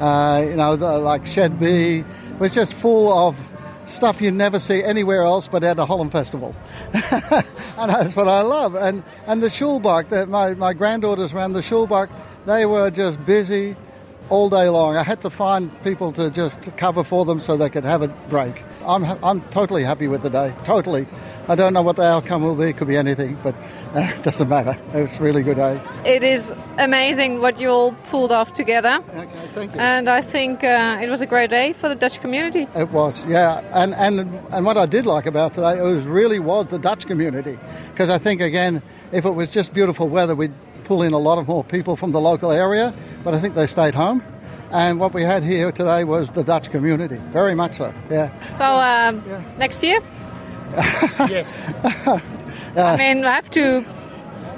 Uh, 0.00 0.44
you 0.48 0.56
know, 0.56 0.76
the, 0.76 0.98
like 0.98 1.26
Shed 1.26 1.58
B 1.58 2.04
was 2.38 2.54
just 2.54 2.74
full 2.74 3.12
of 3.12 3.36
stuff 3.88 4.20
you 4.20 4.30
never 4.30 4.58
see 4.58 4.82
anywhere 4.82 5.22
else 5.22 5.48
but 5.48 5.64
at 5.64 5.78
a 5.78 5.86
Holland 5.86 6.12
festival. 6.12 6.54
and 6.92 7.90
that's 7.90 8.14
what 8.14 8.28
I 8.28 8.42
love. 8.42 8.74
And 8.74 9.02
and 9.26 9.42
the 9.42 9.48
Schulbach, 9.48 10.08
that 10.10 10.28
my, 10.28 10.54
my 10.54 10.72
granddaughters 10.72 11.32
ran 11.32 11.52
the 11.52 11.60
Schulbach, 11.60 12.10
they 12.46 12.66
were 12.66 12.90
just 12.90 13.24
busy 13.24 13.76
all 14.28 14.50
day 14.50 14.68
long. 14.68 14.96
I 14.96 15.02
had 15.02 15.22
to 15.22 15.30
find 15.30 15.70
people 15.82 16.12
to 16.12 16.30
just 16.30 16.76
cover 16.76 17.02
for 17.02 17.24
them 17.24 17.40
so 17.40 17.56
they 17.56 17.70
could 17.70 17.84
have 17.84 18.02
a 18.02 18.08
break. 18.08 18.62
I'm, 18.84 19.04
I'm 19.24 19.40
totally 19.50 19.84
happy 19.84 20.08
with 20.08 20.22
the 20.22 20.30
day, 20.30 20.54
totally. 20.64 21.06
I 21.48 21.54
don't 21.54 21.72
know 21.72 21.82
what 21.82 21.96
the 21.96 22.02
outcome 22.02 22.42
will 22.42 22.54
be, 22.54 22.70
it 22.70 22.76
could 22.76 22.88
be 22.88 22.96
anything, 22.96 23.38
but 23.42 23.54
uh, 23.94 24.00
it 24.16 24.22
doesn't 24.22 24.48
matter. 24.48 24.78
It's 24.92 25.16
a 25.16 25.22
really 25.22 25.42
good 25.42 25.56
day. 25.56 25.80
It 26.04 26.22
is 26.22 26.54
amazing 26.78 27.40
what 27.40 27.60
you 27.60 27.68
all 27.68 27.92
pulled 28.10 28.32
off 28.32 28.52
together. 28.52 29.02
Okay, 29.14 29.28
thank 29.54 29.74
you. 29.74 29.80
And 29.80 30.08
I 30.08 30.20
think 30.20 30.62
uh, 30.62 30.98
it 31.00 31.08
was 31.08 31.20
a 31.20 31.26
great 31.26 31.50
day 31.50 31.72
for 31.72 31.88
the 31.88 31.94
Dutch 31.94 32.20
community. 32.20 32.66
It 32.74 32.90
was, 32.90 33.24
yeah. 33.26 33.60
And, 33.72 33.94
and, 33.94 34.20
and 34.50 34.66
what 34.66 34.76
I 34.76 34.86
did 34.86 35.06
like 35.06 35.26
about 35.26 35.54
today, 35.54 35.78
it 35.78 35.82
was 35.82 36.04
really 36.04 36.38
was 36.38 36.66
the 36.66 36.78
Dutch 36.78 37.06
community. 37.06 37.58
Because 37.90 38.10
I 38.10 38.18
think, 38.18 38.40
again, 38.40 38.82
if 39.12 39.24
it 39.24 39.30
was 39.30 39.50
just 39.50 39.72
beautiful 39.72 40.08
weather, 40.08 40.34
we'd 40.34 40.52
pull 40.84 41.02
in 41.02 41.12
a 41.12 41.18
lot 41.18 41.38
of 41.38 41.48
more 41.48 41.64
people 41.64 41.96
from 41.96 42.12
the 42.12 42.20
local 42.20 42.52
area. 42.52 42.94
But 43.24 43.34
I 43.34 43.40
think 43.40 43.54
they 43.54 43.66
stayed 43.66 43.94
home. 43.94 44.22
And 44.70 45.00
what 45.00 45.14
we 45.14 45.22
had 45.22 45.42
here 45.42 45.72
today 45.72 46.04
was 46.04 46.28
the 46.30 46.44
Dutch 46.44 46.70
community, 46.70 47.16
very 47.32 47.54
much 47.54 47.76
so, 47.76 47.94
yeah. 48.10 48.28
So 48.50 48.64
um, 48.64 49.24
next 49.56 49.82
year, 49.82 50.02
yes. 51.20 51.58
I 52.86 52.96
mean, 52.96 53.24
I 53.24 53.32
have 53.32 53.50
to 53.50 53.84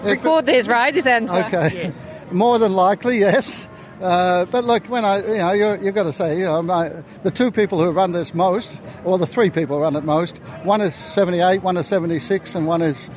record 0.03 0.47
this, 0.47 0.69
right? 0.69 0.93
This 0.93 1.07
answer. 1.07 1.45
Okay. 1.45 1.93
More 2.31 2.59
than 2.59 2.73
likely, 2.73 3.19
yes. 3.19 3.67
Uh, 4.01 4.47
but 4.47 4.65
look, 4.65 4.87
when 4.87 5.05
I, 5.05 5.19
you 5.19 5.37
know, 5.37 5.53
you're, 5.53 5.77
you've 5.77 5.95
got 5.95 6.05
to 6.05 6.13
say, 6.13 6.39
you 6.39 6.47
know, 6.47 6.63
my, 6.63 6.91
the 7.23 7.31
two 7.31 7.51
people 7.51 7.79
who 7.83 7.91
run 7.91 8.13
this 8.13 8.33
most, 8.33 8.71
or 9.05 9.19
the 9.19 9.27
three 9.27 9.51
people 9.51 9.77
who 9.77 9.83
run 9.83 9.95
it 9.95 10.05
most, 10.05 10.39
one 10.65 10.81
is 10.81 10.95
78, 10.95 11.63
one 11.63 11.77
is 11.77 11.87
76, 11.87 12.55
and 12.55 12.67
one 12.67 12.81
is 12.81 13.11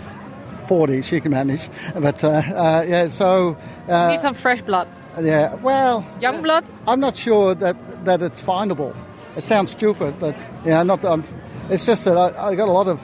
40. 0.68 1.01
She 1.01 1.22
can 1.22 1.32
manage. 1.32 1.70
But 1.95 2.24
uh, 2.24 2.30
uh, 2.30 2.86
yeah, 2.88 3.08
so. 3.08 3.58
Uh, 3.88 4.10
Need 4.12 4.20
some 4.20 4.34
fresh 4.34 4.62
blood. 4.62 4.89
Yeah, 5.22 5.54
well. 5.56 6.06
Young 6.20 6.41
blood? 6.41 6.66
I'm 6.88 6.99
not 6.99 7.16
sure 7.16 7.56
that, 7.56 8.06
that 8.06 8.22
it's 8.22 8.41
findable. 8.41 8.95
It 9.38 9.45
sounds 9.45 9.72
stupid, 9.72 10.20
but 10.20 10.36
yeah, 10.66 10.84
not 10.84 11.01
that 11.01 11.12
I'm, 11.12 11.24
it's 11.70 11.86
just 11.86 12.04
that 12.06 12.18
I, 12.18 12.49
I 12.49 12.56
got 12.56 12.68
a 12.68 12.72
lot 12.72 12.88
of 12.88 12.99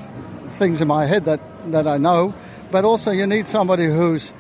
things 0.52 0.82
in 0.82 0.88
my 0.88 1.06
head 1.06 1.26
that, 1.26 1.40
that 1.72 1.86
I 1.86 1.98
know, 1.98 2.34
but 2.72 2.84
also 2.86 3.12
you 3.12 3.26
need 3.28 3.48
somebody 3.48 3.86
who's 3.86 4.32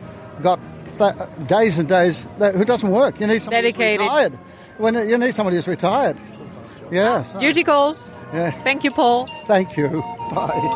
got 0.43 0.59
th- 0.97 1.13
days 1.47 1.79
and 1.79 1.87
days 1.87 2.25
that, 2.39 2.55
who 2.55 2.63
doesn't 2.65 2.89
work. 2.91 3.19
You 3.19 3.27
need 3.27 3.41
somebody 3.41 3.71
Dedicated. 3.71 3.99
who's 4.01 4.09
retired. 4.09 4.33
When 4.77 4.95
you 5.09 5.17
need 5.17 5.33
somebody 5.33 5.55
who's 5.57 5.67
retired. 5.67 6.17
Yeah. 6.91 7.23
so- 7.23 7.39
Duty 7.39 7.63
calls. 7.63 8.15
Yeah. 8.33 8.53
Thank 8.63 8.83
you, 8.83 8.91
Paul. 8.93 9.27
Thank 9.47 9.75
you. 9.77 9.89
Bye. 10.33 10.69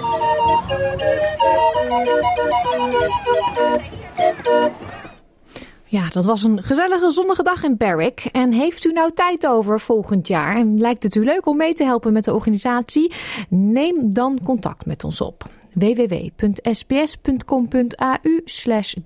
Ja, 5.85 6.09
dat 6.09 6.25
was 6.25 6.43
een 6.43 6.63
gezellige 6.63 7.11
zonnige 7.11 7.43
dag 7.43 7.63
in 7.63 7.77
Berwick. 7.77 8.25
En 8.31 8.51
heeft 8.51 8.85
u 8.85 8.91
nou 8.91 9.11
tijd 9.13 9.47
over 9.47 9.79
volgend 9.79 10.27
jaar 10.27 10.55
en 10.55 10.79
lijkt 10.79 11.03
het 11.03 11.15
u 11.15 11.23
leuk 11.23 11.45
om 11.45 11.57
mee 11.57 11.73
te 11.73 11.83
helpen 11.83 12.13
met 12.13 12.23
de 12.23 12.33
organisatie? 12.33 13.11
Neem 13.49 14.13
dan 14.13 14.39
contact 14.43 14.85
met 14.85 15.03
ons 15.03 15.21
op. 15.21 15.43
www.sbs.com.au 15.73 16.99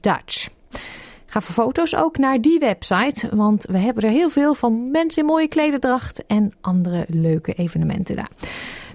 Dutch. 0.02 0.50
Ga 1.26 1.42
voor 1.42 1.64
foto's 1.64 1.96
ook 1.96 2.18
naar 2.18 2.42
die 2.42 2.60
website, 2.60 3.36
want 3.36 3.66
we 3.66 3.78
hebben 3.78 4.04
er 4.04 4.10
heel 4.10 4.30
veel 4.30 4.54
van 4.54 4.92
mensen 4.92 5.22
in 5.22 5.28
mooie 5.28 5.48
klederdracht 5.48 6.26
en 6.26 6.52
andere 6.62 7.06
leuke 7.10 7.54
evenementen 7.54 8.16
daar. 8.16 8.32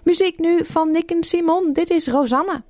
Muziek 0.02 0.38
nu 0.38 0.64
van 0.64 0.90
Nick 0.90 1.10
en 1.10 1.24
Simon. 1.24 1.72
Dit 1.72 1.90
is 1.90 2.06
Rosanne. 2.06 2.62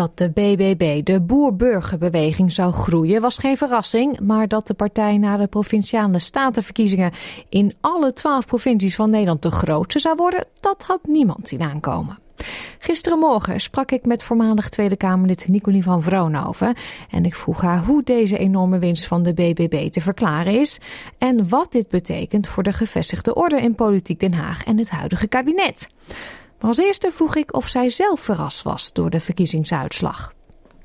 Dat 0.00 0.18
de 0.18 0.30
BBB, 0.30 1.04
de 1.04 1.20
Boer-Burgerbeweging, 1.20 2.52
zou 2.52 2.72
groeien 2.72 3.20
was 3.20 3.38
geen 3.38 3.56
verrassing. 3.56 4.20
Maar 4.20 4.48
dat 4.48 4.66
de 4.66 4.74
partij 4.74 5.18
na 5.18 5.36
de 5.36 5.46
provinciale 5.46 6.18
statenverkiezingen 6.18 7.12
in 7.48 7.74
alle 7.80 8.12
twaalf 8.12 8.46
provincies 8.46 8.94
van 8.94 9.10
Nederland 9.10 9.42
de 9.42 9.50
grootste 9.50 9.98
zou 9.98 10.16
worden, 10.16 10.46
dat 10.60 10.82
had 10.82 11.00
niemand 11.02 11.48
zien 11.48 11.62
aankomen. 11.62 12.18
Gisterenmorgen 12.78 13.60
sprak 13.60 13.90
ik 13.90 14.06
met 14.06 14.24
voormalig 14.24 14.68
Tweede 14.68 14.96
Kamerlid 14.96 15.48
Nicolien 15.48 15.82
van 15.82 16.02
Vroonhoven. 16.02 16.74
En 17.10 17.24
ik 17.24 17.34
vroeg 17.34 17.60
haar 17.60 17.84
hoe 17.84 18.02
deze 18.02 18.38
enorme 18.38 18.78
winst 18.78 19.06
van 19.06 19.22
de 19.22 19.34
BBB 19.34 19.90
te 19.90 20.00
verklaren 20.00 20.60
is. 20.60 20.78
En 21.18 21.48
wat 21.48 21.72
dit 21.72 21.88
betekent 21.88 22.48
voor 22.48 22.62
de 22.62 22.72
gevestigde 22.72 23.34
orde 23.34 23.60
in 23.60 23.74
politiek 23.74 24.20
Den 24.20 24.34
Haag 24.34 24.64
en 24.64 24.78
het 24.78 24.90
huidige 24.90 25.26
kabinet. 25.28 25.88
Maar 26.60 26.68
als 26.68 26.78
eerste 26.78 27.10
vroeg 27.10 27.36
ik 27.36 27.54
of 27.54 27.68
zij 27.68 27.90
zelf 27.90 28.20
verrast 28.20 28.62
was 28.62 28.92
door 28.92 29.10
de 29.10 29.20
verkiezingsuitslag. 29.20 30.32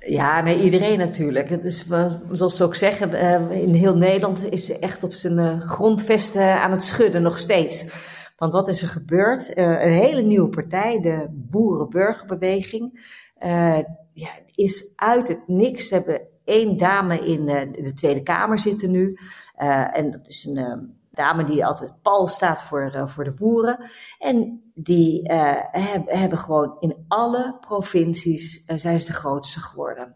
Ja, 0.05 0.41
nee, 0.41 0.63
iedereen 0.63 0.97
natuurlijk. 0.97 1.49
Het 1.49 1.65
is, 1.65 1.86
zoals 2.32 2.55
ze 2.55 2.63
ook 2.63 2.76
zeggen, 2.76 3.13
eh, 3.13 3.61
in 3.61 3.73
heel 3.73 3.97
Nederland 3.97 4.51
is 4.51 4.65
ze 4.65 4.80
echt 4.80 5.03
op 5.03 5.13
zijn 5.13 5.39
eh, 5.39 5.59
grondvesten 5.59 6.61
aan 6.61 6.71
het 6.71 6.84
schudden 6.84 7.21
nog 7.21 7.38
steeds. 7.38 7.86
Want 8.38 8.53
wat 8.53 8.67
is 8.67 8.82
er 8.82 8.88
gebeurd? 8.88 9.53
Eh, 9.53 9.65
een 9.65 9.91
hele 9.91 10.21
nieuwe 10.21 10.49
partij, 10.49 10.99
de 11.01 11.28
Boerenburgerbeweging, 11.32 13.13
is 14.51 14.93
uit 14.95 15.28
het 15.28 15.47
niks. 15.47 15.88
Ze 15.88 15.93
hebben 15.93 16.21
één 16.43 16.78
dame 16.78 17.28
in 17.28 17.45
de 17.71 17.93
Tweede 17.93 18.23
Kamer 18.23 18.59
zitten 18.59 18.91
nu. 18.91 19.17
En 19.93 20.11
dat 20.11 20.28
is 20.28 20.45
een 20.45 20.93
dame 21.11 21.45
die 21.45 21.65
altijd 21.65 22.01
pal 22.01 22.28
staat 22.28 22.63
voor, 22.63 23.03
voor 23.05 23.23
de 23.23 23.34
boeren. 23.34 23.86
En 24.19 24.64
die 24.76 25.21
heb- 25.71 26.09
hebben 26.09 26.38
gewoon 26.38 26.76
in 26.80 27.05
alle 27.07 27.57
provincies, 27.59 28.65
eh, 28.65 28.78
zijn 28.78 28.99
ze 28.99 29.05
de 29.05 29.13
grootste 29.13 29.59
geworden. 29.59 30.15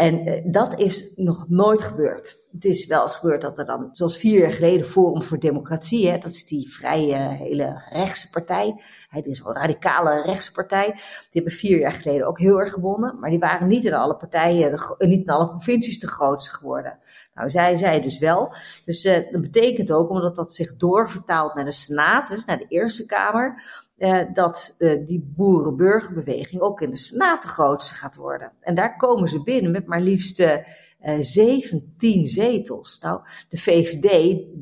En 0.00 0.26
eh, 0.26 0.42
dat 0.44 0.78
is 0.78 1.12
nog 1.16 1.48
nooit 1.48 1.82
gebeurd. 1.82 2.36
Het 2.52 2.64
is 2.64 2.86
wel 2.86 3.02
eens 3.02 3.14
gebeurd 3.14 3.40
dat 3.40 3.58
er 3.58 3.66
dan, 3.66 3.88
zoals 3.92 4.18
vier 4.18 4.40
jaar 4.40 4.50
geleden, 4.50 4.86
Forum 4.86 5.22
voor 5.22 5.38
Democratie, 5.38 6.10
hè, 6.10 6.18
dat 6.18 6.30
is 6.30 6.46
die 6.46 6.72
vrije, 6.72 7.16
hele 7.16 7.82
rechtse 7.88 8.30
partij. 8.30 8.82
Hij 9.08 9.20
is 9.20 9.40
een 9.40 9.54
radicale 9.54 10.22
rechtse 10.22 10.52
partij. 10.52 10.86
Die 10.92 11.02
hebben 11.30 11.52
vier 11.52 11.78
jaar 11.78 11.92
geleden 11.92 12.26
ook 12.26 12.38
heel 12.38 12.60
erg 12.60 12.72
gewonnen. 12.72 13.18
Maar 13.18 13.30
die 13.30 13.38
waren 13.38 13.68
niet 13.68 13.84
in 13.84 13.94
alle 13.94 14.16
partijen, 14.16 14.80
niet 14.98 15.20
in 15.20 15.30
alle 15.32 15.48
provincies 15.48 15.98
de 15.98 16.08
grootste 16.08 16.54
geworden. 16.54 16.98
Nou, 17.34 17.50
zij 17.50 17.76
zei 17.76 18.00
dus 18.00 18.18
wel. 18.18 18.54
Dus 18.84 19.04
eh, 19.04 19.32
dat 19.32 19.40
betekent 19.40 19.92
ook, 19.92 20.10
omdat 20.10 20.36
dat 20.36 20.54
zich 20.54 20.76
doorvertaalt 20.76 21.54
naar 21.54 21.64
de 21.64 21.72
Senaat, 21.72 22.28
dus 22.28 22.44
naar 22.44 22.58
de 22.58 22.68
Eerste 22.68 23.06
Kamer, 23.06 23.62
eh, 24.00 24.24
dat 24.32 24.74
eh, 24.78 25.06
die 25.06 25.32
boerenburgerbeweging 25.36 26.62
ook 26.62 26.80
in 26.80 26.90
de 26.90 26.96
Senaat 26.96 27.42
de 27.42 27.48
grootste 27.48 27.94
gaat 27.94 28.16
worden. 28.16 28.52
En 28.60 28.74
daar 28.74 28.96
komen 28.96 29.28
ze 29.28 29.42
binnen 29.42 29.72
met 29.72 29.86
maar 29.86 30.00
liefst 30.00 30.40
eh, 30.40 30.54
eh, 31.00 31.16
17 31.18 32.26
zetels. 32.26 33.00
Nou, 33.00 33.20
de 33.48 33.56
VVD, 33.56 34.10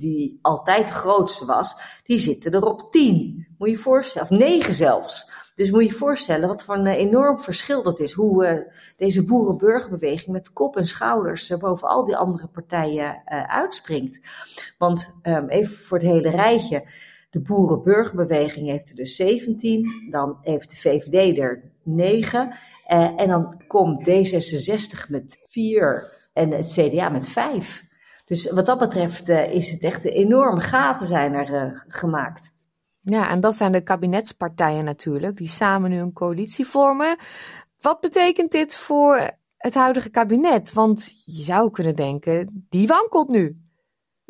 die 0.01 0.39
altijd 0.43 0.89
de 0.89 0.95
grootste 0.95 1.47
was, 1.47 1.77
die 2.03 2.19
zitten 2.19 2.53
er 2.53 2.65
op 2.65 2.93
10. 2.93 3.47
Moet 3.59 3.69
je 3.69 3.75
je 3.75 3.81
voorstellen, 3.81 4.31
of 4.31 4.39
9 4.39 4.75
zelfs. 4.75 5.31
Dus 5.59 5.71
moet 5.71 5.83
je 5.83 5.89
je 5.89 5.95
voorstellen 5.95 6.49
wat 6.49 6.63
voor 6.65 6.75
een 6.75 6.87
eh, 6.87 6.97
enorm 6.97 7.39
verschil 7.39 7.83
dat 7.83 8.01
is. 8.01 8.13
Hoe 8.13 8.47
eh, 8.47 8.73
deze 8.97 9.25
boerenburgerbeweging 9.25 10.29
met 10.29 10.53
kop 10.53 10.77
en 10.77 10.87
schouders 10.87 11.51
eh, 11.51 11.59
boven 11.59 11.89
al 11.89 12.05
die 12.05 12.17
andere 12.17 12.47
partijen 12.47 13.23
eh, 13.25 13.43
uitspringt. 13.43 14.21
Want 14.79 15.19
ehm, 15.23 15.49
even 15.49 15.77
voor 15.77 15.99
het 15.99 16.07
hele 16.07 16.31
rijtje. 16.31 16.85
De 17.31 17.41
boerenburgerbeweging 17.41 18.69
heeft 18.69 18.89
er 18.89 18.95
dus 18.95 19.17
17. 19.17 20.09
Dan 20.11 20.39
heeft 20.43 20.71
de 20.71 20.77
VVD 20.77 21.39
er 21.39 21.73
9. 21.83 22.55
eh, 22.87 23.21
en 23.21 23.29
dan 23.29 23.63
komt 23.67 24.09
D66 24.09 25.09
met 25.09 25.39
4 25.49 26.29
en 26.33 26.51
het 26.51 26.73
CDA 26.73 27.09
met 27.09 27.29
5. 27.29 27.87
Dus 28.25 28.51
wat 28.51 28.67
dat 28.67 28.79
betreft 28.79 29.29
eh, 29.29 29.53
is 29.53 29.71
het 29.71 29.83
echt 29.83 30.05
enorme 30.05 30.61
gaten 30.61 31.07
zijn 31.07 31.35
er 31.35 31.55
eh, 31.55 31.81
gemaakt. 31.89 32.57
Ja, 33.01 33.31
en 33.31 33.41
dat 33.41 33.55
zijn 33.55 33.73
de 33.73 33.81
kabinetspartijen 33.81 34.85
natuurlijk, 34.85 35.37
die 35.37 35.49
samen 35.49 35.91
nu 35.91 35.99
een 35.99 36.13
coalitie 36.13 36.67
vormen. 36.67 37.19
Wat 37.81 38.01
betekent 38.01 38.51
dit 38.53 38.77
voor 38.77 39.31
het 39.57 39.75
huidige 39.75 40.11
kabinet? 40.11 40.73
Want 40.73 41.23
je 41.25 41.43
zou 41.43 41.71
kunnen 41.71 41.97
denken, 41.97 42.67
die 42.69 42.87
wankelt 42.87 43.29
nu. 43.29 43.68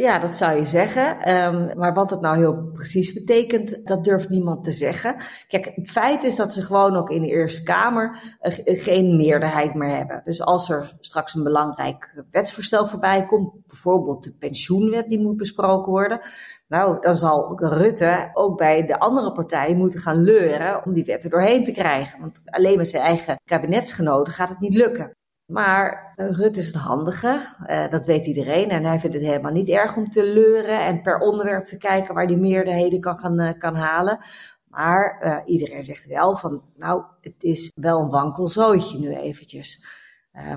Ja, 0.00 0.18
dat 0.18 0.30
zou 0.34 0.56
je 0.58 0.64
zeggen. 0.64 1.20
Ehm, 1.20 1.78
maar 1.78 1.94
wat 1.94 2.10
het 2.10 2.20
nou 2.20 2.36
heel 2.36 2.70
precies 2.72 3.12
betekent, 3.12 3.86
dat 3.86 4.04
durft 4.04 4.28
niemand 4.28 4.64
te 4.64 4.72
zeggen. 4.72 5.16
Kijk, 5.48 5.72
het 5.74 5.90
feit 5.90 6.24
is 6.24 6.36
dat 6.36 6.52
ze 6.52 6.62
gewoon 6.62 6.96
ook 6.96 7.10
in 7.10 7.22
de 7.22 7.28
Eerste 7.28 7.62
Kamer 7.62 8.36
eh, 8.40 8.52
ge- 8.52 8.62
geen 8.76 9.16
meerderheid 9.16 9.74
meer 9.74 9.96
hebben. 9.96 10.20
Dus 10.24 10.42
als 10.42 10.70
er 10.70 10.92
straks 11.00 11.34
een 11.34 11.42
belangrijk 11.42 12.24
wetsvoorstel 12.30 12.86
voorbij 12.86 13.26
komt, 13.26 13.52
bijvoorbeeld 13.66 14.24
de 14.24 14.34
pensioenwet 14.38 15.08
die 15.08 15.20
moet 15.20 15.36
besproken 15.36 15.92
worden, 15.92 16.20
nou, 16.68 17.00
dan 17.00 17.14
zal 17.14 17.60
Rutte 17.60 18.30
ook 18.32 18.56
bij 18.58 18.86
de 18.86 18.98
andere 18.98 19.32
partijen 19.32 19.76
moeten 19.76 20.00
gaan 20.00 20.22
leuren 20.22 20.84
om 20.84 20.92
die 20.92 21.04
wet 21.04 21.24
er 21.24 21.30
doorheen 21.30 21.64
te 21.64 21.72
krijgen. 21.72 22.20
Want 22.20 22.40
alleen 22.44 22.76
met 22.76 22.88
zijn 22.88 23.02
eigen 23.02 23.36
kabinetsgenoten 23.44 24.32
gaat 24.32 24.48
het 24.48 24.60
niet 24.60 24.74
lukken. 24.74 25.16
Maar 25.48 26.12
eh, 26.16 26.30
Rutte 26.30 26.60
is 26.60 26.74
een 26.74 26.80
handige, 26.80 27.54
eh, 27.66 27.90
dat 27.90 28.06
weet 28.06 28.26
iedereen. 28.26 28.70
En 28.70 28.84
hij 28.84 29.00
vindt 29.00 29.16
het 29.16 29.24
helemaal 29.24 29.52
niet 29.52 29.68
erg 29.68 29.96
om 29.96 30.10
te 30.10 30.24
leuren 30.24 30.84
en 30.84 31.02
per 31.02 31.18
onderwerp 31.18 31.64
te 31.64 31.76
kijken 31.76 32.14
waar 32.14 32.26
hij 32.26 32.36
meerderheden 32.36 33.00
kan, 33.00 33.18
gaan, 33.18 33.38
eh, 33.38 33.58
kan 33.58 33.74
halen. 33.74 34.18
Maar 34.66 35.42
iedereen 35.46 35.82
zegt 35.82 36.06
wel 36.06 36.36
van, 36.36 36.62
nou, 36.76 37.02
het 37.20 37.42
is 37.42 37.72
wel 37.74 38.00
een 38.00 38.10
wankel 38.10 38.48
zootje 38.48 38.98
nu 38.98 39.14
eventjes. 39.14 39.86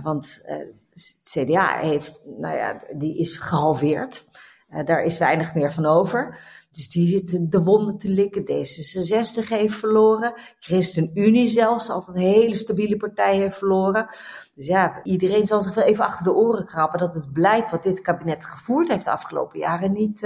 Want 0.04 0.42
het 0.90 1.20
CDA 1.24 1.78
heeft, 1.78 2.24
nou 2.26 2.56
ja, 2.56 2.82
die 2.98 3.18
is 3.18 3.38
gehalveerd. 3.38 4.26
Eh, 4.72 4.86
daar 4.86 5.04
is 5.04 5.18
weinig 5.18 5.54
meer 5.54 5.72
van 5.72 5.86
over. 5.86 6.40
Dus 6.72 6.90
die 6.90 7.08
zitten 7.08 7.50
de 7.50 7.64
wonden 7.64 7.98
te 7.98 8.10
likken. 8.10 8.42
D66 8.44 9.48
heeft 9.48 9.76
verloren. 9.76 10.34
ChristenUnie 10.60 11.48
zelfs, 11.48 11.90
altijd 11.90 12.18
een 12.18 12.24
hele 12.24 12.56
stabiele 12.56 12.98
partij, 12.98 13.38
heeft 13.38 13.58
verloren. 13.58 14.08
Dus 14.56 14.66
ja, 14.66 15.00
iedereen 15.04 15.48
zal 15.48 15.62
zich 15.62 15.74
wel 15.74 15.84
even 15.84 16.04
achter 16.06 16.24
de 16.24 16.34
oren 16.34 16.66
krabben 16.66 17.00
dat 17.00 17.14
het 17.14 17.34
beleid 17.34 17.70
wat 17.70 17.84
dit 17.84 18.02
kabinet 18.02 18.46
gevoerd 18.46 18.88
heeft 18.90 19.06
de 19.06 19.12
afgelopen 19.12 19.60
jaren 19.60 19.92
niet, 19.92 20.22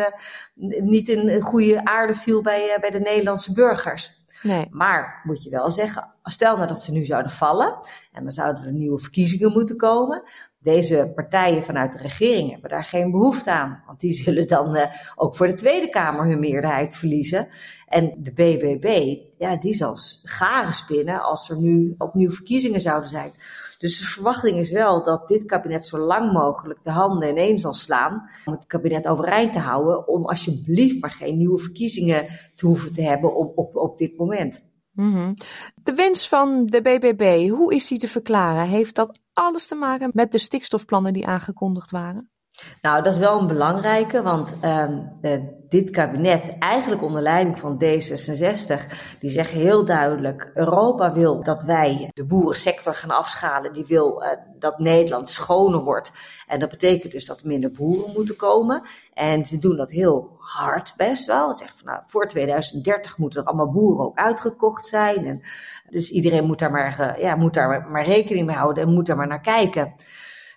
n- 0.60 0.86
niet 0.89 1.10
in 1.10 1.41
goede 1.41 1.86
aarde 1.86 2.16
viel 2.16 2.41
bij, 2.41 2.70
eh, 2.74 2.80
bij 2.80 2.89
de 2.89 3.00
Nederlandse 3.00 3.54
burgers. 3.54 4.24
Nee. 4.46 4.68
Maar 4.70 5.22
moet 5.24 5.43
je 5.43 5.50
wel 5.50 5.72
zeggen, 5.72 6.14
stel 6.24 6.56
nou 6.56 6.68
dat 6.68 6.82
ze 6.82 6.91
nu 6.91 7.04
zouden 7.06 7.32
vallen 7.32 7.78
en 8.12 8.24
dan 8.24 8.32
zouden 8.32 8.64
er 8.64 8.72
nieuwe 8.72 9.00
verkiezingen 9.00 9.52
moeten 9.52 9.78
komen. 9.78 10.24
Deze 10.60 11.12
partijen 11.16 11.64
vanuit 11.64 11.93
de 11.93 11.98
regering 12.00 12.52
hebben 12.52 12.70
daar 12.70 12.84
geen 12.84 13.12
behoefte 13.12 13.52
aan, 13.52 13.84
want 13.86 14.00
die 14.00 14.14
zullen 14.14 14.48
dan 14.48 14.76
eh, 14.76 14.91
ook 15.16 15.36
voor 15.36 15.48
de 15.48 15.54
Tweede 15.54 15.89
Kamer 15.89 16.26
hun 16.26 16.39
meerderheid 16.39 16.96
verliezen. 16.96 17.48
En 17.88 18.16
de 18.18 18.32
BBB, 18.32 19.18
ja, 19.38 19.58
die 19.58 19.74
zal 19.74 19.98
garen 20.24 20.74
spinnen 20.74 21.24
als 21.24 21.50
er 21.50 21.62
nu 21.62 21.96
opnieuw 21.98 22.32
verkiezingen 22.32 22.82
zouden 22.82 23.10
zijn. 23.10 23.32
Dus 23.78 23.99
de 23.99 24.05
verwachting 24.05 24.57
is 24.57 24.71
wel 24.71 25.03
dat 25.03 25.28
dit 25.28 25.45
kabinet 25.45 25.86
zo 25.86 25.97
lang 25.97 26.32
mogelijk 26.32 26.84
de 26.84 26.91
handen 26.91 27.30
ineen 27.30 27.59
zal 27.59 27.73
slaan 27.73 28.30
om 28.45 28.53
het 28.53 28.65
kabinet 28.65 29.07
overeind 29.07 29.53
te 29.53 29.59
houden, 29.59 30.07
om 30.07 30.26
alsjeblieft 30.26 31.01
maar 31.01 31.11
geen 31.11 31.38
nieuwe 31.38 31.57
verkiezingen 31.57 32.26
te 32.55 32.65
hoeven 32.65 32.93
te 32.93 33.01
hebben 33.01 33.36
op, 33.36 33.57
op, 33.57 33.76
op 33.76 33.97
dit 33.97 34.17
moment. 34.17 34.63
Mhm. 34.91 35.34
De 35.76 35.93
wens 35.93 36.28
van 36.28 36.65
de 36.65 36.82
BBB, 36.82 37.49
hoe 37.49 37.73
is 37.73 37.88
die 37.88 37.97
te 37.97 38.07
verklaren? 38.07 38.67
Heeft 38.67 38.95
dat 38.95 39.19
alles 39.34 39.67
te 39.67 39.76
maken 39.76 40.09
met 40.13 40.32
de 40.32 40.38
stikstofplannen 40.38 41.13
die 41.13 41.28
aangekondigd 41.28 41.91
waren? 41.91 42.30
Nou, 42.82 43.03
dat 43.03 43.14
is 43.14 43.20
wel 43.20 43.39
een 43.39 43.47
belangrijke, 43.47 44.22
want 44.22 44.56
ehm, 44.62 44.99
eh, 45.22 45.41
dit 45.70 45.89
kabinet, 45.89 46.58
eigenlijk 46.60 47.01
onder 47.01 47.22
leiding 47.22 47.60
van 47.60 47.84
D66, 47.84 48.86
die 49.20 49.30
zeggen 49.30 49.60
heel 49.60 49.86
duidelijk: 49.86 50.51
Europa 50.53 51.14
wil 51.14 51.43
dat 51.43 51.64
wij 51.64 52.10
de 52.14 52.26
boerensector 52.26 52.95
gaan 52.95 53.10
afschalen. 53.10 53.74
Die 53.74 53.86
wil 53.86 54.24
eh, 54.24 54.38
dat 54.60 54.80
Nederland 54.80 55.30
schoner 55.30 55.84
wordt. 55.84 56.12
En 56.47 56.60
dat 56.60 56.70
betekent 56.70 57.12
dus 57.12 57.26
dat 57.26 57.39
er 57.41 57.47
minder 57.47 57.72
boeren 57.72 58.14
moeten 58.14 58.36
komen. 58.36 58.82
En 59.14 59.45
ze 59.45 59.60
doen 59.60 59.76
dat 59.76 59.89
heel 59.89 60.36
hard 60.38 60.93
best 60.97 61.26
wel. 61.26 61.51
Ze 61.51 61.58
zeggen 61.58 61.78
van 61.78 61.88
nou, 61.88 62.03
voor 62.06 62.28
2030 62.28 63.18
moeten 63.18 63.41
er 63.41 63.47
allemaal 63.47 63.72
boeren 63.72 64.06
ook 64.06 64.18
uitgekocht 64.18 64.86
zijn. 64.86 65.26
En 65.26 65.41
dus 65.89 66.10
iedereen 66.10 66.45
moet 66.45 66.60
daar 66.60 66.72
maar, 66.72 66.99
eh, 66.99 67.22
ja, 67.22 67.36
moet 67.36 67.53
daar 67.53 67.88
maar 67.89 68.06
rekening 68.06 68.45
mee 68.45 68.56
houden 68.56 68.84
en 68.84 68.93
moet 68.93 69.06
daar 69.06 69.18
maar 69.18 69.28
naar 69.28 69.41
kijken. 69.41 69.93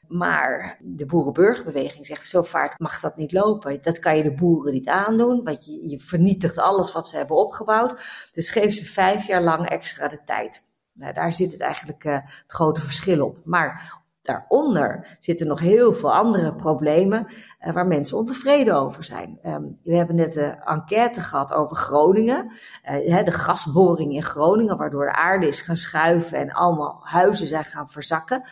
Maar 0.09 0.79
de 0.81 1.07
boerenburgerbeweging 1.07 2.07
zegt, 2.07 2.29
zo 2.29 2.43
vaart 2.43 2.79
mag 2.79 3.01
dat 3.01 3.17
niet 3.17 3.33
lopen. 3.33 3.83
Dat 3.83 3.99
kan 3.99 4.17
je 4.17 4.23
de 4.23 4.35
boeren 4.35 4.73
niet 4.73 4.89
aandoen, 4.89 5.45
want 5.45 5.65
je, 5.65 5.89
je 5.89 5.99
vernietigt 5.99 6.59
alles 6.59 6.93
wat 6.93 7.09
ze 7.09 7.17
hebben 7.17 7.37
opgebouwd. 7.37 8.29
Dus 8.33 8.51
geef 8.51 8.75
ze 8.75 8.85
vijf 8.85 9.27
jaar 9.27 9.43
lang 9.43 9.69
extra 9.69 10.09
de 10.09 10.21
tijd. 10.25 10.67
Nou, 10.93 11.13
daar 11.13 11.33
zit 11.33 11.53
het 11.53 11.61
eigenlijk 11.61 12.05
uh, 12.05 12.13
het 12.13 12.45
grote 12.47 12.81
verschil 12.81 13.25
op. 13.25 13.39
Maar 13.45 13.97
daaronder 14.23 15.17
zitten 15.21 15.47
nog 15.47 15.61
heel 15.61 15.93
veel 15.93 16.15
andere 16.15 16.55
problemen 16.55 17.27
uh, 17.61 17.73
waar 17.73 17.87
mensen 17.87 18.17
ontevreden 18.17 18.75
over 18.75 19.05
zijn. 19.05 19.39
Um, 19.43 19.79
we 19.83 19.97
hebben 19.97 20.17
net 20.17 20.37
een 20.37 20.61
enquête 20.61 21.21
gehad 21.21 21.53
over 21.53 21.77
Groningen, 21.77 22.53
uh, 22.91 23.25
de 23.25 23.33
gasboring 23.33 24.13
in 24.13 24.23
Groningen, 24.23 24.77
waardoor 24.77 25.05
de 25.05 25.13
aarde 25.13 25.47
is 25.47 25.61
gaan 25.61 25.77
schuiven 25.77 26.39
en 26.39 26.53
allemaal 26.53 27.01
huizen 27.03 27.47
zijn 27.47 27.65
gaan 27.65 27.89
verzakken. 27.89 28.45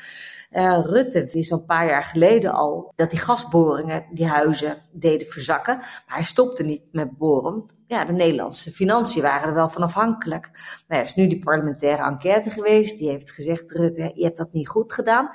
Uh, 0.57 0.81
Rutte 0.85 1.29
wist 1.33 1.53
al 1.53 1.59
een 1.59 1.65
paar 1.67 1.87
jaar 1.87 2.05
geleden 2.05 2.53
al 2.53 2.93
dat 2.95 3.11
die 3.11 3.19
gasboringen 3.19 4.07
die 4.13 4.27
huizen 4.27 4.83
deden 4.93 5.27
verzakken. 5.27 5.77
Maar 5.77 6.17
hij 6.17 6.25
stopte 6.25 6.63
niet 6.63 6.83
met 6.93 7.19
boren. 7.19 7.65
Ja, 7.87 8.05
de 8.05 8.13
Nederlandse 8.13 8.73
financiën 8.73 9.23
waren 9.23 9.49
er 9.49 9.55
wel 9.55 9.69
van 9.69 9.83
afhankelijk. 9.83 10.51
Nou, 10.89 11.01
er 11.01 11.07
is 11.07 11.15
nu 11.15 11.27
die 11.27 11.39
parlementaire 11.39 12.03
enquête 12.03 12.51
geweest. 12.51 12.99
Die 12.99 13.09
heeft 13.09 13.31
gezegd, 13.31 13.71
Rutte, 13.71 14.13
je 14.15 14.25
hebt 14.25 14.37
dat 14.37 14.53
niet 14.53 14.69
goed 14.69 14.93
gedaan. 14.93 15.31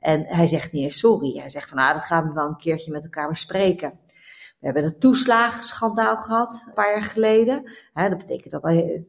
En 0.00 0.24
hij 0.26 0.46
zegt 0.46 0.72
niet 0.72 0.84
eens 0.84 0.98
sorry. 0.98 1.38
Hij 1.38 1.48
zegt 1.48 1.68
van, 1.68 1.78
nou, 1.78 1.94
dat 1.94 2.04
gaan 2.04 2.26
we 2.26 2.32
wel 2.32 2.46
een 2.46 2.56
keertje 2.56 2.92
met 2.92 3.04
elkaar 3.04 3.28
bespreken. 3.28 3.98
We 4.58 4.70
hebben 4.70 4.84
het 4.84 5.00
toeslagenschandaal 5.00 6.16
gehad, 6.16 6.64
een 6.66 6.74
paar 6.74 6.92
jaar 6.92 7.02
geleden. 7.02 7.70
Dat 7.92 8.18
betekent 8.18 8.50
dat 8.50 8.62
nou, 8.62 9.06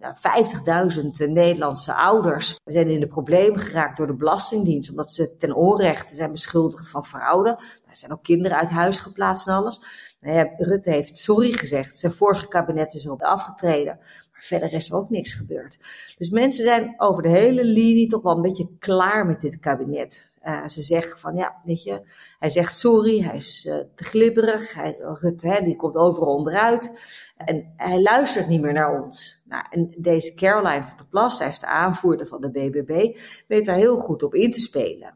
50.000 0.00 1.32
Nederlandse 1.32 1.94
ouders 1.94 2.60
zijn 2.64 2.88
in 2.88 3.00
de 3.00 3.06
problemen 3.06 3.60
geraakt 3.60 3.96
door 3.96 4.06
de 4.06 4.14
Belastingdienst, 4.14 4.90
omdat 4.90 5.12
ze 5.12 5.36
ten 5.36 5.54
onrechte 5.54 6.14
zijn 6.14 6.30
beschuldigd 6.30 6.90
van 6.90 7.04
fraude. 7.04 7.50
Er 7.86 7.96
zijn 7.96 8.12
ook 8.12 8.22
kinderen 8.22 8.58
uit 8.58 8.70
huis 8.70 8.98
geplaatst 8.98 9.48
en 9.48 9.54
alles. 9.54 9.80
Nou 10.20 10.36
ja, 10.36 10.54
Rutte 10.56 10.90
heeft 10.90 11.16
sorry 11.16 11.52
gezegd. 11.52 11.96
Zijn 11.96 12.12
vorige 12.12 12.48
kabinet 12.48 12.94
is 12.94 13.04
erop 13.04 13.22
afgetreden. 13.22 13.98
Maar 14.32 14.42
verder 14.42 14.72
is 14.72 14.90
er 14.90 14.96
ook 14.96 15.10
niks 15.10 15.32
gebeurd. 15.32 15.78
Dus 16.18 16.30
mensen 16.30 16.64
zijn 16.64 16.94
over 16.96 17.22
de 17.22 17.28
hele 17.28 17.64
linie 17.64 18.08
toch 18.08 18.22
wel 18.22 18.36
een 18.36 18.42
beetje 18.42 18.76
klaar 18.78 19.26
met 19.26 19.40
dit 19.40 19.58
kabinet. 19.58 20.36
Uh, 20.42 20.66
ze 20.66 20.82
zeggen 20.82 21.18
van 21.18 21.36
ja, 21.36 21.60
weet 21.64 21.82
je, 21.82 22.02
hij 22.38 22.50
zegt 22.50 22.78
sorry, 22.78 23.22
hij 23.22 23.36
is 23.36 23.64
uh, 23.64 23.76
te 23.94 24.04
glibberig. 24.04 24.74
Hij, 24.74 24.96
Rutte, 24.98 25.48
hè, 25.48 25.64
die 25.64 25.76
komt 25.76 25.96
overal 25.96 26.34
onderuit. 26.34 26.98
En 27.36 27.72
hij 27.76 28.02
luistert 28.02 28.48
niet 28.48 28.60
meer 28.60 28.72
naar 28.72 29.02
ons. 29.02 29.42
Nou, 29.48 29.64
en 29.70 29.94
deze 29.96 30.34
Caroline 30.34 30.84
van 30.84 30.96
der 30.96 31.06
Plas, 31.06 31.36
zij 31.36 31.48
is 31.48 31.58
de 31.58 31.66
aanvoerder 31.66 32.26
van 32.26 32.40
de 32.40 32.50
BBB, 32.50 33.18
weet 33.48 33.66
daar 33.66 33.76
heel 33.76 33.96
goed 33.96 34.22
op 34.22 34.34
in 34.34 34.50
te 34.50 34.60
spelen. 34.60 35.14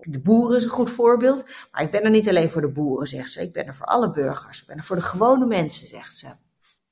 De 0.00 0.20
boeren 0.20 0.56
is 0.56 0.64
een 0.64 0.70
goed 0.70 0.90
voorbeeld, 0.90 1.44
maar 1.72 1.82
ik 1.82 1.90
ben 1.90 2.02
er 2.02 2.10
niet 2.10 2.28
alleen 2.28 2.50
voor 2.50 2.60
de 2.60 2.72
boeren, 2.72 3.06
zegt 3.06 3.30
ze. 3.30 3.42
Ik 3.42 3.52
ben 3.52 3.66
er 3.66 3.74
voor 3.74 3.86
alle 3.86 4.10
burgers. 4.10 4.60
Ik 4.60 4.66
ben 4.66 4.76
er 4.76 4.84
voor 4.84 4.96
de 4.96 5.02
gewone 5.02 5.46
mensen, 5.46 5.86
zegt 5.86 6.16
ze. 6.16 6.28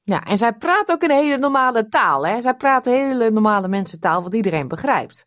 Ja, 0.02 0.22
en 0.24 0.38
zij 0.38 0.52
praat 0.52 0.90
ook 0.90 1.02
een 1.02 1.10
hele 1.10 1.38
normale 1.38 1.88
taal. 1.88 2.26
Hè? 2.26 2.40
Zij 2.40 2.54
praat 2.54 2.86
een 2.86 2.92
hele 2.92 3.30
normale 3.30 3.68
mensentaal, 3.68 4.22
wat 4.22 4.34
iedereen 4.34 4.68
begrijpt. 4.68 5.26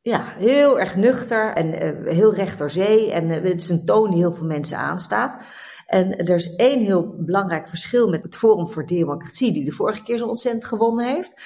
Ja, 0.00 0.34
heel 0.36 0.80
erg 0.80 0.96
nuchter 0.96 1.54
en 1.54 1.96
uh, 2.06 2.12
heel 2.12 2.34
recht 2.34 2.58
door 2.58 2.70
zee. 2.70 3.12
En 3.12 3.30
uh, 3.30 3.34
het 3.34 3.60
is 3.60 3.68
een 3.68 3.84
toon 3.84 4.10
die 4.10 4.18
heel 4.18 4.32
veel 4.32 4.46
mensen 4.46 4.78
aanstaat. 4.78 5.38
En 5.86 6.16
er 6.16 6.34
is 6.34 6.54
één 6.54 6.80
heel 6.80 7.14
belangrijk 7.18 7.68
verschil 7.68 8.08
met 8.08 8.22
het 8.22 8.36
Forum 8.36 8.68
voor 8.68 8.86
Democratie, 8.86 9.52
die 9.52 9.64
de 9.64 9.72
vorige 9.72 10.02
keer 10.02 10.18
zo 10.18 10.26
ontzettend 10.26 10.64
gewonnen 10.64 11.14
heeft. 11.14 11.42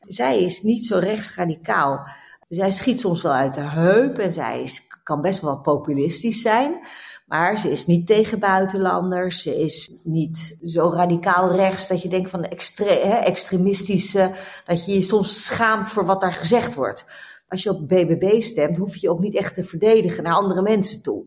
Zij 0.00 0.42
is 0.42 0.62
niet 0.62 0.86
zo 0.86 0.98
rechtsradicaal. 0.98 2.08
Zij 2.48 2.70
schiet 2.70 3.00
soms 3.00 3.22
wel 3.22 3.32
uit 3.32 3.54
de 3.54 3.60
heup 3.60 4.18
en 4.18 4.32
zij 4.32 4.70
kan 5.02 5.20
best 5.20 5.40
wel 5.40 5.60
populistisch 5.60 6.40
zijn. 6.42 6.86
Maar 7.26 7.58
ze 7.58 7.70
is 7.70 7.86
niet 7.86 8.06
tegen 8.06 8.38
buitenlanders. 8.38 9.42
Ze 9.42 9.60
is 9.62 10.00
niet 10.02 10.58
zo 10.64 10.90
radicaal 10.90 11.52
rechts 11.52 11.88
dat 11.88 12.02
je 12.02 12.08
denkt 12.08 12.30
van 12.30 12.44
extre 12.44 12.84
hè, 12.84 13.14
extremistische. 13.14 14.30
Dat 14.66 14.86
je 14.86 14.92
je 14.92 15.02
soms 15.02 15.44
schaamt 15.44 15.88
voor 15.88 16.06
wat 16.06 16.20
daar 16.20 16.34
gezegd 16.34 16.74
wordt. 16.74 17.04
Als 17.48 17.62
je 17.62 17.70
op 17.70 17.88
BBB 17.88 18.40
stemt, 18.42 18.76
hoef 18.76 18.94
je 18.94 19.00
je 19.00 19.10
ook 19.10 19.20
niet 19.20 19.34
echt 19.34 19.54
te 19.54 19.64
verdedigen 19.64 20.22
naar 20.22 20.34
andere 20.34 20.62
mensen 20.62 21.02
toe. 21.02 21.24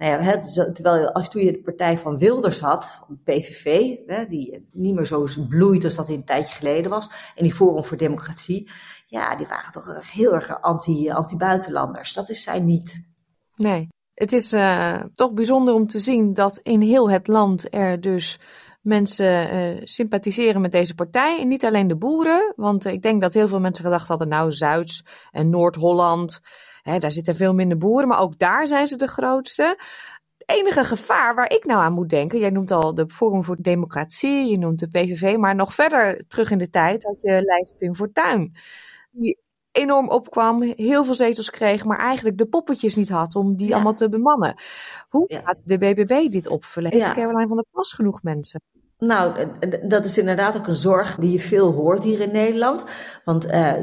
Nou 0.00 0.12
ja, 0.12 0.20
het, 0.20 0.52
terwijl 0.54 1.12
als 1.12 1.28
toen 1.28 1.44
je 1.44 1.52
de 1.52 1.62
partij 1.62 1.98
van 1.98 2.18
Wilders 2.18 2.60
had, 2.60 3.06
PVV, 3.24 3.96
hè, 4.06 4.26
die 4.26 4.68
niet 4.72 4.94
meer 4.94 5.06
zo 5.06 5.26
bloeit 5.48 5.84
als 5.84 5.94
dat 5.94 6.08
in 6.08 6.14
een 6.14 6.24
tijdje 6.24 6.54
geleden 6.54 6.90
was, 6.90 7.32
en 7.34 7.42
die 7.42 7.54
Forum 7.54 7.84
voor 7.84 7.96
Democratie, 7.96 8.70
ja, 9.06 9.36
die 9.36 9.46
waren 9.46 9.72
toch 9.72 10.12
heel 10.12 10.34
erg 10.34 10.62
anti, 10.62 11.10
anti-buitenlanders. 11.10 12.12
Dat 12.12 12.30
is 12.30 12.42
zij 12.42 12.60
niet. 12.60 13.08
Nee, 13.56 13.88
het 14.14 14.32
is 14.32 14.52
uh, 14.52 15.02
toch 15.14 15.32
bijzonder 15.32 15.74
om 15.74 15.86
te 15.86 15.98
zien 15.98 16.34
dat 16.34 16.58
in 16.58 16.80
heel 16.80 17.10
het 17.10 17.26
land 17.26 17.74
er 17.74 18.00
dus 18.00 18.38
mensen 18.82 19.54
uh, 19.54 19.80
sympathiseren 19.84 20.60
met 20.60 20.72
deze 20.72 20.94
partij. 20.94 21.40
En 21.40 21.48
niet 21.48 21.64
alleen 21.64 21.88
de 21.88 21.96
boeren, 21.96 22.52
want 22.56 22.84
ik 22.84 23.02
denk 23.02 23.20
dat 23.20 23.34
heel 23.34 23.48
veel 23.48 23.60
mensen 23.60 23.84
gedacht 23.84 24.08
hadden, 24.08 24.28
nou, 24.28 24.52
Zuid- 24.52 25.02
en 25.30 25.50
Noord-Holland, 25.50 26.40
daar 26.82 27.12
zitten 27.12 27.34
veel 27.34 27.54
minder 27.54 27.78
boeren, 27.78 28.08
maar 28.08 28.20
ook 28.20 28.38
daar 28.38 28.66
zijn 28.66 28.86
ze 28.86 28.96
de 28.96 29.06
grootste. 29.06 29.76
Het 30.38 30.58
enige 30.58 30.84
gevaar 30.84 31.34
waar 31.34 31.52
ik 31.52 31.64
nou 31.64 31.80
aan 31.80 31.92
moet 31.92 32.08
denken, 32.08 32.38
jij 32.38 32.50
noemt 32.50 32.70
al 32.70 32.94
de 32.94 33.08
Forum 33.08 33.44
voor 33.44 33.56
Democratie, 33.60 34.50
je 34.50 34.58
noemt 34.58 34.78
de 34.78 34.88
PVV, 34.88 35.36
maar 35.36 35.54
nog 35.54 35.74
verder 35.74 36.24
terug 36.28 36.50
in 36.50 36.58
de 36.58 36.70
tijd 36.70 37.04
had 37.04 37.16
je 37.22 37.42
lijst 37.42 37.78
Pim 37.78 37.94
Fortuyn. 37.94 38.56
Die 39.10 39.38
enorm 39.72 40.08
opkwam, 40.08 40.62
heel 40.62 41.04
veel 41.04 41.14
zetels 41.14 41.50
kreeg, 41.50 41.84
maar 41.84 41.98
eigenlijk 41.98 42.38
de 42.38 42.46
poppetjes 42.46 42.96
niet 42.96 43.08
had 43.08 43.34
om 43.34 43.56
die 43.56 43.74
allemaal 43.74 43.94
te 43.94 44.08
bemannen. 44.08 44.54
Hoe 45.08 45.40
gaat 45.44 45.58
de 45.64 45.78
BBB 45.78 46.30
dit 46.30 46.48
opvullen? 46.48 46.92
Heeft 46.92 47.06
Ja. 47.06 47.14
Caroline 47.14 47.48
van 47.48 47.56
der 47.56 47.66
Plas 47.70 47.92
genoeg 47.92 48.22
mensen? 48.22 48.60
Nou, 48.98 49.46
dat 49.88 50.04
is 50.04 50.18
inderdaad 50.18 50.56
ook 50.56 50.66
een 50.66 50.74
zorg 50.74 51.16
die 51.16 51.32
je 51.32 51.40
veel 51.40 51.72
hoort 51.72 52.02
hier 52.02 52.20
in 52.20 52.32
Nederland. 52.32 52.84
Want 53.24 53.44
eh, 53.46 53.74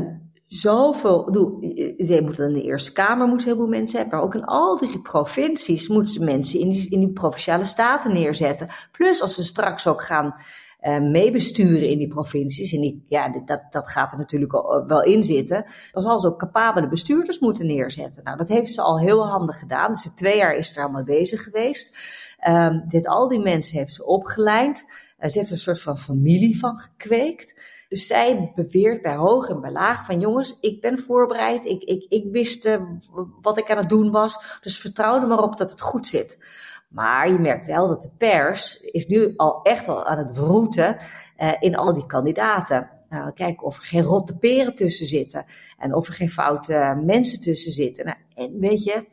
zoveel, 0.48 1.24
bedoel, 1.26 1.60
eh, 1.62 2.06
ze 2.06 2.22
moeten 2.24 2.48
in 2.48 2.54
de 2.54 2.62
Eerste 2.62 2.92
Kamer 2.92 3.28
moeten 3.28 3.48
heel 3.48 3.56
veel 3.56 3.68
mensen 3.68 4.00
hebben, 4.00 4.18
maar 4.18 4.28
ook 4.28 4.36
in 4.36 4.44
al 4.46 4.78
die 4.78 5.02
provincies 5.02 5.88
moeten 5.88 6.14
ze 6.14 6.24
mensen 6.24 6.60
in 6.60 6.70
die, 6.70 6.90
in 6.90 7.00
die 7.00 7.14
provinciale 7.14 7.66
staten 7.66 8.14
neerzetten. 8.14 8.68
Plus 8.92 9.22
als 9.22 9.36
ze 9.36 9.44
straks 9.44 9.88
ook 9.88 10.04
gaan 10.04 10.34
eh, 10.80 11.00
meebesturen 11.00 11.90
in 11.90 11.98
die 11.98 12.08
provincies, 12.08 12.74
en 12.74 12.82
die, 12.82 13.06
ja, 13.08 13.30
dat, 13.46 13.62
dat 13.70 13.90
gaat 13.90 14.12
er 14.12 14.18
natuurlijk 14.18 14.54
al- 14.54 14.86
wel 14.86 15.04
in 15.04 15.24
zitten, 15.24 15.66
dan 15.92 16.02
zal 16.02 16.20
ze 16.20 16.28
ook 16.28 16.40
capabele 16.40 16.88
bestuurders 16.88 17.40
moeten 17.40 17.68
neerzetten. 17.68 18.24
Nou, 18.24 18.38
dat 18.38 18.50
heeft 18.50 18.72
ze 18.74 18.82
al 18.82 19.00
heel 19.00 19.28
handig 19.28 19.60
gedaan. 19.60 19.92
Dus 19.92 20.12
twee 20.16 20.38
jaar 20.38 20.56
is 20.56 20.78
er 20.78 20.84
al 20.84 20.90
mee 20.90 21.04
bezig 21.04 21.44
geweest. 21.44 21.98
Ehm, 22.40 22.88
dit, 22.88 23.08
al 23.08 23.28
die 23.28 23.40
mensen 23.40 23.78
heeft 23.78 23.94
ze 23.94 24.06
opgeleid. 24.06 24.86
Er 25.18 25.30
zit 25.30 25.52
een 25.52 25.58
soort 25.58 25.82
van 25.82 25.98
familie 25.98 26.60
van 26.60 26.78
gekweekt. 26.80 27.62
Dus 27.88 28.08
zij 28.08 28.52
beweert 28.56 29.02
bij 29.02 29.16
hoog 29.16 29.50
en 29.50 29.62
bij 29.62 29.72
laag 29.72 30.06
van 30.06 30.20
jongens, 30.20 30.60
ik 30.60 30.82
ben 30.82 31.00
voorbereid. 31.00 31.66
Ik, 31.66 31.84
ik, 31.84 32.06
ik 32.10 32.26
wist 32.32 32.66
eh, 32.66 32.82
wat 33.42 33.58
ik 33.58 33.72
aan 33.72 33.78
het 33.78 33.90
doen 33.90 34.12
was. 34.12 34.60
Dus 34.62 34.80
vertrouw 34.80 35.22
er 35.22 35.28
maar 35.28 35.44
op 35.44 35.58
dat 35.58 35.72
het 35.72 35.82
goed 35.82 36.08
zit. 36.08 36.46
Maar 36.90 37.32
je 37.32 37.40
merkt 37.40 37.66
wel 37.66 37.88
dat 37.88 38.02
de 38.02 38.12
pers 38.18 38.82
is 38.82 39.06
nu 39.06 39.34
al 39.36 39.62
echt 39.62 39.88
al 39.88 40.06
aan 40.06 40.18
het 40.18 40.38
wroeten 40.38 40.98
eh, 41.36 41.54
in 41.60 41.76
al 41.76 41.94
die 41.94 42.06
kandidaten. 42.06 42.90
Nou, 43.10 43.32
kijken 43.32 43.66
of 43.66 43.78
er 43.78 43.84
geen 43.84 44.04
rotte 44.04 44.38
peren 44.38 44.76
tussen 44.76 45.06
zitten. 45.06 45.46
En 45.78 45.94
of 45.94 46.08
er 46.08 46.14
geen 46.14 46.30
foute 46.30 46.74
eh, 46.74 46.98
mensen 47.00 47.42
tussen 47.42 47.72
zitten. 47.72 48.06
Nou, 48.06 48.18
en 48.36 48.60
weet 48.60 48.84
je, 48.84 49.06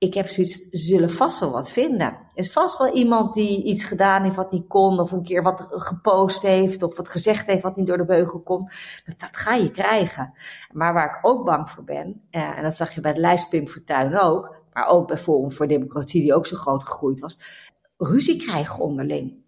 ik 0.00 0.14
heb 0.14 0.28
zoiets, 0.28 0.68
zullen 0.70 1.10
vast 1.10 1.38
wel 1.40 1.50
wat 1.50 1.70
vinden. 1.70 2.06
Er 2.06 2.26
is 2.34 2.52
vast 2.52 2.78
wel 2.78 2.94
iemand 2.94 3.34
die 3.34 3.64
iets 3.64 3.84
gedaan 3.84 4.22
heeft 4.22 4.36
wat 4.36 4.52
niet 4.52 4.66
kon, 4.66 5.00
of 5.00 5.12
een 5.12 5.22
keer 5.22 5.42
wat 5.42 5.66
gepost 5.70 6.42
heeft, 6.42 6.82
of 6.82 6.96
wat 6.96 7.08
gezegd 7.08 7.46
heeft 7.46 7.62
wat 7.62 7.76
niet 7.76 7.86
door 7.86 7.96
de 7.96 8.04
beugel 8.04 8.40
komt. 8.40 8.72
Dat, 9.04 9.20
dat 9.20 9.36
ga 9.36 9.54
je 9.54 9.70
krijgen. 9.70 10.32
Maar 10.72 10.92
waar 10.92 11.16
ik 11.16 11.26
ook 11.26 11.44
bang 11.44 11.70
voor 11.70 11.84
ben, 11.84 12.22
eh, 12.30 12.56
en 12.56 12.62
dat 12.62 12.76
zag 12.76 12.94
je 12.94 13.00
bij 13.00 13.12
de 13.12 13.20
lijst 13.20 13.48
Pim 13.48 13.68
Fortuyn 13.68 14.18
ook, 14.18 14.56
maar 14.72 14.86
ook 14.86 15.06
bij 15.06 15.18
Forum 15.18 15.52
voor 15.52 15.66
Democratie, 15.66 16.22
die 16.22 16.34
ook 16.34 16.46
zo 16.46 16.56
groot 16.56 16.82
gegroeid 16.82 17.20
was, 17.20 17.38
ruzie 17.96 18.36
krijgen 18.36 18.78
onderling. 18.78 19.44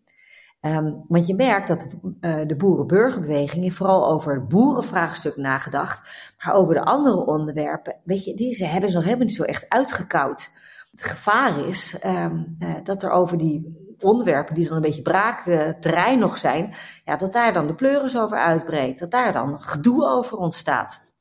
Ehm, 0.63 0.93
want 1.07 1.27
je 1.27 1.35
merkt 1.35 1.69
dat 1.69 1.87
eh, 2.21 2.47
de 2.47 2.57
boerenburgerbeweging 2.57 3.63
heeft 3.63 3.77
vooral 3.77 4.09
over 4.09 4.35
het 4.35 4.49
boerenvraagstuk 4.49 5.37
nagedacht, 5.37 6.09
maar 6.39 6.55
over 6.55 6.75
de 6.75 6.85
andere 6.85 7.27
onderwerpen, 7.27 7.97
weet 8.05 8.25
je, 8.25 8.35
die 8.35 8.53
ze 8.53 8.65
hebben 8.65 8.91
ze 8.91 8.97
nog 8.97 9.05
helemaal 9.05 9.27
niet 9.27 9.35
zo 9.35 9.43
echt 9.43 9.69
uitgekoud. 9.69 10.51
Het 10.91 11.05
gevaar 11.05 11.69
is 11.69 11.99
ehm, 11.99 12.43
eh, 12.59 12.75
dat 12.85 13.03
er 13.03 13.11
over 13.11 13.39
die 13.39 13.81
onderwerpen 14.01 14.55
die 14.55 14.67
dan 14.67 14.77
een 14.77 14.83
beetje 14.83 15.03
braak 15.03 15.45
terrein 15.81 16.19
nog 16.19 16.39
zijn, 16.39 16.75
ja, 17.05 17.17
dat 17.17 17.33
daar 17.33 17.53
dan 17.53 17.67
de 17.67 17.75
pleuris 17.75 18.19
over 18.19 18.39
uitbreekt, 18.39 19.01
dat 19.01 19.11
daar 19.11 19.33
dan 19.33 19.63
gedoe 19.63 20.07
over 20.07 20.37
ontstaat. 20.37 21.12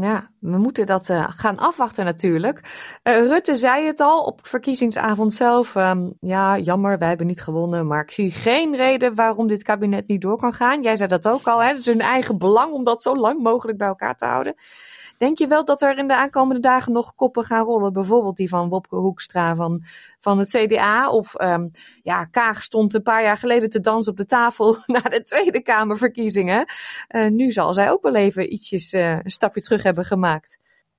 Ja, 0.00 0.30
we 0.40 0.58
moeten 0.58 0.86
dat 0.86 1.08
eh, 1.08 1.28
gaan 1.30 1.58
afwachten 1.58 2.04
natuurlijk. 2.04 2.60
Eh, 3.02 3.18
Rutte 3.18 3.54
zei 3.54 3.86
het 3.86 4.00
al 4.00 4.24
op 4.24 4.46
verkiezingsavond 4.46 5.34
zelf. 5.34 5.74
ehm, 5.74 6.10
ja, 6.20 6.58
jammer, 6.58 6.98
wij 6.98 7.08
hebben 7.08 7.26
niet 7.26 7.40
gewonnen. 7.40 7.86
Maar 7.86 8.02
ik 8.02 8.10
zie 8.10 8.30
geen 8.30 8.76
reden 8.76 9.14
waarom 9.14 9.46
dit 9.48 9.62
kabinet 9.62 10.08
niet 10.08 10.20
door 10.20 10.36
kan 10.38 10.52
gaan. 10.52 10.82
Jij 10.82 10.96
zei 10.96 11.08
dat 11.08 11.28
ook 11.28 11.46
al. 11.46 11.62
Hè? 11.62 11.68
Het 11.68 11.78
is 11.78 11.86
hun 11.86 12.00
eigen 12.00 12.38
belang 12.38 12.72
om 12.72 12.84
dat 12.84 13.02
zo 13.02 13.16
lang 13.16 13.42
mogelijk 13.42 13.78
bij 13.78 13.88
elkaar 13.88 14.16
te 14.16 14.24
houden. 14.24 14.54
Denk 15.18 15.38
je 15.38 15.46
wel 15.46 15.64
dat 15.64 15.82
er 15.82 15.98
in 15.98 16.06
de 16.08 16.16
aankomende 16.16 16.60
dagen 16.60 16.92
nog 16.92 17.14
koppen 17.14 17.44
gaan 17.44 17.64
rollen? 17.64 17.92
Bijvoorbeeld 17.92 18.36
die 18.36 18.48
van 18.48 18.68
Wopke 18.68 18.96
Hoekstra 18.96 19.54
van, 19.54 19.84
van 20.18 20.38
het 20.38 20.48
CDA. 20.48 21.10
Of 21.10 21.34
ehm, 21.34 21.68
ja, 22.02 22.24
Kaag 22.24 22.62
stond 22.62 22.94
een 22.94 23.02
paar 23.02 23.22
jaar 23.22 23.36
geleden 23.36 23.70
te 23.70 23.80
dansen 23.80 24.12
op 24.12 24.18
de 24.18 24.24
tafel 24.24 24.76
na 24.86 25.00
de 25.00 25.22
Tweede 25.22 25.62
Kamerverkiezingen. 25.62 26.66
Eh, 27.08 27.28
nu 27.28 27.52
zal 27.52 27.74
zij 27.74 27.90
ook 27.90 28.02
wel 28.02 28.14
even 28.14 28.52
ietsjes 28.52 28.92
eh, 28.92 29.10
een 29.10 29.30
stapje 29.30 29.60
terug 29.60 29.82
hebben 29.82 30.04
gemaakt. 30.04 30.58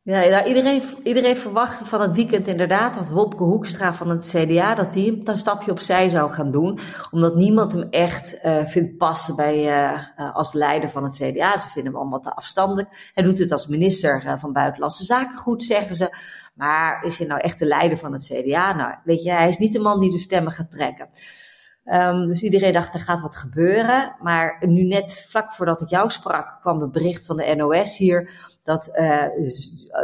Ja, 0.10 0.46
iedereen, 0.46 0.82
iedereen 1.04 1.38
verwachtte 1.38 1.86
van 1.86 2.02
het 2.02 2.12
weekend 2.12 2.48
inderdaad 2.48 2.94
dat 2.94 3.10
Wopke 3.10 3.44
Hoekstra 3.44 3.94
van 3.94 4.10
het 4.10 4.34
CDA, 4.36 4.76
dat 4.76 4.94
die 4.94 5.22
een 5.24 5.40
stapje 5.40 5.72
opzij 5.72 6.10
zou 6.10 6.32
gaan 6.32 6.52
doen. 6.52 6.80
Omdat 7.12 7.36
niemand 7.36 7.72
hem 7.72 7.88
echt 7.90 8.40
eh, 8.40 8.66
vindt 8.66 8.98
passen 8.98 9.36
bij, 9.36 9.56
eh, 9.56 9.92
eh, 10.16 10.36
als 10.36 10.54
leider 10.54 10.90
van 10.90 11.04
het 11.04 11.16
CDA. 11.16 11.58
Ze 11.58 11.70
vinden 11.70 11.92
hem 11.92 12.02
allemaal 12.02 12.20
te 12.20 12.36
afstandelijk. 12.36 13.12
Hij 13.14 13.24
doet 13.24 13.40
het 13.40 13.52
als 13.52 13.68
minister 13.68 14.38
van 14.40 14.54
Buitenlandse 14.54 15.04
Zaken 15.04 15.38
goed, 15.38 15.64
zeggen 15.64 15.96
ze. 15.96 16.16
Maar 16.54 17.04
is 17.06 17.18
hij 17.18 17.28
nou 17.28 17.42
echt 17.42 17.60
de 17.60 17.66
leider 17.66 17.98
van 17.98 18.14
het 18.14 18.32
CDA? 18.34 18.76
Nou, 18.76 18.96
weet 19.04 19.24
je, 19.24 19.32
hij 19.32 19.48
is 19.48 19.58
niet 19.58 19.74
de 19.74 19.80
man 19.80 20.00
die 20.00 20.12
de 20.12 20.20
stemmen 20.20 20.52
gaat 20.52 20.72
trekken. 20.72 21.10
Ehm, 21.84 22.28
dus 22.28 22.42
iedereen 22.42 22.74
dacht, 22.74 22.94
er 22.94 23.00
gaat 23.00 23.22
wat 23.22 23.36
gebeuren. 23.36 24.16
Maar 24.22 24.58
nu 24.68 24.84
net 24.84 25.26
vlak 25.30 25.52
voordat 25.52 25.82
ik 25.82 25.90
jou 25.90 26.10
sprak, 26.10 26.58
kwam 26.62 26.82
het 26.82 26.92
bericht 26.92 27.26
van 27.26 27.38
de 27.38 27.56
NOS 27.56 27.98
hier 27.98 28.30
dat 28.70 28.88
eh, 28.88 29.26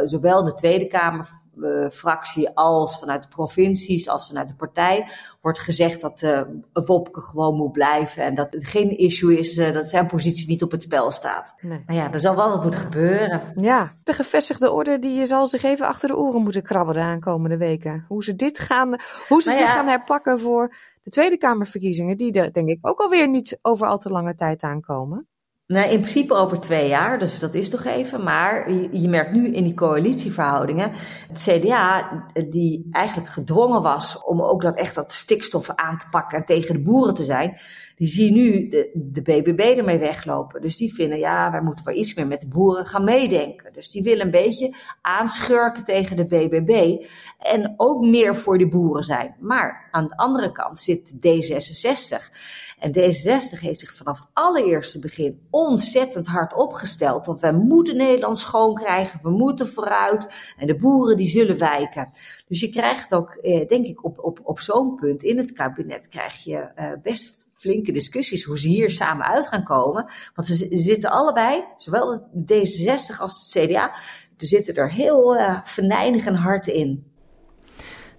zowel 0.04 0.44
de 0.44 0.54
Tweede 0.54 0.86
Kamerfractie 0.86 2.50
als 2.50 2.98
vanuit 2.98 3.22
de 3.22 3.28
provincies 3.28 4.08
als 4.08 4.26
vanuit 4.26 4.48
de 4.48 4.54
partij 4.54 5.06
wordt 5.40 5.58
gezegd 5.58 6.00
dat 6.00 6.22
eh 6.22 6.40
Wopke 6.72 7.20
gewoon 7.20 7.56
moet 7.56 7.72
blijven 7.72 8.22
en 8.22 8.34
dat 8.34 8.52
het 8.52 8.66
geen 8.66 8.98
issue 8.98 9.38
is 9.38 9.56
eh, 9.56 9.72
dat 9.72 9.88
zijn 9.88 10.06
positie 10.06 10.48
niet 10.48 10.62
op 10.62 10.70
het 10.70 10.82
spel 10.82 11.10
staat. 11.10 11.58
Nee. 11.60 11.82
Maar 11.86 11.96
ja, 11.96 12.12
er 12.12 12.20
zal 12.20 12.36
wel 12.36 12.48
wat 12.48 12.62
moeten 12.62 12.80
gebeuren. 12.80 13.42
Ja, 13.54 13.96
de 14.04 14.12
gevestigde 14.12 14.70
orde 14.70 14.98
die 14.98 15.26
zal 15.26 15.46
zich 15.46 15.62
even 15.62 15.86
achter 15.86 16.08
de 16.08 16.16
oren 16.16 16.42
moeten 16.42 16.62
krabben 16.62 16.94
de 16.94 17.00
aankomende 17.00 17.56
weken. 17.56 18.04
Hoe 18.08 18.24
ze 18.24 18.34
dit 18.34 18.58
gaan, 18.58 18.88
hoe 19.28 19.42
ze 19.42 19.48
Nou 19.48 19.60
zich 19.60 19.72
gaan 19.72 19.86
herpakken 19.86 20.40
voor 20.40 20.74
de 21.02 21.10
Tweede 21.10 21.36
Kamerverkiezingen, 21.36 22.16
die 22.16 22.32
er 22.32 22.52
denk 22.52 22.68
ik 22.68 22.78
ook 22.80 23.00
alweer 23.00 23.28
niet 23.28 23.58
over 23.62 23.86
al 23.86 23.98
te 23.98 24.10
lange 24.10 24.34
tijd 24.34 24.62
aankomen. 24.62 25.28
Nee, 25.66 25.92
in 25.92 26.00
principe 26.00 26.34
over 26.34 26.60
twee 26.60 26.88
jaar, 26.88 27.18
dus 27.18 27.38
dat 27.38 27.54
is 27.54 27.70
toch 27.70 27.84
even. 27.84 28.22
Maar 28.22 28.72
je, 28.72 29.08
merkt 29.08 29.32
nu 29.32 29.52
in 29.52 29.64
die 29.64 29.74
coalitieverhoudingen, 29.74 30.92
het 31.28 31.48
CDA, 31.48 32.10
die 32.48 32.88
eigenlijk 32.90 33.32
gedwongen 33.32 33.82
was 33.82 34.24
om 34.24 34.42
ook 34.42 34.62
dat 34.62 34.76
echt 34.76 34.94
dat 34.94 35.12
stikstof 35.12 35.70
aan 35.70 35.98
te 35.98 36.06
pakken 36.10 36.38
en 36.38 36.44
tegen 36.44 36.74
de 36.74 36.82
boeren 36.82 37.14
te 37.14 37.24
zijn, 37.24 37.58
die 37.96 38.08
zie 38.08 38.24
je 38.24 38.32
nu 38.32 38.68
de, 38.68 38.90
de 38.94 39.22
BBB 39.22 39.60
ermee 39.60 39.98
weglopen. 39.98 40.60
Dus 40.60 40.76
die 40.76 40.94
vinden, 40.94 41.18
ja, 41.18 41.50
wij 41.50 41.60
moeten 41.60 41.84
wel 41.84 41.94
iets 41.94 42.14
meer 42.14 42.26
met 42.26 42.40
de 42.40 42.48
boeren 42.48 42.86
gaan 42.86 43.04
meedenken. 43.04 43.72
Dus 43.72 43.90
die 43.90 44.02
willen 44.02 44.24
een 44.24 44.30
beetje 44.30 44.74
aanschurken 45.00 45.84
tegen 45.84 46.16
de 46.16 46.26
BBB 46.26 47.04
en 47.38 47.74
ook 47.76 48.06
meer 48.06 48.36
voor 48.36 48.58
de 48.58 48.68
boeren 48.68 49.02
zijn. 49.02 49.36
Maar 49.40 49.88
aan 49.90 50.08
de 50.08 50.16
andere 50.16 50.52
kant 50.52 50.78
zit 50.78 51.14
D66. 51.14 52.34
En 52.78 52.92
D66 52.92 53.60
heeft 53.60 53.78
zich 53.78 53.94
vanaf 53.94 54.18
het 54.18 54.28
allereerste 54.32 54.98
begin 54.98 55.40
ontzettend 55.50 56.26
hard 56.26 56.54
opgesteld. 56.54 57.26
Want 57.26 57.40
wij 57.40 57.52
moeten 57.52 57.96
Nederland 57.96 58.38
schoon 58.38 58.74
krijgen, 58.74 59.20
we 59.22 59.30
moeten 59.30 59.68
vooruit. 59.68 60.54
En 60.56 60.66
de 60.66 60.76
boeren 60.76 61.16
die 61.16 61.28
zullen 61.28 61.58
wijken. 61.58 62.10
Dus 62.48 62.60
je 62.60 62.68
krijgt 62.68 63.14
ook, 63.14 63.30
eh, 63.30 63.68
denk 63.68 63.86
ik, 63.86 64.04
op, 64.04 64.18
op, 64.18 64.40
op 64.42 64.60
zo'n 64.60 64.94
punt 64.94 65.22
in 65.22 65.38
het 65.38 65.52
kabinet 65.52 66.08
krijg 66.08 66.44
je 66.44 66.56
eh, 66.56 66.92
best 67.02 67.45
flinke 67.56 67.92
discussies 67.92 68.44
hoe 68.44 68.58
ze 68.58 68.68
hier 68.68 68.90
samen 68.90 69.26
uit 69.26 69.48
gaan 69.48 69.64
komen. 69.64 70.10
Want 70.34 70.48
ze 70.48 70.68
zitten 70.70 71.10
allebei, 71.10 71.64
zowel 71.76 72.28
de 72.32 72.54
D66 72.54 73.20
als 73.20 73.52
het 73.52 73.68
CDA, 73.68 73.94
er 74.36 74.46
zitten 74.46 74.74
er 74.74 74.92
heel 74.92 75.36
uh, 75.36 75.60
venijnig 75.64 76.26
en 76.26 76.34
hard 76.34 76.66
in. 76.66 77.14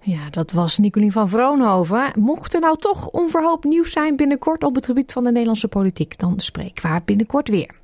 Ja, 0.00 0.30
dat 0.30 0.52
was 0.52 0.78
Nicolien 0.78 1.12
van 1.12 1.28
Vroonhoven. 1.28 2.12
Mocht 2.18 2.54
er 2.54 2.60
nou 2.60 2.76
toch 2.76 3.08
onverhoopt 3.08 3.64
nieuws 3.64 3.92
zijn 3.92 4.16
binnenkort 4.16 4.64
op 4.64 4.74
het 4.74 4.86
gebied 4.86 5.12
van 5.12 5.24
de 5.24 5.30
Nederlandse 5.30 5.68
politiek, 5.68 6.18
dan 6.18 6.40
spreken 6.40 6.82
we 6.82 6.88
haar 6.88 7.04
binnenkort 7.04 7.48
weer. 7.48 7.80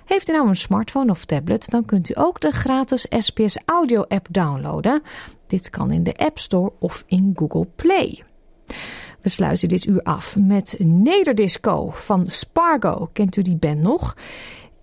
Heeft 0.05 0.29
u 0.29 0.31
nou 0.31 0.47
een 0.47 0.55
smartphone 0.55 1.11
of 1.11 1.25
tablet, 1.25 1.69
dan 1.69 1.85
kunt 1.85 2.09
u 2.09 2.13
ook 2.17 2.39
de 2.39 2.51
gratis 2.51 3.05
SBS 3.09 3.57
Audio 3.65 4.01
app 4.01 4.27
downloaden. 4.29 5.01
Dit 5.47 5.69
kan 5.69 5.91
in 5.91 6.03
de 6.03 6.15
App 6.15 6.39
Store 6.39 6.71
of 6.79 7.03
in 7.07 7.31
Google 7.35 7.67
Play. 7.75 8.23
We 9.21 9.29
sluiten 9.29 9.67
dit 9.67 9.85
uur 9.85 10.01
af 10.03 10.35
met 10.39 10.75
Nederdisco 10.79 11.89
van 11.89 12.29
Spargo. 12.29 13.09
Kent 13.13 13.35
u 13.35 13.41
die 13.41 13.57
band 13.57 13.81
nog? 13.81 14.15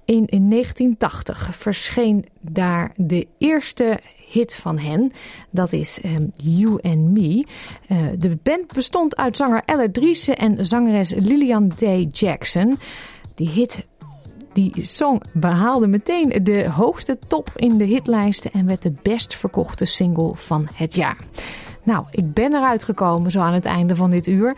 In 0.04 0.26
1980 0.26 1.56
verscheen 1.56 2.24
daar 2.40 2.92
de 2.96 3.26
eerste 3.38 3.98
hit 4.28 4.54
van 4.54 4.78
hen. 4.78 5.12
Dat 5.50 5.72
is 5.72 6.00
um, 6.04 6.32
You 6.36 6.78
and 6.82 7.10
Me. 7.10 7.46
Uh, 7.88 7.98
de 8.18 8.38
band 8.42 8.72
bestond 8.72 9.16
uit 9.16 9.36
zanger 9.36 9.62
Ella 9.64 9.86
Driessen 9.92 10.36
en 10.36 10.66
zangeres 10.66 11.14
Lillian 11.14 11.72
Day 11.76 12.08
Jackson. 12.12 12.78
Die 13.34 13.48
hit 13.48 13.86
die 14.52 14.84
song 14.84 15.22
behaalde 15.32 15.86
meteen 15.86 16.40
de 16.42 16.68
hoogste 16.68 17.18
top 17.28 17.52
in 17.56 17.76
de 17.76 17.84
hitlijsten 17.84 18.50
en 18.52 18.66
werd 18.66 18.82
de 18.82 18.92
best 19.02 19.34
verkochte 19.34 19.84
single 19.84 20.32
van 20.34 20.68
het 20.74 20.94
jaar. 20.94 21.16
Nou, 21.82 22.04
ik 22.10 22.32
ben 22.32 22.54
eruit 22.54 22.84
gekomen 22.84 23.30
zo 23.30 23.40
aan 23.40 23.52
het 23.52 23.64
einde 23.64 23.96
van 23.96 24.10
dit 24.10 24.26
uur. 24.26 24.56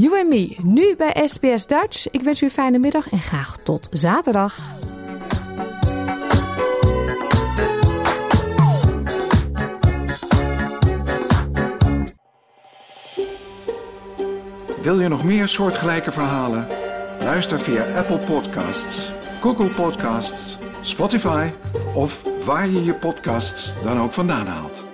You 0.00 0.18
and 0.18 0.28
Me, 0.28 0.56
nu 0.62 0.96
bij 0.96 1.26
SBS 1.28 1.66
Dutch. 1.66 2.06
Ik 2.06 2.22
wens 2.22 2.42
u 2.42 2.44
een 2.44 2.52
fijne 2.52 2.78
middag 2.78 3.08
en 3.08 3.20
graag 3.20 3.56
tot 3.62 3.88
zaterdag. 3.90 4.58
Wil 14.82 15.00
je 15.00 15.08
nog 15.08 15.24
meer 15.24 15.48
soortgelijke 15.48 16.12
verhalen? 16.12 16.66
Luister 17.18 17.60
via 17.60 17.96
Apple 17.96 18.18
Podcasts, 18.18 19.10
Google 19.40 19.68
Podcasts, 19.68 20.58
Spotify 20.80 21.48
of 21.94 22.22
waar 22.44 22.68
je 22.68 22.84
je 22.84 22.94
podcasts 22.94 23.82
dan 23.82 24.00
ook 24.00 24.12
vandaan 24.12 24.46
haalt. 24.46 24.89